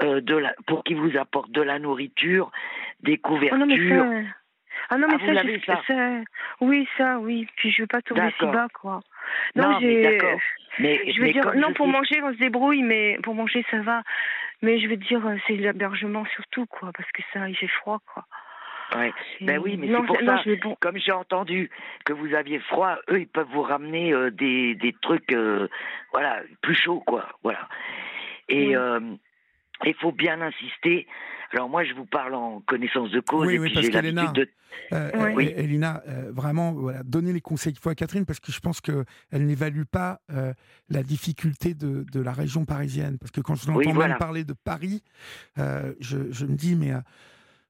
euh, 0.02 0.20
de 0.20 0.37
la, 0.37 0.54
pour 0.66 0.85
qu'il 0.85 0.96
vous 0.96 1.16
apporte 1.16 1.50
de 1.50 1.62
la 1.62 1.78
nourriture, 1.78 2.50
des 3.00 3.18
couvertures. 3.18 4.07
Ah 4.90 4.98
non, 4.98 5.07
mais 5.09 5.38
ah, 5.38 5.42
ça, 5.66 5.80
ça, 5.87 6.20
Oui, 6.61 6.87
ça, 6.98 7.18
oui. 7.18 7.46
Puis 7.57 7.70
je 7.70 7.83
veux 7.83 7.87
pas 7.87 8.02
tomber 8.02 8.35
si 8.38 8.44
bas, 8.46 8.66
quoi. 8.74 9.00
Non, 9.54 9.78
j'ai. 9.80 10.18
Mais, 10.78 11.12
je 11.12 11.20
veux 11.20 11.33
dire, 11.33 11.54
non, 11.54 11.72
pour 11.72 11.87
manger, 11.87 12.20
on 12.22 12.33
se 12.33 12.38
débrouille, 12.38 12.83
mais 12.83 13.18
pour 13.22 13.35
manger, 13.35 13.64
ça 13.70 13.80
va. 13.80 14.02
Mais 14.64 14.81
je 14.81 14.88
veux 14.88 14.96
dire, 14.96 15.24
euh, 15.27 15.37
c'est 15.46 15.57
l'hébergement 15.57 16.24
surtout, 16.35 16.64
quoi, 16.66 16.90
parce 16.96 17.11
que 17.12 17.22
ça, 17.33 17.48
il 17.48 17.57
fait 17.57 17.68
froid, 17.68 18.00
quoi. 18.12 18.24
Ouais. 18.94 19.12
Ben 19.40 19.59
oui, 19.59 19.77
mais 19.77 19.88
c'est 19.88 20.07
pour 20.07 20.18
ça, 20.20 20.42
comme 20.81 20.98
j'ai 20.98 21.12
entendu 21.12 21.70
que 22.05 22.12
vous 22.12 22.35
aviez 22.35 22.61
froid, 22.61 22.96
eux, 23.11 23.20
ils 23.20 23.29
peuvent 23.29 23.48
vous 23.53 23.62
ramener 23.62 24.12
euh, 24.12 24.31
des, 24.31 24.74
des 24.74 24.94
trucs, 25.03 25.33
euh, 25.33 25.68
voilà, 26.12 26.42
plus 26.62 26.74
chauds, 26.74 27.03
quoi, 27.07 27.29
voilà. 27.42 27.68
Et 28.48 28.74
il 29.85 29.94
faut 30.00 30.12
bien 30.12 30.40
insister 30.40 31.07
alors 31.52 31.68
moi, 31.68 31.85
je 31.85 31.92
vous 31.94 32.07
parle 32.07 32.35
en 32.35 32.61
connaissance 32.61 33.11
de 33.11 33.20
cause 33.20 33.46
oui, 33.46 33.54
et 33.54 33.59
oui, 33.59 33.72
puis 33.72 33.83
j'ai 33.83 33.90
l'habitude 33.90 34.33
de... 34.33 34.48
Euh, 34.92 35.33
oui. 35.35 35.52
Elina, 35.57 36.02
euh, 36.09 36.33
vraiment, 36.33 36.72
voilà, 36.72 37.02
donner 37.04 37.33
les 37.33 37.40
conseils 37.40 37.72
qu'il 37.72 37.80
faut 37.80 37.90
à 37.90 37.94
Catherine 37.94 38.26
parce 38.26 38.40
que 38.40 38.50
je 38.50 38.61
pense 38.61 38.80
qu'elle 38.80 39.04
n'évalue 39.33 39.85
pas 39.85 40.20
euh, 40.30 40.52
la 40.88 41.02
difficulté 41.02 41.74
de, 41.74 42.04
de, 42.12 42.20
la 42.20 42.33
région 42.33 42.64
parisienne. 42.64 43.16
Parce 43.18 43.30
que 43.30 43.40
quand 43.40 43.54
je 43.54 43.70
l'entends 43.70 43.94
même 43.94 44.16
parler 44.18 44.44
de 44.44 44.52
Paris, 44.52 45.02
je, 45.57 46.30
je, 46.30 46.46
me 46.46 46.57
dis, 46.57 46.74
mais 46.74 46.92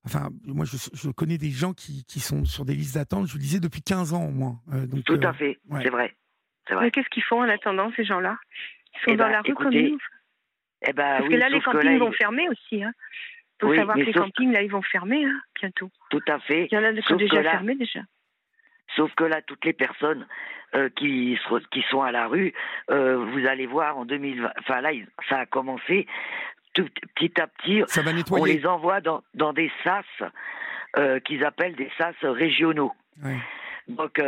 Enfin, 0.06 0.28
moi, 0.44 0.66
je, 0.66 1.10
connais 1.10 1.38
des 1.38 1.48
gens 1.48 1.72
qui, 1.72 2.04
qui, 2.04 2.20
sont 2.20 2.44
sur 2.44 2.66
des 2.66 2.74
listes 2.74 2.96
d'attente, 2.96 3.26
je 3.26 3.32
vous 3.32 3.38
disais, 3.38 3.58
depuis 3.58 3.80
15 3.80 4.12
ans 4.12 4.24
au 4.26 4.30
moins. 4.30 4.60
donc, 4.66 5.02
Tout 5.04 5.20
à 5.22 5.32
fait, 5.32 5.58
c'est 5.82 5.88
vrai. 5.88 6.14
Mais 6.70 6.90
qu'est-ce 6.90 7.08
qu'ils 7.08 7.22
font 7.22 7.40
en 7.40 7.48
attendant, 7.48 7.90
ces 7.96 8.04
gens-là? 8.04 8.36
Ils 8.94 8.98
sont 8.98 9.12
eh 9.12 9.16
dans 9.16 9.24
ben, 9.24 9.32
la 9.32 9.40
rue 9.42 9.54
comme 9.54 9.72
nous 9.72 9.98
eh 10.86 10.92
ben, 10.92 11.18
Parce 11.18 11.28
que 11.28 11.34
là, 11.34 11.48
les 11.48 11.60
campings 11.60 11.98
vont 11.98 12.12
fermer 12.12 12.48
aussi. 12.48 12.82
Hein. 12.82 12.92
Il 13.62 13.68
faut 13.68 13.74
savoir 13.74 13.96
que 13.96 14.02
les 14.02 14.12
campings, 14.12 14.52
là, 14.52 14.62
ils 14.62 14.70
vont 14.70 14.82
fermer 14.82 15.24
hein, 15.24 15.40
bientôt. 15.60 15.90
Tout 16.10 16.22
à 16.28 16.38
fait. 16.40 16.68
Il 16.70 16.74
y 16.74 16.78
en 16.78 16.84
a 16.84 16.92
qui 16.92 17.02
sont 17.02 17.16
déjà 17.16 17.42
fermés, 17.42 17.76
déjà. 17.76 18.00
Sauf 18.96 19.14
que 19.14 19.24
là, 19.24 19.42
toutes 19.42 19.64
les 19.64 19.72
personnes 19.72 20.26
euh, 20.74 20.88
qui, 20.96 21.38
qui 21.70 21.82
sont 21.90 22.02
à 22.02 22.12
la 22.12 22.26
rue, 22.26 22.52
euh, 22.90 23.16
vous 23.16 23.46
allez 23.46 23.66
voir 23.66 23.96
en 23.96 24.04
2020, 24.04 24.50
enfin 24.58 24.80
là, 24.80 24.90
ça 25.28 25.38
a 25.38 25.46
commencé, 25.46 26.06
tout, 26.74 26.88
petit 27.14 27.40
à 27.40 27.46
petit, 27.46 27.82
on 28.30 28.44
les 28.44 28.66
envoie 28.66 29.00
dans, 29.00 29.22
dans 29.34 29.52
des 29.52 29.70
sas 29.82 30.04
euh, 30.96 31.18
qu'ils 31.20 31.44
appellent 31.44 31.76
des 31.76 31.90
sas 31.98 32.14
régionaux. 32.22 32.92
Donc 33.88 34.20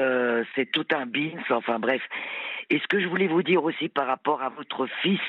c'est 0.54 0.70
tout 0.70 0.86
un 0.92 1.06
bins, 1.06 1.38
enfin 1.50 1.78
bref. 1.78 2.02
Et 2.70 2.78
ce 2.78 2.86
que 2.88 3.00
je 3.00 3.06
voulais 3.06 3.26
vous 3.26 3.42
dire 3.42 3.64
aussi 3.64 3.88
par 3.88 4.06
rapport 4.06 4.42
à 4.42 4.50
votre 4.50 4.86
fils, 5.02 5.20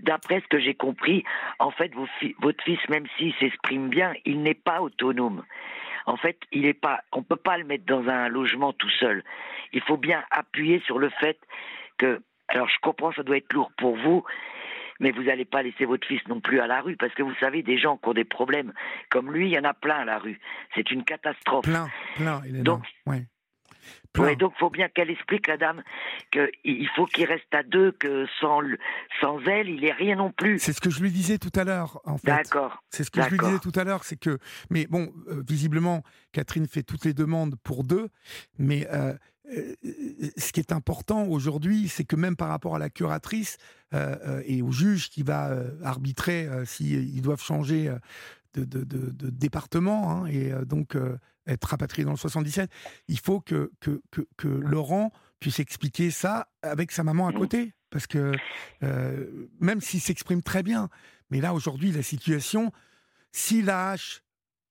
d'après 0.00 0.40
ce 0.40 0.46
que 0.48 0.58
j'ai 0.58 0.74
compris, 0.74 1.24
en 1.58 1.70
fait, 1.70 1.92
votre 1.94 2.64
fils, 2.64 2.80
même 2.88 3.06
s'il 3.16 3.32
s'exprime 3.34 3.88
bien, 3.88 4.12
il 4.24 4.42
n'est 4.42 4.54
pas 4.54 4.80
autonome 4.80 5.44
en 6.06 6.16
fait, 6.16 6.38
il 6.50 6.66
est 6.66 6.74
pas, 6.74 7.02
on 7.12 7.22
peut 7.22 7.36
pas 7.36 7.58
le 7.58 7.64
mettre 7.64 7.84
dans 7.86 8.08
un 8.08 8.28
logement 8.28 8.72
tout 8.72 8.90
seul. 8.90 9.22
Il 9.72 9.80
faut 9.82 9.96
bien 9.96 10.22
appuyer 10.30 10.80
sur 10.80 10.98
le 10.98 11.10
fait 11.20 11.38
que, 11.98 12.22
alors 12.48 12.68
je 12.68 12.76
comprends, 12.82 13.12
ça 13.12 13.22
doit 13.22 13.36
être 13.36 13.52
lourd 13.52 13.70
pour 13.78 13.96
vous, 13.96 14.24
mais 15.00 15.10
vous 15.10 15.24
n'allez 15.24 15.44
pas 15.44 15.62
laisser 15.62 15.84
votre 15.84 16.06
fils 16.06 16.20
non 16.28 16.40
plus 16.40 16.60
à 16.60 16.66
la 16.66 16.80
rue, 16.80 16.96
parce 16.96 17.14
que 17.14 17.22
vous 17.22 17.34
savez, 17.40 17.62
des 17.62 17.78
gens 17.78 17.96
qui 17.96 18.08
ont 18.08 18.14
des 18.14 18.24
problèmes 18.24 18.72
comme 19.10 19.32
lui, 19.32 19.48
il 19.48 19.52
y 19.52 19.58
en 19.58 19.64
a 19.64 19.74
plein 19.74 20.00
à 20.00 20.04
la 20.04 20.18
rue. 20.18 20.40
C'est 20.74 20.90
une 20.90 21.04
catastrophe. 21.04 21.64
Plein, 21.64 21.88
plein, 22.16 22.42
il 22.46 22.56
est 22.56 22.62
Donc, 22.62 22.82
ouais. 23.06 23.22
Ouais, 24.18 24.36
donc 24.36 24.52
faut 24.58 24.70
bien 24.70 24.88
qu'elle 24.88 25.10
explique, 25.10 25.46
la 25.46 25.56
dame, 25.56 25.82
qu'il 26.30 26.88
faut 26.94 27.06
qu'il 27.06 27.24
reste 27.24 27.52
à 27.52 27.62
deux, 27.62 27.92
que 27.92 28.26
sans, 28.40 28.60
sans 29.20 29.40
elle, 29.46 29.68
il 29.68 29.80
n'est 29.80 29.92
rien 29.92 30.16
non 30.16 30.30
plus. 30.30 30.58
C'est 30.58 30.72
ce 30.72 30.80
que 30.80 30.90
je 30.90 31.00
lui 31.00 31.10
disais 31.10 31.38
tout 31.38 31.52
à 31.54 31.64
l'heure, 31.64 32.00
en 32.04 32.18
fait. 32.18 32.26
D'accord. 32.26 32.82
C'est 32.90 33.04
ce 33.04 33.10
que 33.10 33.22
je 33.22 33.28
lui 33.30 33.38
disais 33.38 33.58
tout 33.58 33.72
à 33.74 33.84
l'heure, 33.84 34.04
c'est 34.04 34.18
que, 34.18 34.38
mais 34.70 34.86
bon, 34.86 35.12
euh, 35.28 35.42
visiblement, 35.46 36.02
Catherine 36.32 36.66
fait 36.66 36.82
toutes 36.82 37.04
les 37.04 37.14
demandes 37.14 37.56
pour 37.62 37.84
deux, 37.84 38.08
mais 38.58 38.86
euh, 38.92 39.14
euh, 39.56 39.74
ce 40.36 40.52
qui 40.52 40.60
est 40.60 40.72
important 40.72 41.24
aujourd'hui, 41.24 41.88
c'est 41.88 42.04
que 42.04 42.16
même 42.16 42.36
par 42.36 42.48
rapport 42.48 42.76
à 42.76 42.78
la 42.78 42.90
curatrice 42.90 43.58
et 44.46 44.62
au 44.62 44.72
juge 44.72 45.10
qui 45.10 45.22
va 45.22 45.54
arbitrer 45.84 46.48
s'ils 46.64 47.20
doivent 47.20 47.42
changer 47.42 47.94
de, 48.54 48.64
de, 48.64 49.30
département, 49.30 50.10
hein, 50.10 50.26
et 50.26 50.52
donc 50.66 50.96
être 51.46 51.64
rapatrié 51.64 52.04
dans 52.04 52.12
le 52.12 52.16
77, 52.16 52.70
il 53.08 53.18
faut 53.18 53.40
que, 53.40 53.72
que, 53.80 54.00
que, 54.36 54.48
Laurent 54.48 55.12
puisse 55.38 55.58
expliquer 55.58 56.10
ça 56.10 56.48
avec 56.62 56.92
sa 56.92 57.02
maman 57.02 57.26
à 57.26 57.32
mmh. 57.32 57.38
côté. 57.38 57.74
Parce 57.90 58.06
que 58.06 58.32
euh, 58.82 59.48
même 59.60 59.80
s'il 59.80 60.00
s'exprime 60.00 60.42
très 60.42 60.62
bien, 60.62 60.88
mais 61.30 61.40
là 61.40 61.52
aujourd'hui, 61.52 61.92
la 61.92 62.02
situation, 62.02 62.72
si 63.32 63.62
la 63.62 63.90
hache 63.90 64.22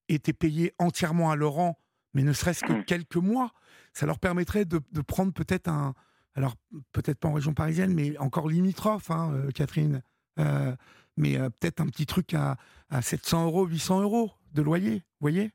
était 0.09 0.33
payée 0.33 0.73
entièrement 0.79 1.29
à 1.29 1.35
Laurent, 1.35 1.77
mais 2.13 2.23
ne 2.23 2.33
serait-ce 2.33 2.63
que 2.63 2.73
mmh. 2.73 2.85
quelques 2.85 3.17
mois, 3.17 3.51
ça 3.93 4.05
leur 4.05 4.19
permettrait 4.19 4.65
de, 4.65 4.81
de 4.91 5.01
prendre 5.01 5.33
peut-être 5.33 5.67
un. 5.67 5.93
Alors, 6.33 6.55
peut-être 6.93 7.19
pas 7.19 7.27
en 7.27 7.33
région 7.33 7.53
parisienne, 7.53 7.93
mais 7.93 8.17
encore 8.17 8.47
limitrophe, 8.47 9.11
hein, 9.11 9.33
euh, 9.33 9.51
Catherine. 9.51 10.01
Euh, 10.39 10.73
mais 11.17 11.37
peut-être 11.59 11.81
un 11.81 11.87
petit 11.87 12.05
truc 12.05 12.33
à, 12.33 12.55
à 12.89 13.01
700 13.01 13.45
euros, 13.45 13.65
800 13.65 14.01
euros 14.01 14.31
de 14.53 14.61
loyer, 14.61 14.95
vous 14.95 15.21
voyez? 15.21 15.51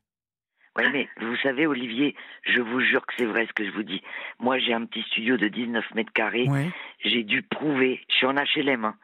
Oui, 0.77 0.83
mais 0.93 1.09
vous 1.19 1.35
savez, 1.37 1.65
Olivier, 1.65 2.15
je 2.43 2.61
vous 2.61 2.79
jure 2.81 3.03
que 3.05 3.13
c'est 3.17 3.25
vrai 3.25 3.47
ce 3.47 3.53
que 3.53 3.65
je 3.65 3.71
vous 3.71 3.83
dis. 3.83 4.01
Moi, 4.39 4.59
j'ai 4.59 4.73
un 4.73 4.85
petit 4.85 5.01
studio 5.03 5.35
de 5.35 5.47
19 5.47 5.83
mètres 5.95 6.13
carrés. 6.13 6.47
J'ai 7.03 7.23
dû 7.23 7.41
prouver, 7.41 8.01
je 8.09 8.15
suis 8.15 8.25
en 8.27 8.35
HLM, 8.35 8.85
hein. 8.85 8.95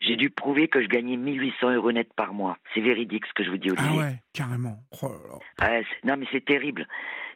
j'ai 0.00 0.16
dû 0.16 0.28
prouver 0.28 0.68
que 0.68 0.82
je 0.82 0.88
gagnais 0.88 1.16
1800 1.16 1.70
euros 1.72 1.92
net 1.92 2.12
par 2.14 2.34
mois. 2.34 2.58
C'est 2.74 2.82
véridique 2.82 3.24
ce 3.26 3.32
que 3.32 3.44
je 3.44 3.50
vous 3.50 3.56
dis, 3.56 3.70
Olivier. 3.70 3.90
Ah 3.94 3.98
ouais, 3.98 4.22
carrément. 4.34 4.78
Oh 5.02 5.10
non, 6.04 6.16
mais 6.18 6.26
c'est 6.32 6.44
terrible. 6.44 6.86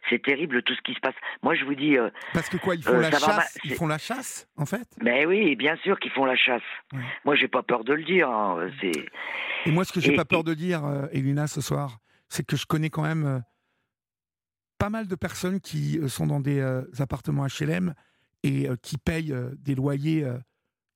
C'est 0.09 0.21
terrible 0.21 0.61
tout 0.63 0.73
ce 0.75 0.81
qui 0.81 0.93
se 0.93 0.99
passe. 0.99 1.15
Moi, 1.41 1.55
je 1.55 1.65
vous 1.65 1.75
dis. 1.75 1.97
Euh, 1.97 2.09
Parce 2.33 2.49
que 2.49 2.57
quoi, 2.57 2.75
ils 2.75 2.83
font, 2.83 2.93
euh, 2.93 3.01
la, 3.01 3.11
chasse, 3.11 3.57
ils 3.63 3.73
font 3.73 3.87
la 3.87 3.97
chasse, 3.97 4.47
en 4.57 4.65
fait? 4.65 4.87
Mais 5.01 5.25
oui, 5.25 5.55
bien 5.55 5.75
sûr 5.77 5.99
qu'ils 5.99 6.11
font 6.11 6.25
la 6.25 6.35
chasse. 6.35 6.61
Moi, 7.23 7.35
j'ai 7.35 7.47
pas 7.47 7.63
peur 7.63 7.83
de 7.83 7.93
le 7.93 8.03
dire. 8.03 8.29
Hein, 8.29 8.69
et 9.65 9.71
moi, 9.71 9.85
ce 9.85 9.91
que 9.91 9.99
j'ai 9.99 10.15
pas 10.15 10.25
peur 10.25 10.43
de 10.43 10.53
dire, 10.53 10.85
euh, 10.85 11.07
Elina, 11.11 11.47
ce 11.47 11.61
soir, 11.61 11.97
c'est 12.29 12.45
que 12.45 12.55
je 12.55 12.65
connais 12.65 12.89
quand 12.89 13.03
même 13.03 13.43
pas 14.77 14.89
mal 14.89 15.07
de 15.07 15.15
personnes 15.15 15.59
qui 15.59 15.99
sont 16.07 16.27
dans 16.27 16.39
des 16.39 16.61
appartements 16.99 17.45
HLM 17.47 17.93
et 18.43 18.67
qui 18.81 18.97
payent 18.97 19.35
des 19.57 19.73
loyers 19.73 20.25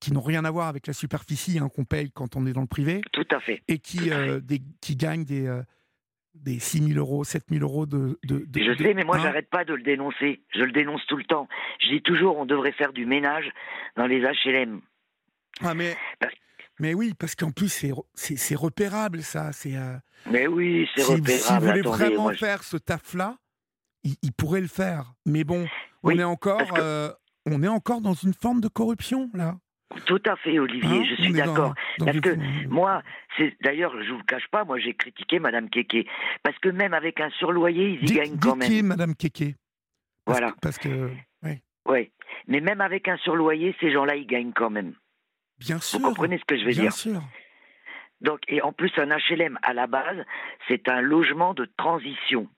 qui 0.00 0.12
n'ont 0.12 0.20
rien 0.20 0.44
à 0.44 0.50
voir 0.50 0.68
avec 0.68 0.86
la 0.86 0.92
superficie 0.92 1.58
hein, 1.58 1.68
qu'on 1.68 1.84
paye 1.84 2.10
quand 2.10 2.36
on 2.36 2.46
est 2.46 2.52
dans 2.52 2.60
le 2.60 2.66
privé. 2.66 3.00
Tout 3.12 3.26
à 3.30 3.40
fait. 3.40 3.62
Et 3.68 3.78
qui, 3.78 4.10
des, 4.42 4.62
qui 4.80 4.96
gagnent 4.96 5.24
des, 5.24 5.48
des 6.34 6.58
6 6.58 6.94
000 6.94 6.98
euros, 6.98 7.24
7 7.24 7.44
000 7.50 7.62
euros 7.62 7.86
de. 7.86 8.18
de, 8.24 8.46
je 8.54 8.76
sais, 8.82 8.94
mais 8.94 9.04
moi, 9.04 9.18
j'arrête 9.18 9.50
pas 9.50 9.64
de 9.64 9.74
le 9.74 9.82
dénoncer. 9.82 10.42
Je 10.54 10.62
le 10.62 10.72
dénonce 10.72 11.04
tout 11.06 11.16
le 11.16 11.24
temps. 11.24 11.48
Je 11.80 11.88
dis 11.88 12.02
toujours, 12.02 12.38
on 12.38 12.46
devrait 12.46 12.72
faire 12.72 12.92
du 12.92 13.06
ménage 13.06 13.50
dans 13.96 14.06
les 14.06 14.20
HLM. 14.20 14.80
Ah, 15.62 15.74
mais. 15.74 15.96
Mais 16.78 16.94
oui, 16.94 17.12
parce 17.18 17.34
qu'en 17.34 17.50
plus, 17.50 17.68
c'est 18.14 18.54
repérable, 18.54 19.22
ça. 19.22 19.52
C'est. 19.52 19.74
Mais 20.30 20.46
oui, 20.46 20.88
c'est 20.94 21.02
repérable. 21.02 21.30
Si 21.30 21.52
vous 21.52 21.60
voulez 21.60 21.82
vraiment 21.82 22.30
faire 22.30 22.62
ce 22.62 22.76
taf-là, 22.76 23.36
il, 24.04 24.32
pourrait 24.32 24.60
le 24.60 24.68
faire. 24.68 25.12
Mais 25.26 25.44
bon, 25.44 25.66
on, 26.02 26.10
est 26.18 26.24
encore, 26.24 26.78
euh, 26.78 27.12
on 27.46 27.62
est 27.62 27.68
encore 27.68 28.00
dans 28.00 28.14
une 28.14 28.34
forme 28.34 28.60
de 28.60 28.68
corruption, 28.68 29.30
là. 29.34 29.56
Tout 30.06 30.22
à 30.24 30.36
fait, 30.36 30.58
Olivier, 30.58 31.00
hein, 31.00 31.04
je 31.08 31.22
suis 31.22 31.32
d'accord. 31.32 31.74
Parce 31.98 32.20
que 32.20 32.36
moi, 32.68 33.02
c'est 33.36 33.56
d'ailleurs, 33.60 33.92
je 34.02 34.12
vous 34.12 34.18
le 34.18 34.24
cache 34.24 34.46
pas, 34.50 34.64
moi 34.64 34.78
j'ai 34.78 34.94
critiqué 34.94 35.40
Madame 35.40 35.68
Keke, 35.68 36.06
parce 36.42 36.56
que 36.58 36.68
même 36.68 36.94
avec 36.94 37.20
un 37.20 37.30
surloyer, 37.30 37.98
ils 38.00 38.10
y 38.10 38.14
gagnent 38.14 38.38
quand 38.38 38.56
même. 38.56 38.68
Qui 38.68 38.82
Madame 38.82 39.14
Keke 39.16 39.56
Voilà. 40.26 40.54
parce 40.62 40.78
que, 40.78 41.10
oui. 41.42 41.60
Ouais. 41.86 42.12
Mais 42.46 42.60
même 42.60 42.80
avec 42.80 43.08
un 43.08 43.16
surloyer, 43.18 43.74
ces 43.80 43.92
gens-là, 43.92 44.14
ils 44.14 44.26
gagnent 44.26 44.52
quand 44.52 44.70
même. 44.70 44.94
Bien 45.58 45.78
sûr. 45.78 45.98
Vous 45.98 46.06
comprenez 46.06 46.38
ce 46.38 46.44
que 46.44 46.56
je 46.58 46.64
veux 46.64 46.72
dire 46.72 46.82
Bien 46.82 46.90
sûr. 46.90 47.20
Donc, 48.20 48.40
et 48.48 48.62
en 48.62 48.72
plus, 48.72 48.92
un 48.98 49.08
HLM 49.08 49.58
à 49.62 49.72
la 49.72 49.86
base, 49.86 50.24
c'est 50.68 50.88
un 50.88 51.00
logement 51.00 51.54
de 51.54 51.68
transition. 51.76 52.48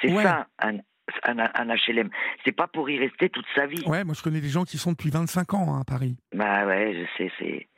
C'est 0.00 0.14
ça, 0.14 0.46
un, 0.58 0.78
un, 1.24 1.74
HLM. 1.76 2.10
C'est 2.44 2.52
pas 2.52 2.66
pour 2.66 2.88
y 2.90 2.98
rester 2.98 3.28
toute 3.28 3.46
sa 3.54 3.66
vie. 3.66 3.82
Ouais, 3.86 4.04
moi 4.04 4.14
je 4.16 4.22
connais 4.22 4.40
des 4.40 4.48
gens 4.48 4.64
qui 4.64 4.78
sont 4.78 4.92
depuis 4.92 5.10
25 5.10 5.54
ans 5.54 5.74
hein, 5.74 5.80
à 5.80 5.84
Paris. 5.84 6.16
Bah 6.34 6.66
ouais, 6.66 6.94
je 6.94 7.18
sais, 7.18 7.32
c'est. 7.38 7.68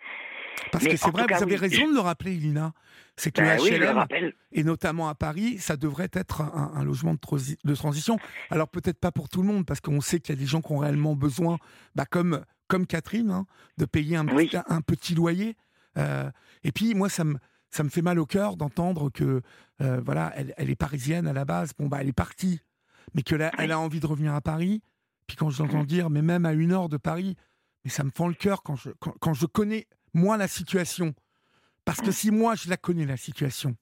Parce 0.70 0.84
que 0.84 0.96
c'est 0.96 1.10
vrai, 1.10 1.26
vous 1.28 1.42
avez 1.42 1.56
raison 1.56 1.88
de 1.88 1.94
le 1.94 2.00
rappeler, 2.00 2.32
Lina. 2.32 2.72
C'est 3.16 3.30
que 3.30 3.42
bah 3.42 3.56
le 3.56 4.16
HLM, 4.18 4.32
et 4.52 4.64
notamment 4.64 5.08
à 5.08 5.14
Paris, 5.14 5.58
ça 5.58 5.76
devrait 5.76 6.10
être 6.12 6.40
un, 6.40 6.82
logement 6.82 7.12
de, 7.12 7.18
de, 7.64 7.74
transition. 7.74 8.18
Alors 8.50 8.68
peut-être 8.68 8.98
pas 8.98 9.12
pour 9.12 9.28
tout 9.28 9.42
le 9.42 9.48
monde, 9.48 9.66
parce 9.66 9.80
qu'on 9.80 10.00
sait 10.00 10.20
qu'il 10.20 10.34
y 10.34 10.38
a 10.38 10.40
des 10.40 10.46
gens 10.46 10.62
qui 10.62 10.72
ont 10.72 10.78
réellement 10.78 11.14
besoin, 11.14 11.58
bah, 11.94 12.06
comme, 12.06 12.42
comme 12.68 12.86
Catherine, 12.86 13.30
hein, 13.30 13.46
de 13.76 13.84
payer 13.84 14.16
un, 14.16 14.24
petit, 14.24 14.56
un 14.66 14.80
petit 14.80 15.14
loyer. 15.14 15.56
Euh, 15.98 16.30
et 16.64 16.72
puis 16.72 16.94
moi, 16.94 17.10
ça 17.10 17.24
me, 17.24 17.36
ça 17.72 17.82
me 17.82 17.88
fait 17.88 18.02
mal 18.02 18.18
au 18.18 18.26
cœur 18.26 18.56
d'entendre 18.56 19.10
que 19.10 19.40
euh, 19.80 20.00
voilà, 20.04 20.32
elle, 20.36 20.70
est 20.70 20.76
parisienne 20.76 21.26
à 21.26 21.32
la 21.32 21.44
base. 21.44 21.72
Bon 21.78 21.86
bah 21.88 21.98
elle 22.00 22.08
est 22.08 22.12
partie, 22.12 22.60
mais 23.14 23.22
que 23.22 23.34
là, 23.34 23.50
elle 23.58 23.72
a 23.72 23.78
envie 23.78 24.00
de 24.00 24.06
revenir 24.06 24.34
à 24.34 24.40
Paris. 24.40 24.82
Puis 25.26 25.36
quand 25.36 25.50
j'entends 25.50 25.84
dire, 25.84 26.10
mais 26.10 26.22
même 26.22 26.46
à 26.46 26.52
une 26.52 26.72
heure 26.72 26.88
de 26.88 26.96
Paris, 26.96 27.36
mais 27.84 27.90
ça 27.90 28.04
me 28.04 28.10
fend 28.10 28.28
le 28.28 28.34
cœur 28.34 28.62
quand 28.62 28.76
je 28.76 28.90
quand, 28.98 29.34
je 29.34 29.46
connais 29.46 29.86
moi 30.14 30.36
la 30.36 30.48
situation. 30.48 31.14
Parce 31.84 32.00
que 32.00 32.12
si 32.12 32.30
moi 32.30 32.54
je 32.54 32.68
la 32.68 32.76
connais 32.76 33.06
la 33.06 33.16
situation 33.16 33.76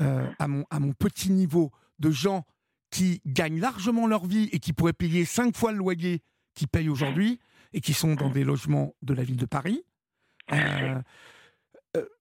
euh, 0.00 0.28
à 0.38 0.48
mon 0.48 0.64
à 0.70 0.80
mon 0.80 0.92
petit 0.92 1.30
niveau 1.30 1.70
de 1.98 2.10
gens 2.10 2.44
qui 2.90 3.20
gagnent 3.26 3.60
largement 3.60 4.06
leur 4.06 4.26
vie 4.26 4.48
et 4.52 4.60
qui 4.60 4.72
pourraient 4.72 4.92
payer 4.92 5.24
cinq 5.24 5.56
fois 5.56 5.72
le 5.72 5.78
loyer 5.78 6.22
qu'ils 6.54 6.68
payent 6.68 6.88
aujourd'hui 6.88 7.38
et 7.72 7.80
qui 7.80 7.92
sont 7.92 8.14
dans 8.14 8.30
des 8.30 8.44
logements 8.44 8.94
de 9.02 9.14
la 9.14 9.22
ville 9.22 9.36
de 9.36 9.46
Paris. 9.46 9.84
Euh, 10.52 11.00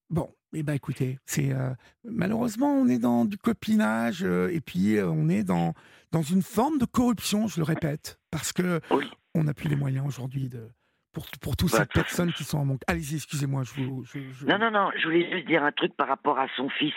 bon, 0.09 0.29
eh 0.53 0.63
ben 0.63 0.73
écoutez, 0.73 1.19
c'est 1.25 1.51
euh, 1.51 1.71
malheureusement 2.03 2.73
on 2.73 2.87
est 2.87 2.99
dans 2.99 3.25
du 3.25 3.37
copinage 3.37 4.23
euh, 4.23 4.49
et 4.51 4.61
puis 4.61 4.97
euh, 4.97 5.07
on 5.07 5.29
est 5.29 5.43
dans 5.43 5.73
dans 6.11 6.21
une 6.21 6.41
forme 6.41 6.77
de 6.77 6.85
corruption, 6.85 7.47
je 7.47 7.59
le 7.59 7.65
répète, 7.65 8.19
parce 8.31 8.53
que 8.53 8.79
on 9.35 9.43
n'a 9.43 9.53
plus 9.53 9.69
les 9.69 9.75
moyens 9.75 10.07
aujourd'hui 10.07 10.49
de 10.49 10.69
pour, 11.11 11.25
pour 11.41 11.57
toutes 11.57 11.71
bah, 11.71 11.79
ces 11.79 11.85
personnes 11.85 12.31
qui 12.31 12.43
sont 12.43 12.59
en 12.59 12.65
manque. 12.65 12.81
Allez-y, 12.87 13.15
excusez-moi, 13.15 13.63
je 13.63 13.81
vous. 13.81 14.05
Non, 14.45 14.59
non, 14.59 14.69
non, 14.71 14.91
je 14.95 15.03
voulais 15.03 15.29
juste 15.31 15.47
dire 15.47 15.63
un 15.63 15.71
truc 15.71 15.95
par 15.97 16.07
rapport 16.07 16.37
à 16.37 16.47
son 16.55 16.69
fils, 16.69 16.93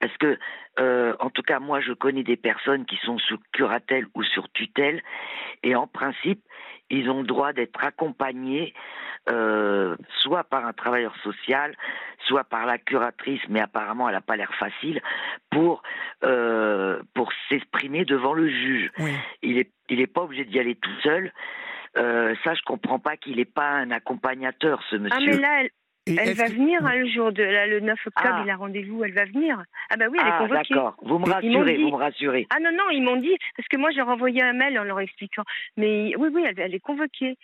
parce 0.00 0.16
que 0.18 0.38
en 1.20 1.30
tout 1.30 1.42
cas 1.42 1.58
moi 1.58 1.80
je 1.80 1.92
connais 1.92 2.22
des 2.22 2.36
personnes 2.36 2.86
qui 2.86 2.96
sont 3.04 3.18
sous 3.18 3.38
curatelle 3.52 4.06
ou 4.14 4.22
sur 4.22 4.48
tutelle, 4.52 5.02
et 5.64 5.74
en 5.74 5.88
principe 5.88 6.42
ils 6.90 7.10
ont 7.10 7.20
le 7.20 7.26
droit 7.26 7.52
d'être 7.52 7.82
accompagnés 7.84 8.74
euh, 9.28 9.96
soit 10.20 10.44
par 10.44 10.66
un 10.66 10.72
travailleur 10.72 11.14
social, 11.22 11.76
soit 12.26 12.44
par 12.44 12.66
la 12.66 12.78
curatrice, 12.78 13.42
mais 13.48 13.60
apparemment 13.60 14.08
elle 14.08 14.14
n'a 14.14 14.20
pas 14.20 14.36
l'air 14.36 14.54
facile, 14.54 15.02
pour, 15.50 15.82
euh, 16.24 17.00
pour 17.14 17.30
s'exprimer 17.48 18.04
devant 18.04 18.32
le 18.32 18.48
juge. 18.48 18.90
Il 19.42 19.56
n'est 19.56 19.70
il 19.90 20.00
est 20.00 20.06
pas 20.06 20.22
obligé 20.22 20.44
d'y 20.44 20.58
aller 20.58 20.76
tout 20.76 21.00
seul. 21.02 21.32
Euh, 21.96 22.34
ça, 22.44 22.54
je 22.54 22.62
comprends 22.62 22.98
pas 22.98 23.16
qu'il 23.16 23.36
n'est 23.36 23.44
pas 23.44 23.70
un 23.70 23.90
accompagnateur, 23.90 24.82
ce 24.90 24.96
monsieur. 24.96 25.18
Ah, 25.18 25.36
mais 25.36 25.38
là, 25.38 25.60
elle, 25.62 25.70
va 26.14 26.46
venir 26.46 26.84
hein, 26.84 26.96
le 26.96 27.08
jour 27.08 27.32
de 27.32 27.42
le 27.42 27.80
9 27.80 27.98
octobre, 28.06 28.34
ah. 28.38 28.42
il 28.44 28.50
a 28.50 28.56
rendez-vous, 28.56 29.04
elle 29.04 29.12
va 29.12 29.24
venir. 29.24 29.62
Ah 29.90 29.96
bah 29.96 30.06
oui, 30.10 30.18
elle 30.20 30.28
est 30.28 30.32
ah, 30.32 30.38
convoquée. 30.38 30.74
D'accord, 30.74 30.96
vous 31.02 31.18
me 31.18 31.30
rassurez, 31.30 31.76
vous 31.76 31.90
me 31.90 31.96
rassurez. 31.96 32.46
Ah 32.50 32.58
non 32.60 32.70
non, 32.72 32.90
ils 32.90 33.02
m'ont 33.02 33.16
dit 33.16 33.36
parce 33.56 33.68
que 33.68 33.76
moi 33.76 33.90
j'ai 33.90 34.02
renvoyé 34.02 34.42
un 34.42 34.52
mail 34.52 34.78
en 34.78 34.84
leur 34.84 35.00
expliquant. 35.00 35.44
Mais 35.76 36.14
oui 36.16 36.28
oui, 36.32 36.44
elle 36.56 36.74
est 36.74 36.80
convoquée. 36.80 37.36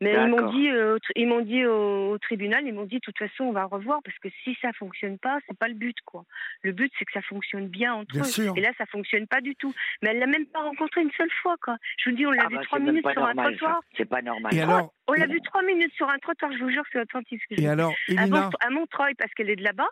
Mais 0.00 0.12
ils 0.12 0.28
m'ont 0.28 0.50
dit, 0.52 0.68
euh, 0.70 0.98
ils 1.16 1.26
m'ont 1.26 1.40
dit 1.40 1.66
au, 1.66 2.16
tribunal, 2.18 2.64
ils 2.66 2.72
m'ont 2.72 2.84
dit, 2.84 2.96
de 2.96 3.00
toute 3.00 3.18
façon, 3.18 3.44
on 3.44 3.52
va 3.52 3.64
revoir 3.64 4.00
parce 4.04 4.16
que 4.18 4.28
si 4.44 4.56
ça 4.62 4.72
fonctionne 4.72 5.18
pas, 5.18 5.38
c'est 5.46 5.58
pas 5.58 5.68
le 5.68 5.74
but, 5.74 5.96
quoi. 6.04 6.24
Le 6.62 6.72
but, 6.72 6.92
c'est 6.98 7.04
que 7.04 7.12
ça 7.12 7.22
fonctionne 7.22 7.66
bien 7.66 7.94
entre 7.94 8.16
eux. 8.16 8.52
Et 8.56 8.60
là, 8.60 8.70
ça 8.78 8.86
fonctionne 8.86 9.26
pas 9.26 9.40
du 9.40 9.56
tout. 9.56 9.74
Mais 10.02 10.10
elle 10.10 10.20
l'a 10.20 10.26
même 10.26 10.46
pas 10.46 10.60
rencontré 10.60 11.02
une 11.02 11.10
seule 11.12 11.30
fois, 11.42 11.56
quoi. 11.62 11.76
Je 11.98 12.10
vous 12.10 12.16
dis, 12.16 12.26
on 12.26 12.30
l'a 12.30 12.44
ah 12.46 12.48
vu 12.48 12.56
bah, 12.56 12.62
trois 12.62 12.78
minutes 12.78 13.10
sur 13.10 13.26
un 13.26 13.34
trottoir. 13.34 13.80
C'est 13.96 14.08
pas 14.08 14.22
normal. 14.22 14.54
Et 14.54 14.60
alors, 14.60 14.94
on 15.08 15.12
l'a 15.14 15.26
vu 15.26 15.40
trois 15.42 15.62
minutes 15.62 15.92
sur 15.94 16.08
un 16.08 16.18
trottoir. 16.18 16.52
Je 16.52 16.58
vous 16.62 16.70
jure, 16.70 16.84
c'est 16.92 17.00
authentique. 17.00 17.42
Et 17.50 17.66
alors, 17.66 17.92
Elina... 18.06 18.50
à 18.60 18.70
Montreuil, 18.70 19.14
parce 19.14 19.32
qu'elle 19.34 19.50
est 19.50 19.56
de 19.56 19.64
là-bas, 19.64 19.88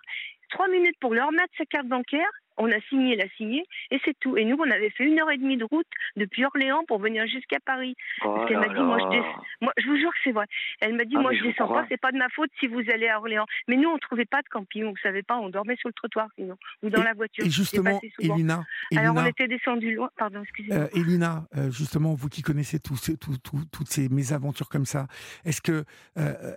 trois 0.51 0.69
minutes 0.69 0.97
pour 1.01 1.15
leur 1.15 1.33
mettre 1.33 1.53
sa 1.59 1.65
carte 1.65 1.89
bancaire 1.89 2.31
on 2.59 2.71
a 2.71 2.81
signé, 2.89 3.15
elle 3.15 3.23
a 3.23 3.29
signé, 3.37 3.65
et 3.91 4.01
c'est 4.05 4.19
tout. 4.19 4.37
Et 4.37 4.45
nous, 4.45 4.57
on 4.59 4.71
avait 4.71 4.91
fait 4.91 5.05
une 5.05 5.19
heure 5.21 5.31
et 5.31 5.39
demie 5.39 5.57
de 5.57 5.65
route 5.65 5.87
depuis 6.17 6.45
Orléans 6.45 6.85
pour 6.87 6.99
venir 6.99 7.27
jusqu'à 7.27 7.59
Paris. 7.61 7.95
Parce 8.23 8.43
oh 8.43 8.47
qu'elle 8.47 8.59
m'a 8.59 8.69
dit, 8.69 8.81
moi 8.81 8.99
je, 8.99 9.65
moi, 9.65 9.73
je 9.77 9.87
vous 9.87 9.97
jure 9.97 10.11
que 10.11 10.19
c'est 10.25 10.33
vrai. 10.33 10.47
Elle 10.81 10.95
m'a 10.95 11.05
dit, 11.05 11.15
ah, 11.17 11.21
moi 11.21 11.33
je 11.35 11.43
descends 11.43 11.69
pas, 11.69 11.87
c'est 11.89 12.01
pas 12.01 12.13
de 12.13 12.19
ma 12.19 12.29
faute 12.31 12.51
si 12.61 12.67
vous 12.67 12.83
allez 12.93 13.09
à 13.09 13.19
Orléans. 13.19 13.47
Mais 13.69 13.77
nous, 13.77 13.89
on 13.89 13.99
trouvait 13.99 14.25
pas 14.25 14.43
de 14.43 14.49
camping, 14.49 14.85
on 14.85 14.95
savait 15.03 15.23
pas, 15.23 15.37
on 15.37 15.49
dormait 15.49 15.77
sur 15.77 15.89
le 15.89 15.95
trottoir 15.95 16.29
sinon, 16.37 16.57
ou 16.83 16.91
dans 16.91 17.03
la 17.03 17.15
voiture. 17.15 17.45
Et 17.45 17.51
justement, 17.51 18.01
Elina, 18.19 18.65
Alors 18.97 19.17
on 19.17 19.27
était 19.27 19.49
descendu 19.49 19.95
loin, 19.95 20.11
pardon, 20.17 20.43
excusez-moi. 20.43 20.85
Euh, 20.85 20.89
Elina, 20.95 21.45
euh, 21.57 21.71
justement, 21.71 22.15
vous 22.15 22.29
qui 22.29 22.43
connaissez 22.43 22.79
toutes 22.81 23.89
ces 23.89 24.09
mésaventures 24.09 24.69
comme 24.69 24.87
ça, 24.87 25.07
est-ce 25.45 25.61
que. 25.61 25.85
Euh, 26.19 26.55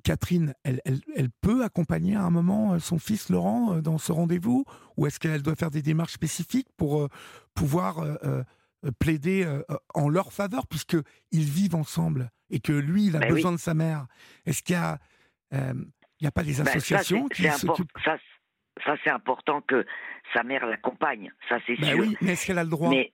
Catherine, 0.00 0.54
elle, 0.64 1.30
peut 1.40 1.64
accompagner 1.64 2.16
à 2.16 2.22
un 2.22 2.30
moment 2.30 2.74
euh, 2.74 2.78
son 2.78 2.98
fils 2.98 3.28
Laurent 3.28 3.74
euh, 3.74 3.80
dans 3.80 3.98
ce 3.98 4.12
rendez-vous? 4.12 4.64
Ou 4.96 5.06
est-ce 5.06 5.18
qu'elle 5.20 5.42
doit 5.42 5.56
faire 5.56 5.70
des 5.70 5.82
démarches 5.82 6.12
spécifiques 6.12 6.68
pour 6.76 7.02
euh, 7.02 7.08
pouvoir 7.54 8.04
plaider 8.98 9.46
en 9.94 10.08
leur 10.08 10.32
faveur, 10.32 10.66
puisqu'ils 10.66 11.04
vivent 11.32 11.74
ensemble 11.74 12.30
et 12.48 12.60
que 12.60 12.72
lui, 12.72 13.06
il 13.06 13.16
a 13.16 13.20
ben 13.20 13.30
besoin 13.30 13.52
de 13.52 13.58
sa 13.58 13.74
mère? 13.74 14.06
Est-ce 14.46 14.62
qu'il 14.62 14.76
n'y 14.76 16.26
a, 16.26 16.30
pas 16.30 16.42
des 16.42 16.54
ben, 16.54 16.66
associations 16.66 17.28
qui 17.28 17.50
s'occupent 17.50 17.92
ça, 18.04 18.16
ça 18.84 18.96
c'est 19.04 19.10
important 19.10 19.60
que 19.62 19.84
sa 20.34 20.42
mère 20.42 20.66
l'accompagne, 20.66 21.30
ça 21.48 21.58
c'est 21.66 21.76
ben 21.76 21.90
sûr. 21.90 21.98
Oui, 21.98 22.16
mais 22.20 22.32
est-ce 22.32 22.46
qu'elle 22.46 22.58
a 22.58 22.64
le 22.64 22.70
droit? 22.70 22.90
Mais... 22.90 23.12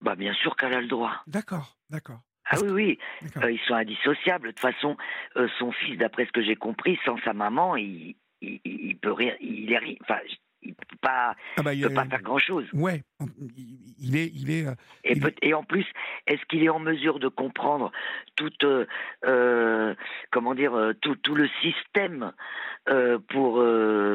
Bah, 0.00 0.14
bien 0.14 0.34
sûr 0.34 0.54
qu'elle 0.56 0.74
a 0.74 0.80
le 0.80 0.88
droit. 0.88 1.22
D'accord, 1.26 1.76
d'accord. 1.90 2.20
Ah 2.50 2.56
oui, 2.62 2.68
oui, 2.70 2.98
euh, 3.42 3.50
ils 3.50 3.60
sont 3.66 3.74
indissociables. 3.74 4.48
De 4.48 4.52
toute 4.52 4.60
façon, 4.60 4.96
euh, 5.36 5.48
son 5.58 5.70
fils, 5.70 5.98
d'après 5.98 6.24
ce 6.26 6.32
que 6.32 6.42
j'ai 6.42 6.56
compris, 6.56 6.98
sans 7.04 7.18
sa 7.18 7.32
maman, 7.32 7.76
il, 7.76 8.16
il, 8.40 8.96
peut 8.96 9.12
rien, 9.12 9.34
il 9.40 9.72
est. 9.72 9.98
Enfin, 10.02 10.18
il 10.62 10.74
peut 10.74 10.96
pas, 11.00 11.36
ah 11.56 11.62
bah, 11.62 11.70
peut 11.80 11.94
pas 11.94 12.06
faire 12.06 12.22
grand 12.22 12.38
chose. 12.38 12.66
Ouais, 12.72 13.02
il 14.00 14.16
est, 14.16 14.32
il 14.34 14.50
est. 14.50 14.66
Euh, 14.66 14.74
et, 15.04 15.16
et 15.42 15.54
en 15.54 15.62
plus, 15.62 15.86
est-ce 16.26 16.44
qu'il 16.46 16.64
est 16.64 16.68
en 16.68 16.80
mesure 16.80 17.20
de 17.20 17.28
comprendre 17.28 17.92
tout, 18.34 18.50
comment 20.30 20.54
dire, 20.54 20.92
tout, 21.00 21.16
tout 21.16 21.34
le 21.34 21.48
système 21.60 22.32
pour 23.28 23.62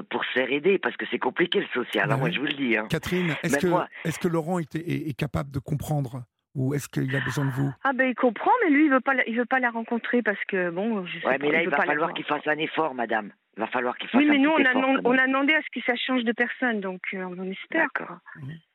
pour 0.09 0.25
se 0.25 0.31
faire 0.33 0.51
aider? 0.51 0.79
Parce 0.79 0.97
que 0.97 1.05
c'est 1.11 1.19
compliqué 1.19 1.61
le 1.61 1.67
social. 1.67 2.11
Hein, 2.11 2.17
moi, 2.17 2.29
je 2.31 2.39
vous 2.39 2.47
le 2.47 2.53
dis. 2.53 2.75
Hein. 2.75 2.87
Catherine, 2.89 3.35
est-ce 3.43 3.59
que, 3.59 3.67
est 4.03 4.17
que 4.19 4.27
Laurent 4.27 4.59
est, 4.59 4.75
est 4.75 5.17
capable 5.17 5.51
de 5.51 5.59
comprendre 5.59 6.23
ou 6.55 6.73
est-ce 6.73 6.87
qu'il 6.87 7.15
a 7.15 7.19
besoin 7.19 7.45
de 7.45 7.51
vous? 7.51 7.71
Ah 7.83 7.93
ben 7.93 8.09
il 8.09 8.15
comprend, 8.15 8.51
mais 8.63 8.71
lui 8.71 8.85
il 8.85 8.91
veut 8.91 9.01
pas, 9.01 9.13
il 9.27 9.35
veut 9.35 9.45
pas 9.45 9.59
la 9.59 9.71
rencontrer 9.71 10.21
parce 10.21 10.43
que 10.47 10.69
bon, 10.69 11.05
je 11.05 11.19
sais 11.19 11.27
ouais, 11.27 11.37
mais 11.39 11.51
là 11.51 11.63
il, 11.63 11.69
va 11.69 11.77
falloir 11.77 12.13
qu'il 12.13 12.25
fasse 12.25 12.45
un 12.47 12.57
effort, 12.57 12.93
madame. 12.93 13.31
Il 13.57 13.61
va 13.61 13.67
falloir 13.67 13.97
qu'il 13.97 14.09
fasse 14.09 14.19
oui, 14.19 14.27
mais 14.29 14.37
nous 14.37 14.49
on 14.49 14.65
a, 14.65 14.73
on 15.03 15.17
a 15.17 15.27
demandé 15.27 15.53
à 15.53 15.61
ce 15.61 15.67
que 15.79 15.85
ça 15.85 15.95
change 15.95 16.23
de 16.23 16.31
personne, 16.31 16.81
donc 16.81 17.01
euh, 17.13 17.23
on 17.23 17.51
espère. 17.51 17.87
D'accord. 17.93 18.17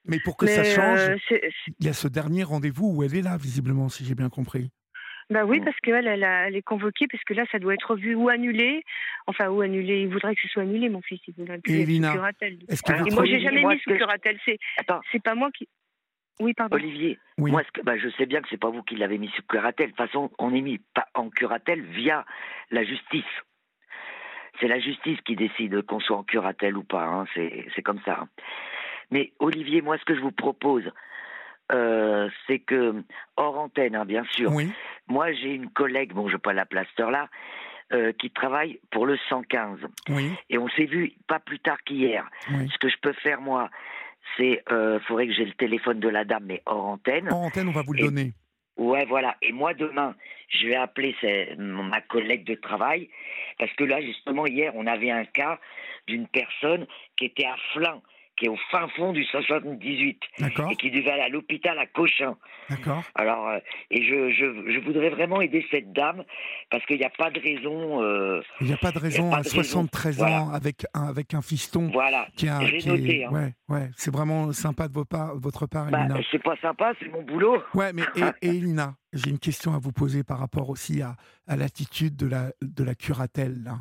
Mais 0.04 0.18
pour 0.24 0.36
que 0.36 0.46
ça 0.46 0.64
change, 0.64 1.10
euh, 1.30 1.38
il 1.78 1.86
y 1.86 1.88
a 1.88 1.92
ce 1.92 2.08
dernier 2.08 2.42
rendez-vous 2.42 2.94
où 2.96 3.02
elle 3.02 3.14
est 3.14 3.22
là, 3.22 3.36
visiblement, 3.36 3.88
si 3.88 4.04
j'ai 4.04 4.14
bien 4.14 4.28
compris. 4.28 4.70
Bah 5.30 5.44
oui, 5.44 5.60
parce 5.60 5.76
qu'elle, 5.80 6.06
elle, 6.06 6.24
elle, 6.24 6.56
est 6.56 6.62
convoquée, 6.62 7.06
parce 7.06 7.22
que 7.24 7.34
là, 7.34 7.44
ça 7.52 7.58
doit 7.58 7.74
être 7.74 7.96
vu 7.96 8.14
ou 8.14 8.30
annulé. 8.30 8.82
Enfin, 9.26 9.48
ou 9.48 9.60
annulé. 9.60 10.00
Il 10.00 10.08
voudrait 10.08 10.34
que 10.34 10.40
ce 10.40 10.48
soit 10.48 10.62
annulé, 10.62 10.88
mon 10.88 11.02
fils. 11.02 11.20
Il 11.28 11.34
voudrait 11.34 11.58
plus 11.58 11.74
Et 11.74 11.82
Est-ce 11.82 12.82
que 12.82 13.06
Et 13.06 13.14
moi, 13.14 13.26
j'ai 13.26 13.40
jamais 13.40 13.62
mis 13.62 13.78
sous 13.80 13.90
curatelle. 13.90 14.38
C'est, 14.46 14.58
c'est 15.12 15.22
pas 15.22 15.34
moi 15.34 15.50
qui. 15.52 15.68
Oui, 16.40 16.54
pardon. 16.54 16.76
Olivier, 16.76 17.18
moi, 17.36 17.62
bah, 17.82 17.96
je 17.96 18.08
sais 18.10 18.26
bien 18.26 18.40
que 18.40 18.48
c'est 18.48 18.60
pas 18.60 18.70
vous 18.70 18.82
qui 18.82 18.96
l'avez 18.96 19.18
mis 19.18 19.28
sous 19.30 19.42
curatelle. 19.42 19.92
De 19.92 19.96
toute 19.96 20.06
façon, 20.06 20.30
on 20.38 20.54
est 20.54 20.60
mis 20.60 20.78
pas 20.94 21.08
en 21.14 21.30
curatelle 21.30 21.82
via 21.82 22.24
la 22.70 22.84
justice. 22.84 23.24
C'est 24.60 24.68
la 24.68 24.78
justice 24.78 25.20
qui 25.22 25.36
décide 25.36 25.82
qu'on 25.82 26.00
soit 26.00 26.16
en 26.16 26.24
curatelle 26.24 26.76
ou 26.76 26.84
pas. 26.84 27.04
Hein. 27.04 27.24
C'est 27.34 27.82
comme 27.82 28.00
ça. 28.04 28.20
Hein. 28.22 28.28
Mais 29.10 29.32
Olivier, 29.38 29.82
moi, 29.82 29.98
ce 29.98 30.04
que 30.04 30.14
je 30.14 30.20
vous 30.20 30.32
propose, 30.32 30.90
euh, 31.72 32.28
c'est 32.46 32.58
que, 32.58 33.02
hors 33.36 33.58
antenne, 33.58 33.94
hein, 33.94 34.04
bien 34.04 34.24
sûr, 34.30 34.52
moi, 35.08 35.32
j'ai 35.32 35.54
une 35.54 35.70
collègue, 35.70 36.12
bon, 36.12 36.28
je 36.28 36.34
ne 36.34 36.38
pas 36.38 36.52
la 36.52 36.66
plaster 36.66 37.10
là, 37.10 37.28
euh, 37.92 38.12
qui 38.12 38.30
travaille 38.30 38.80
pour 38.90 39.06
le 39.06 39.16
115. 39.28 39.78
Et 40.50 40.58
on 40.58 40.68
s'est 40.68 40.86
vu 40.86 41.12
pas 41.26 41.38
plus 41.38 41.58
tard 41.58 41.82
qu'hier. 41.84 42.28
Ce 42.48 42.78
que 42.78 42.88
je 42.88 42.96
peux 43.00 43.12
faire, 43.12 43.40
moi, 43.40 43.70
c'est 44.36 44.62
euh, 44.70 45.00
faudrait 45.00 45.26
que 45.26 45.32
j'ai 45.32 45.44
le 45.44 45.52
téléphone 45.52 46.00
de 46.00 46.08
la 46.08 46.24
dame, 46.24 46.44
mais 46.46 46.62
hors 46.66 46.86
antenne. 46.86 47.28
Hors 47.30 47.42
antenne, 47.42 47.68
on 47.68 47.72
va 47.72 47.82
vous 47.82 47.92
le 47.92 48.04
donner. 48.04 48.32
Ouais, 48.76 49.04
voilà. 49.06 49.36
Et 49.42 49.52
moi, 49.52 49.74
demain, 49.74 50.14
je 50.48 50.68
vais 50.68 50.76
appeler 50.76 51.14
ma 51.58 52.00
collègue 52.00 52.44
de 52.44 52.54
travail, 52.54 53.10
parce 53.58 53.72
que 53.72 53.84
là, 53.84 54.00
justement, 54.00 54.46
hier, 54.46 54.72
on 54.76 54.86
avait 54.86 55.10
un 55.10 55.24
cas 55.24 55.58
d'une 56.06 56.28
personne 56.28 56.86
qui 57.16 57.26
était 57.26 57.46
à 57.46 57.56
flanc 57.72 58.02
qui 58.38 58.46
est 58.46 58.48
au 58.48 58.58
fin 58.70 58.86
fond 58.96 59.12
du 59.12 59.24
78 59.24 60.20
et 60.70 60.76
qui 60.76 60.90
devait 60.90 61.10
aller 61.10 61.22
à 61.22 61.28
l'hôpital 61.28 61.78
à 61.78 61.86
Cochin. 61.86 62.36
D'accord. 62.70 63.02
Alors, 63.14 63.48
euh, 63.48 63.58
et 63.90 64.02
je, 64.02 64.30
je, 64.30 64.72
je, 64.72 64.80
voudrais 64.80 65.10
vraiment 65.10 65.40
aider 65.40 65.64
cette 65.70 65.92
dame 65.92 66.22
parce 66.70 66.84
qu'il 66.86 66.98
n'y 66.98 67.04
a 67.04 67.10
pas 67.10 67.30
de 67.30 67.40
raison. 67.40 68.02
Euh, 68.02 68.40
il 68.60 68.66
n'y 68.66 68.72
a 68.72 68.76
pas 68.76 68.92
de 68.92 68.98
raison 68.98 69.32
à 69.32 69.42
73 69.42 70.22
ans 70.22 70.50
avec 70.50 70.84
un, 70.94 71.08
avec 71.08 71.34
un 71.34 71.42
fiston. 71.42 71.90
Voilà. 71.92 72.28
Qui 72.36 72.48
a, 72.48 72.60
J'ai 72.64 72.88
noté. 72.88 73.24
Hein. 73.24 73.30
Ouais, 73.32 73.54
ouais. 73.68 73.90
C'est 73.96 74.12
vraiment 74.12 74.52
sympa 74.52 74.88
de 74.88 74.92
votre 74.92 75.08
part, 75.08 75.36
votre 75.36 75.66
part 75.66 75.90
bah, 75.90 76.06
C'est 76.30 76.42
pas 76.42 76.56
sympa, 76.56 76.92
c'est 77.00 77.08
mon 77.08 77.22
boulot. 77.22 77.62
Ouais, 77.74 77.92
mais 77.92 78.02
et, 78.42 78.48
Elina, 78.48 78.94
j'ai 79.12 79.30
une 79.30 79.38
question 79.38 79.74
à 79.74 79.78
vous 79.78 79.92
poser 79.92 80.22
par 80.22 80.38
rapport 80.38 80.68
aussi 80.68 81.02
à, 81.02 81.16
à 81.46 81.56
l'attitude 81.56 82.16
de 82.16 82.26
la, 82.26 82.52
de 82.62 82.84
la 82.84 82.94
curatelle. 82.94 83.62
Là. 83.64 83.78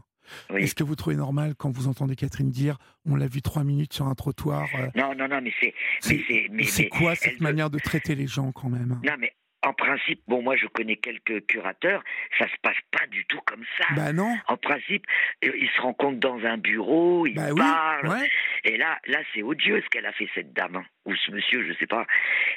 Est-ce 0.55 0.75
que 0.75 0.83
vous 0.83 0.95
trouvez 0.95 1.15
normal 1.15 1.53
quand 1.57 1.71
vous 1.71 1.87
entendez 1.87 2.15
Catherine 2.15 2.49
dire 2.49 2.77
on 3.05 3.15
l'a 3.15 3.27
vu 3.27 3.41
trois 3.41 3.63
minutes 3.63 3.93
sur 3.93 4.07
un 4.07 4.15
trottoir 4.15 4.67
euh, 4.75 4.87
Non, 4.95 5.15
non, 5.15 5.27
non, 5.27 5.41
mais 5.41 5.53
c'est. 5.59 5.73
C'est 6.01 6.89
quoi 6.89 7.15
cette 7.15 7.41
manière 7.41 7.69
de 7.69 7.79
traiter 7.79 8.15
les 8.15 8.27
gens 8.27 8.51
quand 8.51 8.69
même 8.69 8.99
Non, 9.03 9.13
mais 9.19 9.33
en 9.63 9.73
principe, 9.73 10.21
bon, 10.27 10.41
moi 10.41 10.55
je 10.55 10.67
connais 10.67 10.97
quelques 10.97 11.45
curateurs, 11.47 12.03
ça 12.37 12.45
se 12.45 12.55
passe 12.61 12.77
pas 12.91 13.05
du 13.07 13.25
tout 13.25 13.39
comme 13.45 13.63
ça. 13.77 13.85
Bah 13.95 14.13
non. 14.13 14.35
En 14.47 14.57
principe, 14.57 15.05
euh, 15.43 15.51
ils 15.59 15.69
se 15.75 15.81
rencontrent 15.81 16.19
dans 16.19 16.39
un 16.45 16.57
bureau, 16.57 17.25
ils 17.25 17.35
bah 17.35 17.49
parlent. 17.55 18.27
Et 18.63 18.77
là, 18.77 18.99
là, 19.07 19.19
c'est 19.33 19.41
odieux 19.41 19.81
ce 19.81 19.89
qu'elle 19.89 20.05
a 20.05 20.13
fait 20.13 20.29
cette 20.35 20.53
dame 20.53 20.77
hein. 20.77 20.85
ou 21.05 21.15
ce 21.15 21.31
monsieur, 21.31 21.67
je 21.67 21.73
sais 21.79 21.87
pas. 21.87 22.05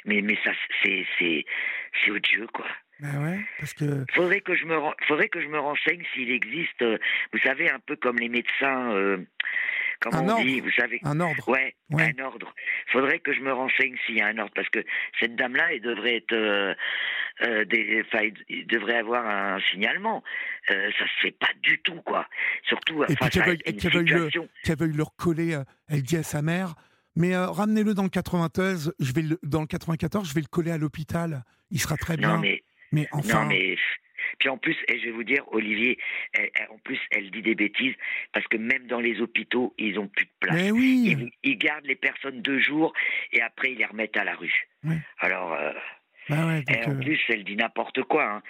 Mais 0.05 0.21
mais 0.21 0.37
ça, 0.43 0.51
c'est 0.83 1.05
c'est 1.17 1.45
c'est 2.03 2.11
odieux 2.11 2.47
quoi. 2.53 2.67
Ouais, 3.01 3.39
parce 3.59 3.73
que. 3.73 4.05
Faudrait 4.13 4.41
que 4.41 4.55
je 4.55 4.65
me, 4.65 4.77
faudrait 5.07 5.29
que 5.29 5.41
je 5.41 5.47
me 5.47 5.59
renseigne 5.59 6.03
s'il 6.13 6.29
existe, 6.29 6.81
euh, 6.83 6.99
vous 7.33 7.39
savez, 7.39 7.69
un 7.69 7.79
peu 7.79 7.95
comme 7.95 8.17
les 8.17 8.29
médecins, 8.29 8.93
euh, 8.93 9.17
comment 9.99 10.37
on 10.37 10.43
dit, 10.43 10.59
vous 10.59 10.71
savez. 10.71 10.99
Un 11.03 11.19
ordre. 11.19 11.49
Ouais, 11.49 11.73
un 11.91 12.23
ordre. 12.23 12.53
Faudrait 12.91 13.17
que 13.19 13.33
je 13.33 13.41
me 13.41 13.51
renseigne 13.51 13.95
s'il 14.05 14.17
y 14.17 14.21
a 14.21 14.27
un 14.27 14.37
ordre, 14.37 14.53
parce 14.53 14.69
que 14.69 14.83
cette 15.19 15.35
dame-là, 15.35 15.73
elle 15.73 15.81
devrait 15.81 16.17
être, 16.17 16.33
euh, 16.33 17.65
des, 17.65 18.03
devrait 18.67 18.97
avoir 18.97 19.25
un 19.25 19.59
signalement. 19.71 20.23
Ça 20.67 20.75
se 20.75 21.21
fait 21.21 21.31
pas 21.31 21.51
du 21.63 21.79
tout, 21.79 22.01
quoi. 22.01 22.27
Surtout 22.67 23.03
Et 23.05 23.15
face 23.15 23.35
à 23.37 23.49
une 23.49 23.79
situation. 23.79 24.47
Qui 24.63 24.71
avait 24.73 24.85
eu 24.85 24.93
leur 24.93 25.15
coller, 25.15 25.57
elle 25.89 26.03
dit 26.03 26.17
à 26.17 26.23
sa 26.23 26.43
mère. 26.43 26.75
Mais 27.15 27.35
ramenez-le 27.35 27.93
dans 27.93 28.03
le 28.03 28.09
93, 28.09 28.93
je 28.99 29.11
vais 29.11 29.21
le, 29.23 29.39
dans 29.43 29.59
le 29.61 29.67
94, 29.67 30.29
je 30.29 30.33
vais 30.33 30.41
le 30.41 30.47
coller 30.47 30.71
à 30.71 30.77
l'hôpital. 30.77 31.43
Il 31.71 31.79
sera 31.79 31.97
très 31.97 32.15
bien. 32.15 32.35
Non, 32.35 32.39
mais 32.39 32.60
mais 32.91 33.07
enfin. 33.11 33.43
Non, 33.43 33.49
mais. 33.49 33.75
Puis 34.37 34.49
en 34.49 34.57
plus, 34.57 34.77
et 34.87 34.99
je 34.99 35.05
vais 35.05 35.11
vous 35.11 35.23
dire, 35.23 35.43
Olivier, 35.51 35.97
en 36.69 36.77
plus, 36.79 36.99
elle 37.09 37.31
dit 37.31 37.41
des 37.41 37.55
bêtises, 37.55 37.95
parce 38.33 38.47
que 38.47 38.57
même 38.57 38.85
dans 38.85 38.99
les 38.99 39.19
hôpitaux, 39.19 39.73
ils 39.79 39.95
n'ont 39.95 40.07
plus 40.07 40.25
de 40.25 40.31
place. 40.39 40.55
Mais 40.55 40.71
oui. 40.71 41.31
Ils, 41.43 41.57
gardent 41.57 41.85
les 41.85 41.95
personnes 41.95 42.41
deux 42.41 42.59
jours 42.59 42.93
et 43.33 43.41
après, 43.41 43.71
ils 43.71 43.79
les 43.79 43.85
remettent 43.85 44.17
à 44.17 44.23
la 44.23 44.35
rue. 44.35 44.67
Alors. 45.19 45.53
Euh, 45.53 45.73
Ouais, 46.29 46.63
en 46.87 46.95
plus, 46.95 47.19
elle 47.29 47.43
dit 47.43 47.55
n'importe 47.55 48.03
quoi. 48.03 48.23
Hein. 48.23 48.41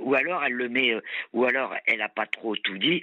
ou 0.00 0.14
alors 0.14 0.42
elle 0.44 0.54
le 0.54 0.68
met, 0.68 0.94
ou 1.32 1.44
alors 1.44 1.74
elle 1.86 2.02
a 2.02 2.08
pas 2.08 2.26
trop 2.26 2.56
tout 2.56 2.78
dit. 2.78 3.02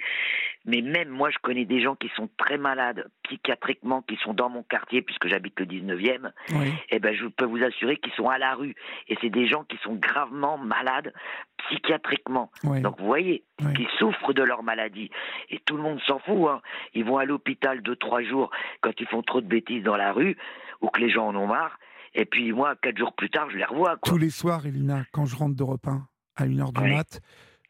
Mais 0.66 0.82
même 0.82 1.10
moi, 1.10 1.30
je 1.30 1.38
connais 1.42 1.64
des 1.64 1.82
gens 1.82 1.96
qui 1.96 2.10
sont 2.16 2.30
très 2.38 2.58
malades 2.58 3.10
psychiatriquement, 3.24 4.02
qui 4.02 4.18
sont 4.18 4.34
dans 4.34 4.50
mon 4.50 4.64
quartier, 4.64 5.02
puisque 5.02 5.28
j'habite 5.28 5.58
le 5.60 5.66
19e. 5.66 6.32
Et 6.52 6.72
eh 6.92 7.00
ben, 7.00 7.16
je 7.16 7.26
peux 7.28 7.46
vous 7.46 7.64
assurer 7.64 7.98
qu'ils 7.98 8.14
sont 8.14 8.28
à 8.28 8.38
la 8.38 8.54
rue. 8.54 8.76
Et 9.08 9.18
c'est 9.22 9.30
des 9.30 9.48
gens 9.48 9.64
qui 9.64 9.78
sont 9.78 9.96
gravement 9.96 10.58
malades 10.58 11.14
psychiatriquement. 11.70 12.52
Donc, 12.64 13.00
vous 13.00 13.06
voyez, 13.06 13.44
qui 13.76 13.88
souffrent 13.98 14.34
de 14.34 14.44
leur 14.44 14.62
maladie. 14.62 15.10
Et 15.50 15.60
tout 15.60 15.78
le 15.78 15.84
monde 15.84 16.02
s'en 16.06 16.20
fout. 16.20 16.50
Hein. 16.50 16.62
Ils 16.94 17.06
vont 17.06 17.18
à 17.18 17.26
l'hôpital 17.26 17.82
deux, 17.82 17.96
trois 17.96 18.22
jours 18.22 18.52
quand 18.82 19.00
ils 19.00 19.08
font 19.08 19.22
trop 19.22 19.40
de 19.40 19.48
bêtises 19.48 19.84
dans 19.84 19.98
la 19.98 20.12
rue, 20.12 20.36
ou 20.82 20.90
que 20.90 21.00
les 21.00 21.10
gens 21.10 21.28
en 21.28 21.36
ont 21.36 21.48
marre. 21.48 21.80
Et 22.18 22.26
puis, 22.26 22.52
moi, 22.52 22.76
quatre 22.82 22.98
jours 22.98 23.14
plus 23.14 23.30
tard, 23.30 23.48
je 23.52 23.58
les 23.58 23.64
revois. 23.64 23.98
Tous 24.04 24.18
les 24.18 24.32
soirs, 24.32 24.66
Elina, 24.66 25.06
quand 25.12 25.28
je 25.28 25.36
rentre 25.36 25.56
d'Europe 25.56 25.88
1 25.88 26.08
à 26.36 26.48
1h 26.48 26.74
du 26.74 26.90
mat', 26.90 27.22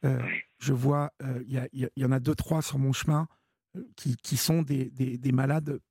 euh, 0.06 0.20
je 0.60 0.72
vois, 0.72 1.12
euh, 1.22 1.44
il 1.46 1.90
y, 1.96 2.06
en 2.06 2.12
a 2.14 2.20
deux, 2.22 2.34
trois 2.34 2.62
sur 2.62 2.80
mon 2.80 2.94
chemin 2.94 3.28
euh, 3.76 3.84
qui, 3.96 4.38
sont 4.38 4.62
des, 4.62 4.90
malades 5.34 5.82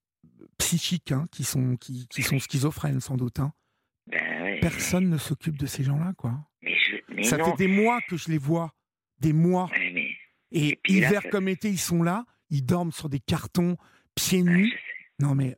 psychiques, 0.57 1.13
hein, 1.13 1.27
qui, 1.31 1.45
sont, 1.45 1.77
qui, 1.77 2.23
sont 2.23 2.39
schizophrènes 2.39 3.01
sans 3.01 3.19
doute. 3.19 3.41
Hein. 3.41 3.53
Ben 4.07 4.59
Personne 4.61 5.11
ne 5.11 5.19
s'occupe 5.19 5.59
de 5.59 5.67
ces 5.67 5.85
gens-là, 5.85 6.15
quoi. 6.17 6.33
Ça 7.23 7.37
fait 7.37 7.57
des 7.59 7.69
mois 7.69 8.01
que 8.09 8.17
je 8.17 8.31
les 8.31 8.39
vois, 8.39 8.73
des 9.21 9.35
mois. 9.35 9.69
Et, 10.51 10.81
hiver 10.89 11.23
comme 11.31 11.49
été, 11.49 11.69
ils 11.69 11.79
sont 11.79 12.03
là, 12.03 12.25
ils 12.49 12.65
dorment 12.65 12.93
sur 12.93 13.11
des 13.11 13.21
cartons, 13.21 13.77
pieds 14.15 14.43
nus. 14.43 14.73
non 15.19 15.35
mais 15.35 15.57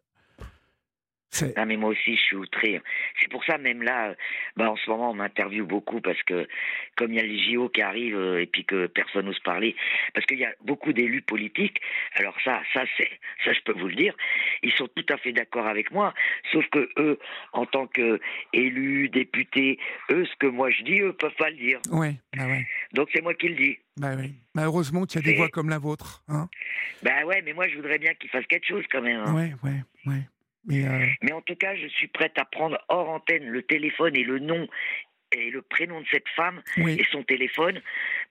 ah, 1.56 1.64
mais 1.66 1.76
moi 1.76 1.90
aussi, 1.90 2.16
je 2.16 2.20
suis 2.20 2.36
outré. 2.36 2.80
C'est 3.20 3.30
pour 3.30 3.44
ça, 3.44 3.58
même 3.58 3.82
là, 3.82 4.14
bah, 4.56 4.70
en 4.70 4.76
ce 4.76 4.88
moment, 4.90 5.10
on 5.10 5.14
m'interviewe 5.14 5.64
beaucoup 5.64 6.00
parce 6.00 6.22
que, 6.22 6.48
comme 6.96 7.12
il 7.12 7.16
y 7.16 7.20
a 7.20 7.22
les 7.22 7.38
JO 7.38 7.68
qui 7.68 7.82
arrivent 7.82 8.16
euh, 8.16 8.42
et 8.42 8.46
puis 8.46 8.64
que 8.64 8.86
personne 8.86 9.26
n'ose 9.26 9.38
parler, 9.40 9.76
parce 10.14 10.26
qu'il 10.26 10.38
y 10.38 10.44
a 10.44 10.52
beaucoup 10.64 10.92
d'élus 10.92 11.22
politiques. 11.22 11.80
Alors 12.14 12.34
ça, 12.44 12.62
ça, 12.72 12.84
c'est, 12.96 13.10
ça, 13.44 13.52
je 13.52 13.60
peux 13.60 13.78
vous 13.78 13.88
le 13.88 13.94
dire. 13.94 14.14
Ils 14.62 14.72
sont 14.72 14.88
tout 14.88 15.06
à 15.08 15.18
fait 15.18 15.32
d'accord 15.32 15.66
avec 15.66 15.90
moi, 15.90 16.14
sauf 16.52 16.66
que 16.70 16.88
eux, 16.98 17.18
en 17.52 17.66
tant 17.66 17.86
qu'élus, 17.86 19.08
députés, 19.10 19.78
eux, 20.10 20.24
ce 20.24 20.36
que 20.36 20.46
moi 20.46 20.70
je 20.70 20.82
dis, 20.82 21.00
eux 21.00 21.12
peuvent 21.12 21.36
pas 21.36 21.50
le 21.50 21.56
dire. 21.56 21.80
Ouais, 21.90 22.14
bah 22.36 22.46
ouais. 22.46 22.66
Donc 22.92 23.08
c'est 23.12 23.22
moi 23.22 23.34
qui 23.34 23.48
le 23.48 23.54
dis. 23.54 23.78
Bah 23.96 24.14
oui. 24.16 24.32
Bah 24.54 24.62
heureusement 24.64 25.04
qu'il 25.04 25.20
y 25.20 25.24
a 25.24 25.30
des 25.30 25.36
voix 25.36 25.48
comme 25.48 25.68
la 25.68 25.78
vôtre. 25.78 26.22
Hein 26.28 26.48
bah 27.02 27.24
ouais, 27.26 27.42
mais 27.42 27.52
moi 27.52 27.68
je 27.68 27.76
voudrais 27.76 27.98
bien 27.98 28.14
qu'ils 28.14 28.30
fassent 28.30 28.46
quelque 28.46 28.66
chose 28.66 28.84
quand 28.90 29.02
même. 29.02 29.20
Hein. 29.20 29.34
Ouais, 29.34 29.52
ouais, 29.62 29.82
ouais. 30.06 30.22
Euh, 30.70 31.06
Mais, 31.22 31.32
en 31.32 31.40
tout 31.42 31.56
cas, 31.56 31.74
je 31.76 31.86
suis 31.88 32.08
prête 32.08 32.38
à 32.38 32.44
prendre 32.44 32.78
hors 32.88 33.08
antenne 33.08 33.46
le 33.48 33.62
téléphone 33.62 34.16
et 34.16 34.24
le 34.24 34.38
nom 34.38 34.66
et 35.32 35.50
le 35.50 35.62
prénom 35.62 36.00
de 36.00 36.06
cette 36.10 36.28
femme 36.34 36.62
et 36.76 37.04
son 37.10 37.22
téléphone 37.22 37.80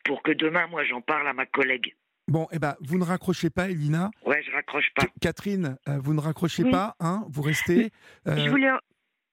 pour 0.04 0.24
que 0.24 0.32
demain, 0.32 0.68
moi, 0.68 0.84
j'en 0.84 1.02
parle 1.02 1.28
à 1.28 1.34
ma 1.34 1.46
collègue. 1.46 1.94
Bon, 2.28 2.48
eh 2.52 2.60
ben, 2.60 2.76
vous 2.82 2.98
ne 2.98 3.06
raccrochez 3.06 3.50
pas, 3.50 3.70
Elina. 3.70 4.12
Ouais, 4.26 4.44
je 4.44 4.52
raccroche 4.52 4.90
pas. 4.96 5.06
Catherine, 5.22 5.78
euh, 5.88 5.98
vous 6.00 6.14
ne 6.14 6.20
raccrochez 6.20 6.66
pas, 6.70 6.96
hein 7.00 7.26
Vous 7.30 7.42
restez. 7.42 7.92
Je 8.26 8.32
euh, 8.32 8.50
voulais 8.50 8.70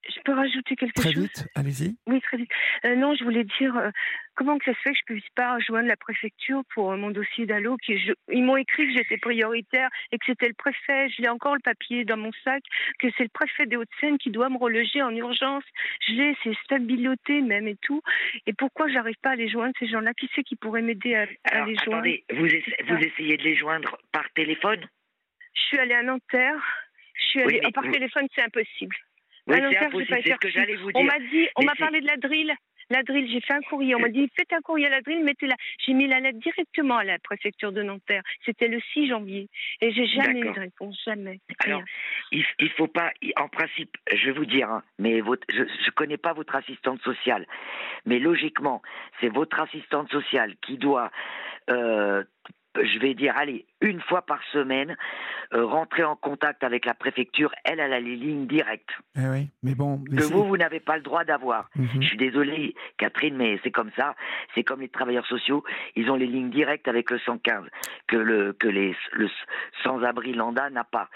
je 0.07 0.21
peux 0.23 0.33
rajouter 0.33 0.75
quelque 0.75 1.01
chose 1.01 1.11
Très 1.11 1.21
vite, 1.21 1.47
allez-y. 1.55 1.95
Oui, 2.07 2.21
très 2.21 2.37
vite. 2.37 2.51
Euh, 2.85 2.95
non, 2.95 3.15
je 3.15 3.23
voulais 3.23 3.45
dire, 3.59 3.75
euh, 3.75 3.89
comment 4.35 4.57
que 4.57 4.65
ça 4.65 4.73
se 4.73 4.79
fait 4.81 4.91
que 4.91 4.97
je 4.97 5.13
ne 5.13 5.19
puisse 5.19 5.29
pas 5.35 5.55
rejoindre 5.55 5.87
la 5.87 5.97
préfecture 5.97 6.63
pour 6.73 6.91
euh, 6.91 6.97
mon 6.97 7.11
dossier 7.11 7.45
d'allô 7.45 7.77
Ils 7.87 8.43
m'ont 8.43 8.57
écrit 8.57 8.87
que 8.87 8.93
j'étais 8.93 9.17
prioritaire 9.17 9.89
et 10.11 10.17
que 10.17 10.25
c'était 10.25 10.47
le 10.47 10.53
préfet, 10.53 11.09
je 11.09 11.21
l'ai 11.21 11.29
encore 11.29 11.55
le 11.55 11.61
papier 11.61 12.05
dans 12.05 12.17
mon 12.17 12.31
sac, 12.43 12.63
que 12.99 13.07
c'est 13.17 13.23
le 13.23 13.29
préfet 13.29 13.65
des 13.65 13.77
Hauts-de-Seine 13.77 14.17
qui 14.17 14.31
doit 14.31 14.49
me 14.49 14.57
reloger 14.57 15.01
en 15.01 15.15
urgence. 15.15 15.63
Je 16.07 16.13
l'ai, 16.13 16.37
c'est 16.43 16.55
stabiloté 16.63 17.41
même 17.41 17.67
et 17.67 17.77
tout. 17.81 18.01
Et 18.45 18.53
pourquoi 18.53 18.87
j'arrive 18.87 19.17
pas 19.21 19.31
à 19.31 19.35
les 19.35 19.49
joindre, 19.49 19.73
ces 19.79 19.87
gens-là? 19.87 20.13
Qui 20.13 20.29
c'est 20.35 20.43
qui 20.43 20.55
pourrait 20.55 20.81
m'aider 20.81 21.15
à, 21.15 21.25
les 21.65 21.75
joindre? 21.75 21.97
attendez, 21.97 22.23
vous, 22.31 22.45
vous 22.45 22.97
essayez 22.97 23.37
de 23.37 23.43
les 23.43 23.55
joindre 23.55 23.97
par 24.11 24.29
téléphone? 24.33 24.85
Je 25.53 25.61
suis 25.61 25.79
allée 25.79 25.95
à 25.95 26.03
Nanterre. 26.03 26.61
Je 27.15 27.23
suis 27.23 27.41
allée... 27.41 27.61
par 27.73 27.89
téléphone, 27.89 28.27
c'est 28.35 28.41
impossible. 28.41 28.95
Oui, 29.47 29.57
c'est 30.09 30.31
ce 30.31 30.37
que 30.37 30.49
j'allais 30.49 30.75
vous 30.75 30.91
dire. 30.91 31.01
On 31.01 31.03
m'a 31.03 31.19
dit, 31.19 31.47
on 31.55 31.63
m'a 31.63 31.75
parlé 31.75 32.01
de 32.01 32.07
la 32.07 32.17
drill. 32.17 32.53
La 32.89 33.01
drill, 33.01 33.27
j'ai 33.31 33.41
fait 33.41 33.53
un 33.53 33.61
courrier. 33.61 33.95
On 33.95 33.99
m'a 33.99 34.09
dit, 34.09 34.29
faites 34.35 34.53
un 34.53 34.61
courrier 34.61 34.85
à 34.87 34.89
la 34.89 35.01
drill, 35.01 35.23
mettez-la. 35.23 35.55
J'ai 35.79 35.93
mis 35.93 36.07
la 36.07 36.19
lettre 36.19 36.39
directement 36.39 36.97
à 36.97 37.03
la 37.03 37.17
préfecture 37.17 37.71
de 37.71 37.81
Nanterre. 37.81 38.21
C'était 38.45 38.67
le 38.67 38.79
6 38.93 39.07
janvier. 39.07 39.49
Et 39.81 39.91
j'ai 39.91 40.05
jamais 40.05 40.39
eu 40.39 40.53
de 40.53 40.59
réponse, 40.59 40.99
jamais. 41.03 41.39
Alors, 41.63 41.81
il, 42.31 42.45
il 42.59 42.69
faut 42.71 42.87
pas, 42.87 43.11
en 43.37 43.47
principe, 43.47 43.97
je 44.11 44.27
vais 44.27 44.37
vous 44.37 44.45
dire, 44.45 44.69
hein, 44.69 44.83
mais 44.99 45.21
votre, 45.21 45.45
je 45.49 45.61
ne 45.61 45.91
connais 45.95 46.17
pas 46.17 46.33
votre 46.33 46.55
assistante 46.55 47.01
sociale, 47.01 47.47
mais 48.05 48.19
logiquement, 48.19 48.83
c'est 49.19 49.29
votre 49.29 49.59
assistante 49.59 50.11
sociale 50.11 50.55
qui 50.61 50.77
doit 50.77 51.09
euh, 51.69 52.23
je 52.83 52.99
vais 52.99 53.13
dire, 53.13 53.33
allez, 53.37 53.65
une 53.81 54.01
fois 54.01 54.21
par 54.21 54.41
semaine, 54.51 54.95
euh, 55.53 55.65
rentrer 55.65 56.03
en 56.03 56.15
contact 56.15 56.63
avec 56.63 56.85
la 56.85 56.93
préfecture. 56.93 57.51
Elle, 57.63 57.79
elle 57.79 57.93
a 57.93 57.99
les 57.99 58.15
lignes 58.15 58.47
directes. 58.47 58.89
Eh 59.15 59.27
oui, 59.27 59.49
mais 59.63 59.75
bon. 59.75 60.03
que 60.03 60.23
vous, 60.23 60.45
vous 60.45 60.57
n'avez 60.57 60.79
pas 60.79 60.97
le 60.97 61.03
droit 61.03 61.23
d'avoir. 61.23 61.69
Mhm. 61.75 62.01
Je 62.01 62.07
suis 62.07 62.17
désolé, 62.17 62.75
Catherine, 62.97 63.35
mais 63.35 63.59
c'est 63.63 63.71
comme 63.71 63.91
ça. 63.95 64.15
C'est 64.53 64.63
comme 64.63 64.81
les 64.81 64.89
travailleurs 64.89 65.25
sociaux. 65.27 65.63
Ils 65.95 66.09
ont 66.09 66.15
les 66.15 66.27
lignes 66.27 66.49
directes 66.49 66.87
avec 66.87 67.11
le 67.11 67.19
115 67.19 67.63
que 68.07 68.17
le 68.17 68.53
que 68.53 68.67
les 68.67 68.95
le 69.13 69.29
sans-abri 69.83 70.33
lambda 70.33 70.69
n'a 70.69 70.83
pas. 70.83 71.09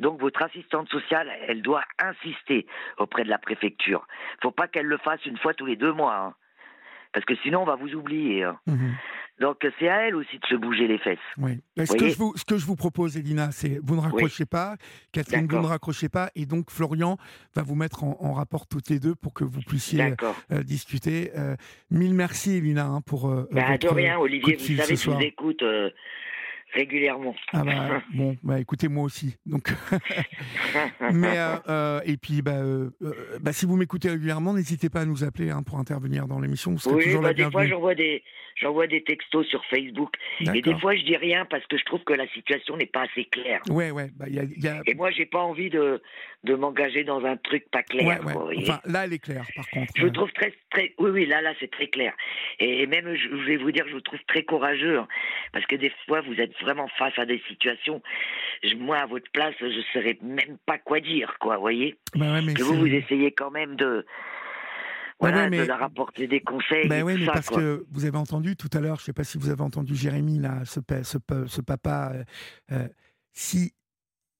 Donc 0.00 0.20
votre 0.20 0.42
assistante 0.42 0.88
sociale, 0.88 1.30
elle 1.46 1.62
doit 1.62 1.84
insister 2.02 2.66
auprès 2.98 3.24
de 3.24 3.30
la 3.30 3.38
préfecture. 3.38 4.06
Faut 4.42 4.50
pas 4.50 4.68
qu'elle 4.68 4.86
le 4.86 4.98
fasse 4.98 5.24
une 5.26 5.38
fois 5.38 5.54
tous 5.54 5.66
les 5.66 5.76
deux 5.76 5.92
mois. 5.92 6.16
Hein. 6.16 6.34
parce 7.12 7.24
que 7.26 7.36
sinon 7.36 7.62
on 7.62 7.64
va 7.64 7.76
vous 7.76 7.94
oublier. 7.94 8.44
Hein. 8.44 8.58
Mhm. 8.66 8.94
Donc 9.40 9.66
c'est 9.78 9.88
à 9.88 10.06
elle 10.06 10.14
aussi 10.14 10.38
de 10.38 10.46
se 10.46 10.54
bouger 10.54 10.86
les 10.86 10.98
fesses. 10.98 11.18
Oui. 11.38 11.60
Ce 11.76 11.96
que, 11.96 12.08
je 12.08 12.16
vous, 12.16 12.34
ce 12.36 12.44
que 12.44 12.56
je 12.56 12.66
vous 12.66 12.76
propose, 12.76 13.16
Elina, 13.16 13.50
c'est 13.50 13.80
vous 13.82 13.96
ne 13.96 14.00
raccrochez 14.00 14.46
pas, 14.46 14.76
Catherine, 15.12 15.46
vous 15.48 15.60
ne 15.60 15.66
raccrochez 15.66 16.08
pas, 16.08 16.30
et 16.36 16.46
donc 16.46 16.70
Florian 16.70 17.18
va 17.54 17.62
vous 17.62 17.74
mettre 17.74 18.04
en, 18.04 18.32
rapport 18.32 18.66
toutes 18.66 18.90
les 18.90 19.00
deux 19.00 19.14
pour 19.14 19.32
que 19.32 19.44
vous 19.44 19.60
puissiez 19.60 20.14
euh, 20.52 20.62
discuter. 20.62 21.32
Euh, 21.36 21.56
mille 21.90 22.14
merci, 22.14 22.52
Elina, 22.52 22.86
hein, 22.86 23.00
pour. 23.00 23.28
Euh, 23.28 23.48
bah, 23.50 23.72
votre 23.72 23.88
de 23.88 23.94
rien, 23.94 24.18
Olivier, 24.18 24.56
vous 24.56 24.76
savez 24.76 24.96
je 24.96 25.10
vous 25.10 25.20
écoute 25.20 25.62
régulièrement. 26.74 27.34
Ah 27.52 27.64
bah, 27.64 28.02
bon, 28.14 28.36
bah 28.42 28.60
écoutez 28.60 28.88
moi 28.88 29.04
aussi. 29.04 29.36
Donc, 29.46 29.72
mais 31.12 31.36
et 32.04 32.16
puis 32.16 32.42
bah, 32.42 32.60
bah, 33.40 33.52
si 33.52 33.66
vous 33.66 33.76
m'écoutez 33.76 34.10
régulièrement, 34.10 34.52
n'hésitez 34.54 34.90
pas 34.90 35.00
à 35.00 35.04
nous 35.04 35.24
appeler 35.24 35.50
hein, 35.50 35.62
pour 35.62 35.78
intervenir 35.78 36.26
dans 36.26 36.40
l'émission. 36.40 36.74
Oui, 36.86 37.04
toujours 37.04 37.22
bah, 37.22 37.32
des 37.32 37.50
fois 37.50 37.66
j'envoie 37.66 37.94
des 37.94 38.22
j'envoie 38.56 38.86
des 38.86 39.02
textos 39.02 39.46
sur 39.46 39.64
Facebook. 39.66 40.14
Et 40.40 40.62
des 40.62 40.78
fois, 40.78 40.94
je 40.94 41.02
dis 41.02 41.16
rien 41.16 41.44
parce 41.44 41.66
que 41.66 41.76
je 41.76 41.84
trouve 41.84 42.02
que 42.04 42.12
la 42.12 42.26
situation 42.28 42.76
n'est 42.76 42.86
pas 42.86 43.02
assez 43.02 43.24
claire. 43.24 43.60
Ouais, 43.68 43.90
ouais. 43.90 44.10
Bah, 44.16 44.26
y 44.28 44.38
a... 44.38 44.80
Et 44.86 44.94
moi, 44.94 45.10
j'ai 45.10 45.26
pas 45.26 45.40
envie 45.40 45.70
de, 45.70 46.02
de 46.44 46.54
m'engager 46.54 47.04
dans 47.04 47.24
un 47.24 47.36
truc 47.36 47.70
pas 47.70 47.82
clair. 47.82 48.20
enfin, 48.24 48.80
là, 48.84 49.04
elle 49.04 49.12
est 49.12 49.18
claire, 49.18 49.46
par 49.56 49.68
contre. 49.70 49.92
Je 49.96 50.02
vous 50.02 50.10
trouve 50.10 50.32
très, 50.32 50.52
très. 50.70 50.94
Oui, 50.98 51.10
oui, 51.10 51.26
là, 51.26 51.40
là, 51.40 51.52
c'est 51.60 51.70
très 51.70 51.88
clair. 51.88 52.14
Et 52.60 52.86
même, 52.86 53.14
je 53.14 53.28
vais 53.46 53.56
vous 53.56 53.72
dire, 53.72 53.86
je 53.88 53.94
vous 53.94 54.00
trouve 54.00 54.20
très 54.26 54.44
courageux. 54.44 54.98
Hein, 54.98 55.08
parce 55.52 55.66
que 55.66 55.76
des 55.76 55.92
fois, 56.06 56.20
vous 56.22 56.34
êtes 56.34 56.54
vraiment 56.64 56.88
face 56.98 57.18
à 57.18 57.26
des 57.26 57.40
situations. 57.48 58.02
moi, 58.78 58.98
à 58.98 59.06
votre 59.06 59.30
place, 59.30 59.54
je 59.60 59.66
ne 59.66 59.82
saurais 59.92 60.18
même 60.22 60.58
pas 60.66 60.78
quoi 60.78 61.00
dire, 61.00 61.36
quoi, 61.38 61.56
vous 61.56 61.62
voyez 61.62 61.96
bah 62.14 62.40
Que 62.54 62.62
vous, 62.62 62.74
vous 62.74 62.86
essayez 62.86 63.32
quand 63.32 63.50
même 63.50 63.76
de 63.76 64.04
voilà, 65.20 65.48
mais... 65.48 65.58
de 65.58 65.64
leur 65.64 65.82
apporter 65.82 66.26
des 66.26 66.40
conseils. 66.40 66.88
Ben 66.88 67.02
oui, 67.02 67.16
mais 67.18 67.26
parce 67.26 67.48
que 67.48 67.84
vous 67.90 68.04
avez 68.04 68.18
entendu 68.18 68.56
tout 68.56 68.70
à 68.72 68.80
l'heure, 68.80 68.96
je 68.96 69.02
ne 69.02 69.06
sais 69.06 69.12
pas 69.12 69.24
si 69.24 69.38
vous 69.38 69.50
avez 69.50 69.62
entendu 69.62 69.94
Jérémy, 69.94 70.38
là, 70.38 70.62
ce, 70.64 70.80
ce, 71.02 71.18
ce 71.46 71.60
papa, 71.60 72.12
euh, 72.14 72.24
euh, 72.72 72.88
si 73.32 73.72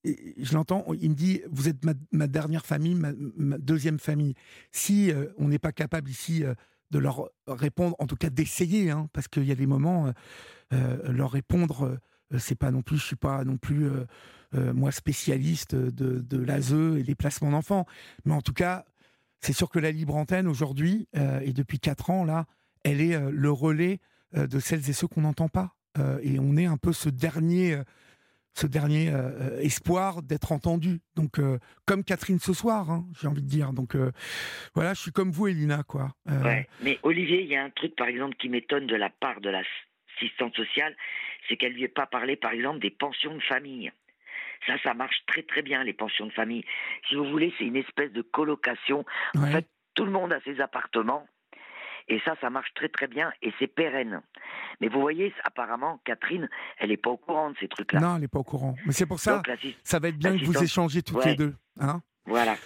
je 0.04 0.52
l'entends, 0.52 0.84
il 1.00 1.10
me 1.10 1.14
dit 1.14 1.42
vous 1.50 1.68
êtes 1.68 1.82
ma, 1.84 2.26
dernière 2.26 2.66
famille, 2.66 2.94
ma, 2.94 3.12
deuxième 3.58 3.98
famille. 3.98 4.34
Si 4.70 5.10
euh, 5.10 5.28
on 5.38 5.48
n'est 5.48 5.58
pas 5.58 5.72
capable 5.72 6.10
ici 6.10 6.44
de 6.90 6.98
leur 6.98 7.30
répondre, 7.46 7.96
en 7.98 8.06
tout 8.06 8.16
cas 8.16 8.30
d'essayer, 8.30 8.90
hein, 8.90 9.08
parce 9.12 9.28
qu'il 9.28 9.44
y 9.44 9.52
a 9.52 9.56
des 9.56 9.66
moments, 9.66 10.12
leur 10.70 11.30
répondre, 11.30 11.98
c'est 12.38 12.58
pas 12.58 12.70
non 12.70 12.82
plus, 12.82 12.98
je 12.98 13.04
suis 13.04 13.16
pas 13.16 13.44
non 13.44 13.56
plus 13.56 13.88
moi 14.52 14.92
spécialiste 14.92 15.74
de, 15.74 16.20
de 16.20 16.38
l'ASE 16.38 16.72
et 16.72 17.02
des 17.02 17.14
placements 17.16 17.50
d'enfants, 17.50 17.86
mais 18.24 18.32
en 18.34 18.40
tout 18.40 18.52
cas 18.52 18.84
c'est 19.44 19.52
sûr 19.52 19.68
que 19.68 19.78
la 19.78 19.90
libre 19.90 20.16
antenne 20.16 20.48
aujourd'hui, 20.48 21.06
euh, 21.16 21.40
et 21.40 21.52
depuis 21.52 21.78
quatre 21.78 22.08
ans, 22.08 22.24
là, 22.24 22.46
elle 22.82 23.02
est 23.02 23.14
euh, 23.14 23.30
le 23.30 23.50
relais 23.50 23.98
euh, 24.34 24.46
de 24.46 24.58
celles 24.58 24.88
et 24.88 24.94
ceux 24.94 25.06
qu'on 25.06 25.20
n'entend 25.20 25.48
pas. 25.48 25.74
et 26.22 26.38
on 26.40 26.56
est 26.56 26.64
un 26.64 26.78
peu 26.78 26.94
ce 26.94 27.10
dernier, 27.10 27.76
ce 28.54 28.66
dernier 28.66 29.12
espoir 29.60 30.22
d'être 30.22 30.50
entendu. 30.50 31.00
Donc, 31.14 31.38
comme 31.86 32.02
Catherine 32.02 32.40
ce 32.40 32.52
soir, 32.52 32.90
hein, 32.90 33.06
j'ai 33.20 33.28
envie 33.28 33.42
de 33.42 33.48
dire. 33.48 33.72
Donc, 33.72 33.96
voilà, 34.74 34.94
je 34.94 35.00
suis 35.02 35.12
comme 35.12 35.30
vous, 35.30 35.46
Elina, 35.46 35.84
quoi. 35.84 36.16
Mais 36.82 36.98
Olivier, 37.04 37.42
il 37.42 37.48
y 37.48 37.54
a 37.54 37.62
un 37.62 37.70
truc, 37.70 37.94
par 37.94 38.08
exemple, 38.08 38.34
qui 38.40 38.48
m'étonne 38.48 38.88
de 38.88 38.96
la 38.96 39.08
part 39.08 39.40
de 39.40 39.50
l'assistante 39.50 40.56
sociale, 40.56 40.96
c'est 41.48 41.56
qu'elle 41.56 41.72
lui 41.72 41.84
ait 41.84 41.88
pas 41.88 42.06
parlé, 42.06 42.36
par 42.36 42.52
exemple, 42.52 42.80
des 42.80 42.90
pensions 42.90 43.34
de 43.34 43.42
famille. 43.42 43.92
Ça, 44.66 44.74
ça 44.82 44.94
marche 44.94 45.22
très 45.26 45.42
très 45.42 45.62
bien, 45.62 45.84
les 45.84 45.92
pensions 45.92 46.26
de 46.26 46.32
famille. 46.32 46.64
Si 47.08 47.14
vous 47.14 47.24
voulez, 47.24 47.52
c'est 47.58 47.64
une 47.64 47.76
espèce 47.76 48.12
de 48.12 48.22
colocation. 48.22 49.04
En 49.36 49.46
fait, 49.46 49.66
Tout 49.94 50.04
le 50.04 50.10
monde 50.10 50.32
a 50.32 50.40
ses 50.40 50.60
appartements. 50.60 51.26
Et 52.08 52.20
ça, 52.24 52.34
ça 52.40 52.50
marche 52.50 52.72
très 52.74 52.88
très 52.88 53.06
bien 53.06 53.32
et 53.40 53.52
c'est 53.58 53.66
pérenne. 53.66 54.20
Mais 54.80 54.88
vous 54.88 55.00
voyez, 55.00 55.32
apparemment, 55.42 56.00
Catherine, 56.04 56.50
elle 56.78 56.90
n'est 56.90 56.98
pas 56.98 57.10
au 57.10 57.16
courant 57.16 57.50
de 57.50 57.56
ces 57.58 57.68
trucs-là. 57.68 58.00
Non, 58.00 58.16
elle 58.16 58.22
n'est 58.22 58.28
pas 58.28 58.40
au 58.40 58.44
courant. 58.44 58.74
Mais 58.84 58.92
c'est 58.92 59.06
pour 59.06 59.20
ça, 59.20 59.42
ça 59.82 59.98
va 59.98 60.08
être 60.08 60.18
bien 60.18 60.36
que 60.36 60.44
vous 60.44 60.62
échangez 60.62 61.02
toutes 61.02 61.24
les 61.24 61.34
deux. 61.34 61.54
Hein 61.80 62.02
voilà. 62.26 62.56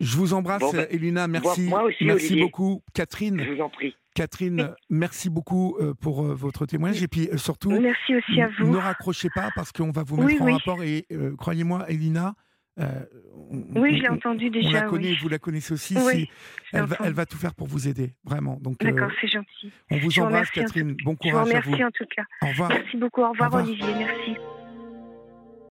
Je 0.00 0.16
vous 0.16 0.32
embrasse, 0.34 0.72
ben, 0.72 0.86
Elina. 0.90 1.28
Merci. 1.28 1.68
Moi 1.68 1.84
aussi, 1.84 2.04
merci 2.04 2.40
beaucoup, 2.40 2.82
Catherine. 2.94 3.42
Je 3.42 3.52
vous 3.52 3.60
en 3.60 3.68
prie. 3.68 3.94
Catherine, 4.14 4.74
merci 4.90 5.30
beaucoup 5.30 5.76
euh, 5.80 5.94
pour 5.94 6.22
euh, 6.22 6.34
votre 6.34 6.66
témoignage 6.66 7.02
et 7.02 7.08
puis 7.08 7.28
euh, 7.32 7.38
surtout, 7.38 7.70
merci 7.70 8.14
aussi 8.14 8.40
à 8.40 8.48
vous. 8.58 8.70
Ne 8.70 8.76
raccrochez 8.76 9.28
pas 9.34 9.50
parce 9.54 9.72
qu'on 9.72 9.90
va 9.90 10.02
vous 10.02 10.22
mettre 10.22 10.42
en 10.42 10.52
rapport 10.52 10.82
et 10.82 11.06
croyez-moi, 11.38 11.86
Elina, 11.88 12.34
oui, 12.78 13.96
je 13.96 14.02
l'ai 14.02 14.08
entendu 14.08 14.50
déjà. 14.50 14.68
On 14.68 14.72
la 14.72 14.82
connaît, 14.82 15.14
vous 15.20 15.28
la 15.28 15.38
connaissez 15.38 15.74
aussi. 15.74 15.94
Si, 15.94 16.28
elle, 16.72 16.84
va, 16.84 16.96
elle, 17.04 17.12
va, 17.12 17.26
tout 17.26 17.36
faire 17.36 17.54
pour 17.54 17.66
vous 17.66 17.86
aider, 17.86 18.14
vraiment. 18.24 18.58
Donc, 18.60 18.78
D'accord, 18.80 19.10
c'est 19.20 19.28
gentil. 19.28 19.70
On 19.90 19.98
vous 19.98 20.18
embrasse, 20.20 20.50
Catherine. 20.50 20.96
Bon 21.04 21.14
courage. 21.14 21.48
Je 21.48 21.52
vous 21.52 21.60
remercie 21.60 21.82
à 21.82 21.86
en 21.86 21.90
tout 21.90 22.06
cas. 22.14 22.22
Au 22.40 22.46
revoir. 22.46 22.70
Merci 22.70 22.96
beaucoup. 22.96 23.22
Au 23.22 23.30
revoir, 23.30 23.54
Olivier. 23.54 23.94
Merci. 23.98 24.36